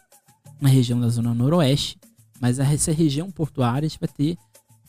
Na 0.61 0.69
região 0.69 1.01
da 1.01 1.09
zona 1.09 1.35
noroeste. 1.35 1.99
Mas 2.41 2.59
essa 2.59 2.93
região 2.93 3.31
portuária 3.31 3.87
a 3.87 3.89
gente 3.89 4.01
vai 4.01 4.09
ter 4.09 4.39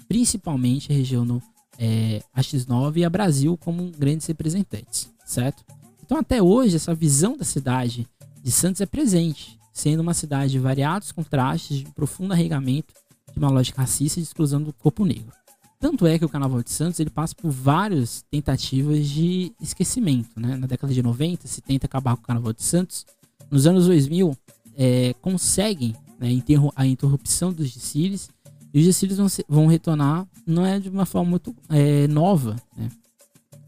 principalmente 0.07 0.91
a 0.91 0.95
região 0.95 1.25
no 1.25 1.41
é, 1.77 2.21
a 2.33 2.41
X9 2.41 2.97
e 2.97 3.05
a 3.05 3.09
Brasil 3.09 3.57
como 3.57 3.91
grandes 3.91 4.27
representantes, 4.27 5.11
certo? 5.25 5.63
Então 6.03 6.17
até 6.17 6.41
hoje 6.41 6.75
essa 6.75 6.93
visão 6.93 7.35
da 7.37 7.43
cidade 7.43 8.07
de 8.41 8.51
Santos 8.51 8.81
é 8.81 8.85
presente, 8.85 9.57
sendo 9.72 10.01
uma 10.01 10.13
cidade 10.13 10.51
de 10.51 10.59
variados 10.59 11.11
contrastes, 11.11 11.78
de 11.78 11.86
profundo 11.91 12.34
arraigamento 12.34 12.93
de 13.32 13.39
uma 13.39 13.49
lógica 13.49 13.82
racista 13.82 14.19
de 14.19 14.28
exclusão 14.28 14.61
do 14.61 14.74
corpo 14.74 15.05
negro. 15.05 15.32
Tanto 15.80 16.05
é 16.05 16.19
que 16.19 16.26
o 16.26 16.30
Carnaval 16.30 16.61
de 16.61 16.69
Santos 16.69 16.99
ele 16.99 17.09
passa 17.09 17.34
por 17.34 17.49
várias 17.49 18.24
tentativas 18.30 19.09
de 19.09 19.51
esquecimento. 19.59 20.39
Né? 20.39 20.55
Na 20.55 20.67
década 20.67 20.93
de 20.93 21.01
90 21.01 21.47
se 21.47 21.59
tenta 21.59 21.88
acabar 21.88 22.15
com 22.15 22.22
o 22.22 22.26
Carnaval 22.26 22.53
de 22.53 22.61
Santos. 22.61 23.05
Nos 23.49 23.65
anos 23.65 23.88
2000 23.88 24.38
é, 24.76 25.15
conseguem 25.22 25.95
né, 26.19 26.30
a 26.76 26.86
interrupção 26.86 27.51
dos 27.51 27.74
desfiles 27.74 28.30
e 28.72 28.80
os 28.80 28.86
desfiles 28.86 29.17
vão, 29.17 29.28
ser, 29.28 29.43
vão 29.49 29.65
retornar 29.65 30.28
não 30.45 30.65
é 30.65 30.80
de 30.80 30.88
uma 30.88 31.05
forma 31.05 31.32
muito 31.32 31.55
é, 31.69 32.07
nova. 32.07 32.55
Né? 32.78 32.89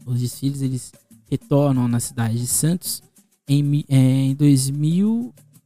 Os 0.06 0.20
desfiles 0.20 0.62
eles 0.62 0.92
retornam 1.28 1.88
na 1.88 1.98
cidade 1.98 2.38
de 2.38 2.46
Santos 2.46 3.02
em, 3.48 3.84
é, 3.88 3.96
em 3.98 4.34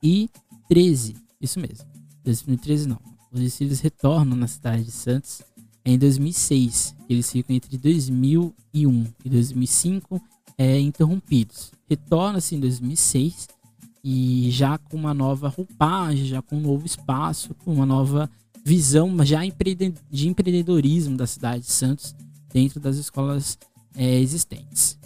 2013. 0.03 1.17
Isso 1.41 1.61
mesmo. 1.61 1.87
2013 2.25 2.89
não. 2.89 3.01
Os 3.33 3.41
desfiles 3.41 3.81
retornam 3.81 4.37
na 4.37 4.47
cidade 4.47 4.85
de 4.85 4.91
Santos 4.91 5.43
em 5.85 5.99
2006. 5.99 6.95
Eles 7.09 7.31
ficam 7.31 7.55
entre 7.55 7.77
2001 7.77 9.05
e 9.25 9.29
2005 9.29 10.21
é, 10.57 10.79
interrompidos. 10.79 11.73
Retorna-se 11.89 12.55
em 12.55 12.61
2006 12.61 13.49
e 14.03 14.51
já 14.51 14.79
com 14.79 14.97
uma 14.97 15.15
nova 15.15 15.49
roupagem, 15.49 16.27
já 16.27 16.43
com 16.43 16.57
um 16.57 16.61
novo 16.61 16.87
espaço, 16.87 17.55
com 17.55 17.73
uma 17.73 17.87
nova 17.87 18.31
visão 18.65 19.15
já 19.25 19.41
de 20.11 20.29
empreendedorismo 20.29 21.17
da 21.17 21.27
cidade 21.27 21.65
de 21.65 21.73
Santos 21.73 22.15
dentro 22.53 22.81
das 22.81 22.97
escolas 22.97 23.59
é, 23.97 24.21
existentes. 24.21 24.98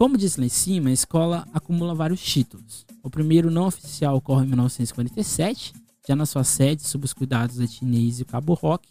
Como 0.00 0.16
disse 0.16 0.40
lá 0.40 0.46
em 0.46 0.48
cima, 0.48 0.88
a 0.88 0.94
escola 0.94 1.46
acumula 1.52 1.94
vários 1.94 2.22
títulos. 2.22 2.86
O 3.02 3.10
primeiro 3.10 3.50
não 3.50 3.66
oficial 3.66 4.16
ocorre 4.16 4.46
em 4.46 4.48
1947, 4.48 5.74
já 6.08 6.16
na 6.16 6.24
sua 6.24 6.42
sede, 6.42 6.84
sob 6.84 7.04
os 7.04 7.12
cuidados 7.12 7.56
da 7.56 7.66
Tinês 7.66 8.18
e 8.18 8.24
Cabo 8.24 8.54
Rock, 8.54 8.88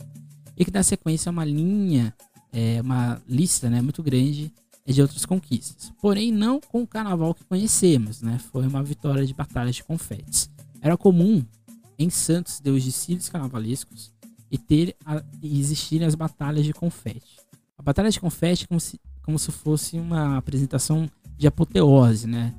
e 0.56 0.64
que 0.64 0.70
na 0.70 0.84
sequência 0.84 1.30
é 1.30 1.32
uma 1.32 1.44
linha, 1.44 2.16
é, 2.54 2.80
uma 2.84 3.20
lista 3.28 3.72
né, 3.72 3.82
muito 3.82 4.04
grande 4.04 4.54
de 4.86 5.02
outras 5.02 5.26
conquistas. 5.26 5.92
Porém, 6.00 6.32
não 6.32 6.62
com 6.62 6.84
o 6.84 6.88
carnaval 6.88 7.34
que 7.34 7.44
conhecemos, 7.44 8.22
né? 8.22 8.38
Foi 8.52 8.68
uma 8.68 8.84
vitória 8.84 9.26
de 9.26 9.34
batalhas 9.34 9.78
de 9.78 9.84
confetes. 9.84 10.48
Era 10.80 10.96
comum 10.96 11.44
em 11.98 12.12
Santos 12.12 12.60
ter 12.60 12.70
os 12.70 12.86
desfiles 12.86 13.30
carnavalescos 13.30 14.14
e 14.52 14.60
ter 14.60 14.96
a, 15.04 15.24
e 15.42 15.60
existirem 15.60 16.06
as 16.06 16.14
batalhas 16.14 16.64
de 16.64 16.72
confete. 16.72 17.40
A 17.80 17.82
batalha 17.82 18.12
de 18.12 18.20
confete 18.20 18.68
é 18.70 18.76
como 19.30 19.38
se, 19.38 19.52
fosse 19.52 20.00
uma 20.00 20.38
apresentação 20.38 21.08
de 21.38 21.46
apoteose, 21.46 22.26
né? 22.26 22.52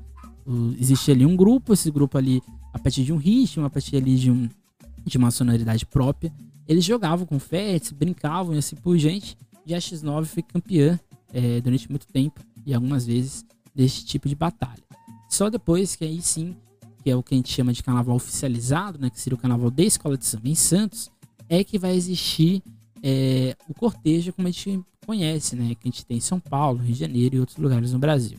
O, 0.45 0.71
existia 0.79 1.13
ali 1.13 1.25
um 1.25 1.35
grupo, 1.35 1.73
esse 1.73 1.91
grupo 1.91 2.17
ali, 2.17 2.41
a 2.73 2.79
partir 2.79 3.03
de 3.03 3.11
um 3.11 3.17
ritmo, 3.17 3.65
a 3.65 3.69
partir 3.69 3.97
ali 3.97 4.15
de, 4.15 4.31
um, 4.31 4.47
de 5.05 5.17
uma 5.17 5.31
sonoridade 5.31 5.85
própria, 5.85 6.33
eles 6.65 6.85
jogavam 6.85 7.25
confetes, 7.25 7.91
brincavam 7.91 8.55
e 8.55 8.57
assim 8.57 8.77
por 8.77 8.97
gente. 8.97 9.37
E 9.65 9.75
a 9.75 9.79
X9 9.79 10.23
foi 10.23 10.41
campeã 10.41 10.97
é, 11.33 11.59
durante 11.59 11.89
muito 11.89 12.07
tempo 12.07 12.39
e 12.65 12.73
algumas 12.73 13.05
vezes 13.05 13.45
desse 13.75 14.05
tipo 14.05 14.29
de 14.29 14.35
batalha. 14.35 14.81
Só 15.29 15.49
depois 15.49 15.97
que 15.97 16.05
aí 16.05 16.21
sim, 16.21 16.55
que 17.03 17.11
é 17.11 17.15
o 17.17 17.21
que 17.21 17.33
a 17.33 17.37
gente 17.37 17.51
chama 17.51 17.73
de 17.73 17.83
carnaval 17.83 18.15
oficializado, 18.15 18.97
né, 18.97 19.09
que 19.09 19.19
seria 19.19 19.35
o 19.35 19.39
carnaval 19.39 19.69
da 19.69 19.83
escola 19.83 20.17
de 20.17 20.25
samba 20.25 20.47
em 20.47 20.55
Santos, 20.55 21.11
é 21.49 21.65
que 21.65 21.77
vai 21.77 21.93
existir 21.93 22.63
é, 23.03 23.57
o 23.67 23.73
cortejo 23.73 24.31
como 24.31 24.47
a 24.47 24.51
gente 24.51 24.81
conhece, 25.11 25.57
né, 25.57 25.75
que 25.75 25.89
a 25.89 25.91
gente 25.91 26.05
tem 26.05 26.17
em 26.17 26.21
São 26.21 26.39
Paulo, 26.39 26.79
Rio 26.79 26.93
de 26.93 26.99
Janeiro 27.01 27.35
e 27.35 27.39
outros 27.41 27.57
lugares 27.57 27.91
no 27.91 27.99
Brasil. 27.99 28.37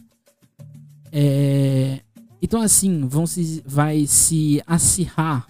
É, 1.12 2.00
então 2.40 2.62
assim, 2.62 3.06
vão 3.06 3.26
se, 3.26 3.62
vai 3.66 4.06
se 4.06 4.62
acirrar 4.66 5.46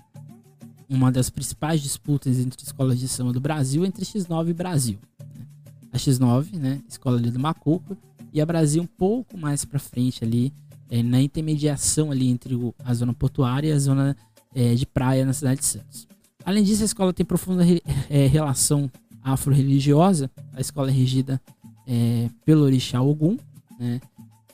uma 0.89 1.13
das 1.13 1.31
principais 1.31 1.81
disputas 1.81 2.41
entre 2.41 2.61
escolas 2.61 2.99
de 2.99 3.07
samba 3.07 3.33
do 3.33 3.41
Brasil 3.41 3.87
entre 3.87 4.05
X9 4.05 4.49
e 4.49 4.53
Brasil. 4.53 4.99
Né? 5.21 5.47
A 5.93 5.97
X9, 5.97 6.57
né, 6.57 6.81
escola 6.89 7.19
ali 7.19 7.31
do 7.31 7.39
Macuco, 7.39 7.97
e 8.33 8.41
a 8.41 8.47
Brasil 8.47 8.83
um 8.83 8.87
pouco 8.87 9.39
mais 9.39 9.65
para 9.65 9.79
frente 9.79 10.25
ali, 10.25 10.53
é, 10.91 11.05
na 11.05 11.23
intermediação 11.23 12.11
ali 12.11 12.29
entre 12.29 12.57
o, 12.57 12.75
a 12.85 12.93
zona 12.93 13.15
portuária 13.15 13.69
e 13.69 13.73
a 13.73 13.79
zona 13.79 14.17
é, 14.53 14.75
de 14.75 14.87
praia 14.87 15.25
na 15.25 15.33
cidade 15.33 15.61
de 15.61 15.67
Santos. 15.67 16.09
Além 16.45 16.65
disso, 16.65 16.83
a 16.83 16.87
escola 16.87 17.13
tem 17.13 17.25
profunda 17.25 17.63
re, 17.63 17.81
é, 18.11 18.27
relação 18.27 18.91
afro-religiosa. 19.23 20.31
A 20.53 20.61
escola 20.61 20.91
é 20.91 20.93
regida 20.93 21.41
é, 21.87 22.29
pelo 22.45 22.63
orixá 22.63 23.01
Ogum, 23.01 23.37
né, 23.79 24.01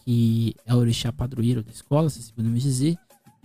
que 0.04 0.54
é 0.64 0.74
o 0.74 0.78
orixá 0.78 1.12
padroeiro 1.12 1.62
da 1.62 1.70
escola, 1.70 2.08
se 2.08 2.32
podemos 2.32 2.62
dizer. 2.62 2.96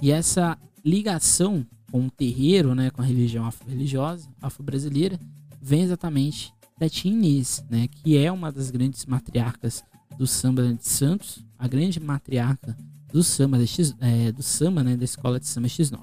E 0.02 0.12
essa 0.12 0.58
ligação 0.84 1.66
com 1.92 2.08
o 2.08 2.12
terreiro, 2.12 2.74
né, 2.74 2.90
com 2.90 3.02
a 3.02 3.06
religião 3.06 3.46
afro-religiosa, 3.46 4.28
afro-brasileira, 4.42 5.20
vem 5.62 5.82
exatamente 5.82 6.54
da 6.78 6.90
Tia 6.90 7.12
Inês, 7.12 7.64
né, 7.70 7.88
que 7.88 8.18
é 8.18 8.32
uma 8.32 8.52
das 8.52 8.72
grandes 8.72 9.06
matriarcas 9.06 9.84
do 10.18 10.28
samba 10.28 10.74
de 10.74 10.88
Santos, 10.88 11.44
a 11.58 11.68
grande 11.68 12.00
matriarca 12.00 12.76
do 13.12 13.24
samba, 13.24 13.64
X, 13.66 13.96
é, 14.00 14.32
do 14.32 14.42
samba, 14.42 14.84
né, 14.84 14.98
da 14.98 15.06
escola 15.06 15.40
de 15.40 15.48
samba 15.48 15.68
X9. 15.68 16.00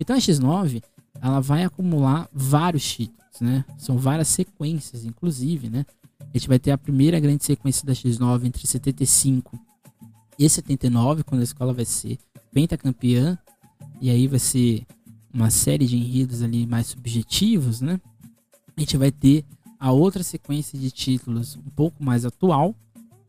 Então 0.00 0.16
a 0.16 0.18
X9, 0.18 0.82
ela 1.20 1.40
vai 1.40 1.64
acumular 1.64 2.28
vários 2.32 2.92
títulos, 2.92 3.27
né? 3.40 3.64
São 3.76 3.98
várias 3.98 4.28
sequências, 4.28 5.04
inclusive, 5.04 5.68
né? 5.68 5.84
A 6.20 6.36
gente 6.36 6.48
vai 6.48 6.58
ter 6.58 6.70
a 6.70 6.78
primeira 6.78 7.18
grande 7.18 7.44
sequência 7.44 7.86
da 7.86 7.92
X9 7.92 8.46
entre 8.46 8.66
75 8.66 9.58
e 10.38 10.48
79, 10.48 11.24
quando 11.24 11.40
a 11.40 11.44
escola 11.44 11.72
vai 11.72 11.84
ser 11.84 12.18
pentacampeã, 12.52 13.38
e 14.00 14.10
aí 14.10 14.26
vai 14.26 14.38
ser 14.38 14.86
uma 15.32 15.50
série 15.50 15.86
de 15.86 15.96
enredos 15.96 16.42
ali 16.42 16.66
mais 16.66 16.88
subjetivos, 16.88 17.80
né? 17.80 18.00
A 18.76 18.80
gente 18.80 18.96
vai 18.96 19.10
ter 19.10 19.44
a 19.78 19.92
outra 19.92 20.22
sequência 20.22 20.78
de 20.78 20.90
títulos 20.90 21.56
um 21.56 21.70
pouco 21.70 22.02
mais 22.02 22.24
atual, 22.24 22.74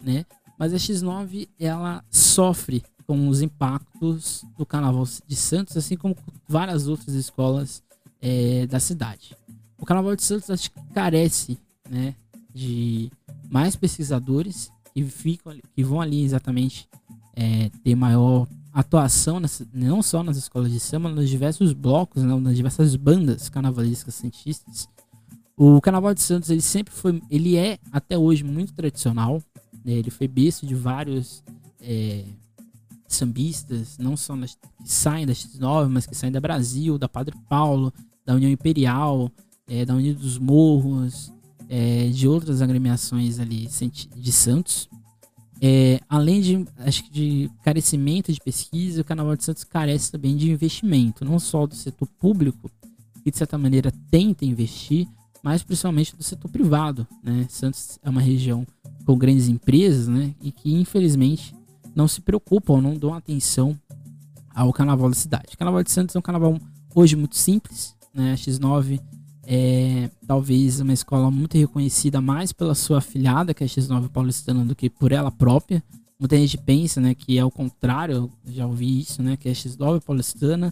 né? 0.01 0.25
Mas 0.57 0.73
a 0.73 0.77
X9 0.77 1.47
ela 1.59 2.03
sofre 2.11 2.83
com 3.07 3.27
os 3.27 3.41
impactos 3.41 4.45
do 4.57 4.65
Carnaval 4.65 5.07
de 5.25 5.35
Santos, 5.35 5.75
assim 5.75 5.95
como 5.95 6.15
várias 6.47 6.87
outras 6.87 7.15
escolas 7.15 7.81
é, 8.21 8.67
da 8.67 8.79
cidade. 8.79 9.35
O 9.79 9.85
Carnaval 9.85 10.15
de 10.15 10.23
Santos 10.23 10.49
acho 10.49 10.71
que 10.71 10.79
carece, 10.93 11.57
né, 11.89 12.15
de 12.53 13.11
mais 13.49 13.75
pesquisadores 13.75 14.71
que 14.93 15.03
ficam, 15.03 15.57
que 15.73 15.83
vão 15.83 16.01
ali 16.01 16.23
exatamente 16.23 16.87
é, 17.35 17.69
ter 17.83 17.95
maior 17.95 18.47
atuação 18.73 19.39
nessa, 19.39 19.67
não 19.73 20.01
só 20.01 20.23
nas 20.23 20.37
escolas 20.37 20.71
de 20.71 20.79
samba, 20.79 21.09
nos 21.09 21.29
diversos 21.29 21.73
blocos, 21.73 22.23
não, 22.23 22.39
nas 22.39 22.55
diversas 22.55 22.95
bandas 22.95 23.49
carnavalescas 23.49 24.15
santistas. 24.15 24.87
O 25.55 25.81
Carnaval 25.81 26.13
de 26.13 26.21
Santos 26.21 26.49
ele 26.49 26.61
sempre 26.61 26.93
foi, 26.93 27.21
ele 27.29 27.57
é 27.57 27.79
até 27.91 28.17
hoje 28.17 28.43
muito 28.43 28.73
tradicional. 28.73 29.41
Né? 29.83 29.93
Ele 29.93 30.09
foi 30.09 30.27
berço 30.27 30.65
de 30.65 30.73
vários 30.73 31.43
é, 31.81 32.23
sambistas, 33.07 33.97
não 33.97 34.15
só 34.15 34.35
nas, 34.35 34.55
que 34.55 34.89
saem 34.89 35.25
da 35.25 35.33
X9, 35.33 35.89
mas 35.89 36.05
que 36.05 36.15
saem 36.15 36.31
da 36.31 36.39
Brasil, 36.39 36.97
da 36.97 37.09
Padre 37.09 37.35
Paulo, 37.49 37.93
da 38.25 38.35
União 38.35 38.49
Imperial, 38.49 39.29
é, 39.69 39.85
da 39.85 39.95
União 39.95 40.15
dos 40.15 40.37
Morros, 40.37 41.31
é, 41.69 42.07
de 42.09 42.27
outras 42.27 42.61
agremiações 42.61 43.39
ali 43.39 43.69
de 44.17 44.31
Santos. 44.31 44.89
É, 45.61 45.99
além 46.09 46.41
de, 46.41 46.65
acho 46.77 47.03
que 47.03 47.11
de 47.11 47.51
carecimento 47.63 48.31
de 48.31 48.39
pesquisa, 48.39 49.01
o 49.01 49.05
Carnaval 49.05 49.35
de 49.35 49.43
Santos 49.43 49.63
carece 49.63 50.11
também 50.11 50.35
de 50.35 50.49
investimento, 50.51 51.23
não 51.23 51.37
só 51.37 51.67
do 51.67 51.75
setor 51.75 52.07
público, 52.19 52.71
que 53.23 53.29
de 53.29 53.37
certa 53.37 53.57
maneira 53.57 53.91
tenta 54.09 54.45
investir, 54.45 55.07
mas 55.43 55.61
principalmente 55.61 56.15
do 56.15 56.23
setor 56.23 56.49
privado. 56.49 57.05
Né? 57.23 57.45
Santos 57.49 57.99
é 58.01 58.09
uma 58.09 58.21
região 58.21 58.65
com 59.05 59.17
grandes 59.17 59.47
empresas 59.47 60.07
né? 60.07 60.33
e 60.41 60.51
que 60.51 60.73
infelizmente 60.73 61.53
não 61.93 62.07
se 62.07 62.21
preocupam, 62.21 62.81
não 62.81 62.95
dão 62.95 63.13
atenção 63.13 63.77
ao 64.53 64.71
Carnaval 64.71 65.09
da 65.09 65.15
cidade. 65.15 65.53
O 65.53 65.57
Carnaval 65.57 65.83
de 65.83 65.91
Santos 65.91 66.15
é 66.15 66.19
um 66.19 66.21
carnaval 66.21 66.57
hoje 66.95 67.15
muito 67.15 67.35
simples, 67.37 67.95
né? 68.13 68.33
A 68.33 68.35
X9 68.35 68.99
é 69.51 70.11
talvez 70.27 70.79
uma 70.79 70.93
escola 70.93 71.31
muito 71.31 71.57
reconhecida 71.57 72.21
mais 72.21 72.53
pela 72.53 72.75
sua 72.75 72.99
afiliada, 72.99 73.51
que 73.51 73.63
é 73.63 73.65
a 73.65 73.69
X9 73.69 74.07
paulistana, 74.09 74.63
do 74.63 74.75
que 74.75 74.91
por 74.91 75.11
ela 75.11 75.31
própria. 75.31 75.83
Muita 76.19 76.37
gente 76.37 76.55
pensa, 76.55 77.01
né, 77.01 77.15
que 77.15 77.35
é 77.35 77.43
o 77.43 77.49
contrário, 77.49 78.31
eu 78.45 78.53
já 78.53 78.67
ouvi 78.67 78.99
isso, 78.99 79.23
né, 79.23 79.35
que 79.35 79.49
a 79.49 79.51
X9 79.51 80.01
paulistana 80.01 80.71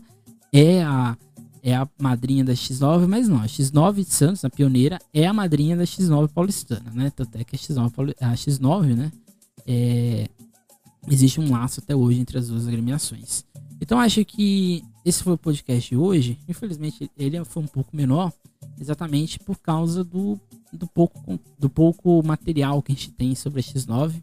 é 0.54 0.84
a 0.84 1.18
é 1.64 1.76
a 1.76 1.90
madrinha 2.00 2.46
da 2.46 2.54
X9, 2.54 3.08
mas 3.08 3.28
não, 3.28 3.42
a 3.42 3.46
X9 3.46 3.96
de 3.96 4.14
Santos, 4.14 4.46
a 4.46 4.50
pioneira, 4.50 5.00
é 5.14 5.26
a 5.26 5.34
madrinha 5.34 5.76
da 5.76 5.84
X9 5.84 6.30
paulistana, 6.30 6.90
né? 6.94 7.12
Tanto 7.14 7.36
é 7.36 7.44
que 7.44 7.58
a 7.58 7.60
X9, 7.60 8.16
a 8.22 8.34
X9 8.34 8.96
né, 8.96 9.12
é, 9.66 10.30
existe 11.10 11.42
um 11.42 11.52
laço 11.52 11.82
até 11.82 11.94
hoje 11.94 12.22
entre 12.22 12.38
as 12.38 12.48
duas 12.48 12.68
agremiações. 12.68 13.44
Então 13.82 14.00
acho 14.00 14.24
que 14.24 14.82
esse 15.04 15.22
foi 15.22 15.34
o 15.34 15.38
podcast 15.38 15.90
de 15.90 15.98
hoje. 15.98 16.40
Infelizmente 16.48 17.12
ele 17.18 17.44
foi 17.44 17.64
um 17.64 17.68
pouco 17.68 17.94
menor, 17.94 18.32
exatamente 18.80 19.40
por 19.40 19.58
causa 19.60 20.04
do 20.04 20.40
do 20.72 20.88
pouco, 20.88 21.40
do 21.58 21.70
pouco 21.70 22.22
material 22.24 22.82
que 22.82 22.92
a 22.92 22.96
gente 22.96 23.12
tem 23.12 23.36
sobre 23.36 23.60
a 23.60 23.64
X9. 23.64 24.22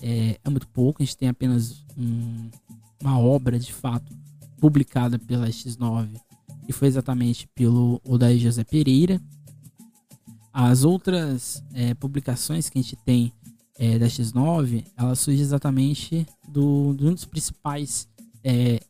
É, 0.00 0.38
é 0.42 0.50
muito 0.50 0.68
pouco, 0.68 1.02
a 1.02 1.04
gente 1.04 1.16
tem 1.16 1.28
apenas 1.28 1.84
um, 1.96 2.50
uma 3.02 3.18
obra 3.18 3.58
de 3.58 3.72
fato 3.72 4.16
publicada 4.60 5.18
pela 5.18 5.48
X9 5.48 6.20
e 6.68 6.72
foi 6.72 6.88
exatamente 6.88 7.48
pelo 7.54 8.00
Odair 8.04 8.38
José 8.38 8.64
Pereira. 8.64 9.20
As 10.52 10.84
outras 10.84 11.62
é, 11.72 11.94
publicações 11.94 12.68
que 12.68 12.78
a 12.78 12.82
gente 12.82 12.96
tem 12.96 13.32
é, 13.78 13.98
da 13.98 14.06
X9, 14.06 14.84
ela 14.96 15.14
surge 15.14 15.40
exatamente 15.40 16.26
do, 16.48 16.94
de 16.94 17.06
um 17.06 17.14
dos 17.14 17.24
principais 17.24 18.08
é, 18.42 18.80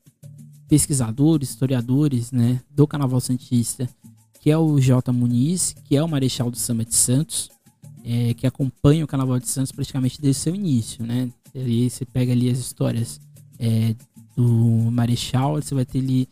pesquisadores, 0.67 1.51
historiadores 1.51 2.33
né, 2.33 2.61
do 2.71 2.87
Carnaval 2.87 3.21
Santista, 3.21 3.89
que 4.49 4.53
é 4.53 4.57
o 4.57 4.81
J. 4.81 5.13
Muniz, 5.13 5.77
que 5.85 5.95
é 5.95 6.03
o 6.03 6.09
Marechal 6.09 6.51
do 6.51 6.57
Samba 6.57 6.83
de 6.83 6.95
Santos, 6.95 7.51
é, 8.03 8.33
que 8.33 8.47
acompanha 8.47 9.05
o 9.05 9.07
Carnaval 9.07 9.39
de 9.39 9.47
Santos 9.47 9.71
praticamente 9.71 10.23
desde 10.23 10.41
seu 10.41 10.55
início. 10.55 11.05
Né? 11.05 11.29
Você 11.55 12.07
pega 12.07 12.33
ali 12.33 12.49
as 12.49 12.57
histórias 12.57 13.21
é, 13.59 13.95
do 14.35 14.91
Marechal, 14.91 15.57
você 15.57 15.75
vai 15.75 15.85
ter 15.85 15.99
ali 15.99 16.27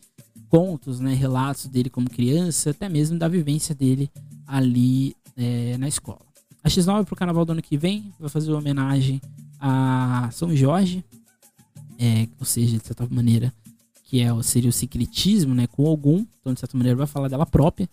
contos, 0.49 0.99
né, 0.99 1.13
relatos 1.13 1.67
dele 1.67 1.91
como 1.91 2.09
criança, 2.09 2.71
até 2.71 2.89
mesmo 2.89 3.19
da 3.19 3.29
vivência 3.29 3.75
dele 3.75 4.11
ali 4.47 5.15
é, 5.37 5.77
na 5.77 5.87
escola. 5.87 6.25
A 6.65 6.71
X9 6.71 7.05
para 7.05 7.13
o 7.13 7.17
carnaval 7.19 7.45
do 7.45 7.53
ano 7.53 7.61
que 7.61 7.77
vem 7.77 8.15
vai 8.19 8.31
fazer 8.31 8.51
uma 8.51 8.61
homenagem 8.61 9.21
a 9.61 10.31
São 10.33 10.57
Jorge, 10.57 11.05
é, 11.99 12.27
ou 12.41 12.47
seja, 12.47 12.79
de 12.79 12.87
certa 12.87 13.07
maneira, 13.11 13.53
que 14.07 14.21
é, 14.21 14.43
seria 14.43 14.71
o 14.71 14.73
secretismo 14.73 15.53
né, 15.53 15.67
com 15.67 15.85
algum, 15.87 16.25
então 16.41 16.55
de 16.55 16.61
certa 16.61 16.77
maneira 16.77 16.97
vai 16.97 17.09
falar 17.09 17.27
dela 17.27 17.45
própria. 17.45 17.89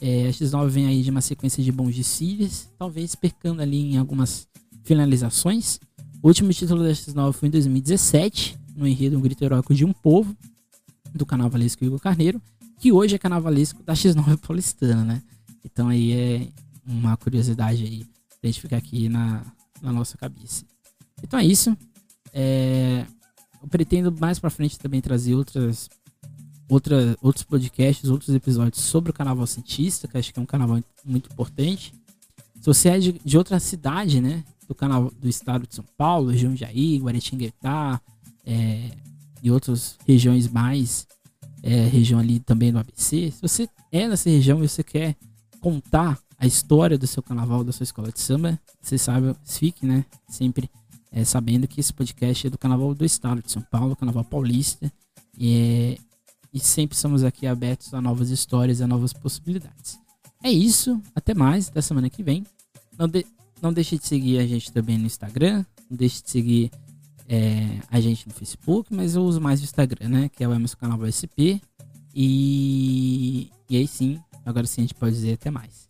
É, 0.00 0.26
a 0.26 0.30
X9 0.30 0.68
vem 0.68 0.86
aí 0.86 1.02
de 1.02 1.10
uma 1.10 1.22
sequência 1.22 1.64
de 1.64 1.72
bons 1.72 1.96
desfiles, 1.96 2.68
talvez 2.78 3.14
percando 3.14 3.62
ali 3.62 3.94
em 3.94 3.96
algumas 3.96 4.46
finalizações. 4.84 5.80
O 6.22 6.28
último 6.28 6.52
título 6.52 6.82
da 6.82 6.90
X9 6.90 7.32
foi 7.32 7.48
em 7.48 7.50
2017, 7.50 8.58
no 8.76 8.86
enredo 8.86 9.16
Um 9.16 9.22
Grito 9.22 9.42
Heróico 9.42 9.74
de 9.74 9.86
um 9.86 9.92
Povo, 9.94 10.36
do 11.14 11.24
Carnavalesco 11.24 11.82
Igor 11.82 11.98
Carneiro, 11.98 12.42
que 12.78 12.92
hoje 12.92 13.14
é 13.14 13.18
carnavalesco 13.18 13.82
da 13.82 13.94
X9 13.94 14.36
paulistana, 14.46 15.02
né? 15.02 15.22
Então 15.64 15.88
aí 15.88 16.12
é 16.12 16.48
uma 16.86 17.16
curiosidade 17.16 17.84
aí 17.84 18.04
pra 18.38 18.50
gente 18.50 18.60
ficar 18.60 18.76
aqui 18.76 19.08
na, 19.08 19.42
na 19.80 19.90
nossa 19.90 20.18
cabeça. 20.18 20.66
Então 21.22 21.38
é 21.38 21.46
isso. 21.46 21.74
É, 22.34 23.06
eu 23.64 23.68
pretendo 23.68 24.14
mais 24.20 24.38
pra 24.38 24.50
frente 24.50 24.78
também 24.78 25.00
trazer 25.00 25.34
outras, 25.34 25.88
outra, 26.68 27.16
outros 27.22 27.44
podcasts, 27.44 28.10
outros 28.10 28.34
episódios 28.34 28.82
sobre 28.82 29.10
o 29.10 29.14
Carnaval 29.14 29.46
Cientista, 29.46 30.06
que 30.06 30.18
acho 30.18 30.32
que 30.32 30.38
é 30.38 30.42
um 30.42 30.46
carnaval 30.46 30.82
muito 31.02 31.32
importante. 31.32 31.94
Se 32.60 32.66
você 32.66 32.90
é 32.90 32.98
de, 32.98 33.12
de 33.24 33.38
outra 33.38 33.58
cidade, 33.58 34.20
né? 34.20 34.44
Do, 34.68 34.74
canal, 34.74 35.10
do 35.10 35.28
estado 35.28 35.66
de 35.66 35.74
São 35.74 35.84
Paulo, 35.96 36.34
Jundiaí, 36.34 36.98
Guaratinguetá, 36.98 38.00
é, 38.46 38.90
e 39.42 39.50
outras 39.50 39.98
regiões 40.06 40.48
mais, 40.48 41.06
é, 41.62 41.86
região 41.86 42.18
ali 42.18 42.40
também 42.40 42.72
do 42.72 42.78
ABC. 42.78 43.30
Se 43.30 43.42
você 43.42 43.68
é 43.92 44.08
nessa 44.08 44.30
região 44.30 44.64
e 44.64 44.68
você 44.68 44.82
quer 44.82 45.16
contar 45.60 46.18
a 46.38 46.46
história 46.46 46.96
do 46.96 47.06
seu 47.06 47.22
carnaval, 47.22 47.62
da 47.62 47.72
sua 47.72 47.84
escola 47.84 48.10
de 48.10 48.20
samba, 48.20 48.58
você 48.80 48.96
sabe, 48.96 49.34
fique, 49.44 49.84
né, 49.84 50.04
sempre 50.28 50.70
é, 51.14 51.24
sabendo 51.24 51.68
que 51.68 51.78
esse 51.78 51.92
podcast 51.92 52.48
é 52.48 52.50
do 52.50 52.58
carnaval 52.58 52.92
do 52.92 53.04
estado 53.04 53.40
de 53.40 53.50
São 53.50 53.62
Paulo, 53.62 53.94
carnaval 53.94 54.24
paulista, 54.24 54.92
e, 55.38 55.96
e 56.52 56.58
sempre 56.58 56.96
estamos 56.96 57.22
aqui 57.22 57.46
abertos 57.46 57.94
a 57.94 58.00
novas 58.00 58.30
histórias, 58.30 58.80
a 58.80 58.86
novas 58.86 59.12
possibilidades. 59.12 59.96
É 60.42 60.50
isso, 60.50 61.00
até 61.14 61.32
mais, 61.32 61.70
da 61.70 61.80
semana 61.80 62.10
que 62.10 62.22
vem. 62.22 62.44
Não, 62.98 63.06
de, 63.06 63.24
não 63.62 63.72
deixe 63.72 63.96
de 63.96 64.04
seguir 64.04 64.40
a 64.40 64.46
gente 64.46 64.72
também 64.72 64.98
no 64.98 65.06
Instagram, 65.06 65.64
não 65.88 65.96
deixe 65.96 66.20
de 66.20 66.30
seguir 66.30 66.70
é, 67.28 67.78
a 67.88 68.00
gente 68.00 68.26
no 68.26 68.34
Facebook, 68.34 68.92
mas 68.92 69.14
eu 69.14 69.22
uso 69.22 69.40
mais 69.40 69.60
o 69.60 69.64
Instagram, 69.64 70.08
né? 70.08 70.28
Que 70.28 70.42
é 70.42 70.48
o 70.48 70.52
Emerson 70.52 70.76
Canal 70.76 70.98
SP. 71.06 71.62
E, 72.12 73.50
e 73.70 73.76
aí 73.76 73.86
sim, 73.86 74.20
agora 74.44 74.66
sim 74.66 74.80
a 74.80 74.84
gente 74.84 74.94
pode 74.94 75.14
dizer 75.14 75.34
até 75.34 75.50
mais. 75.50 75.86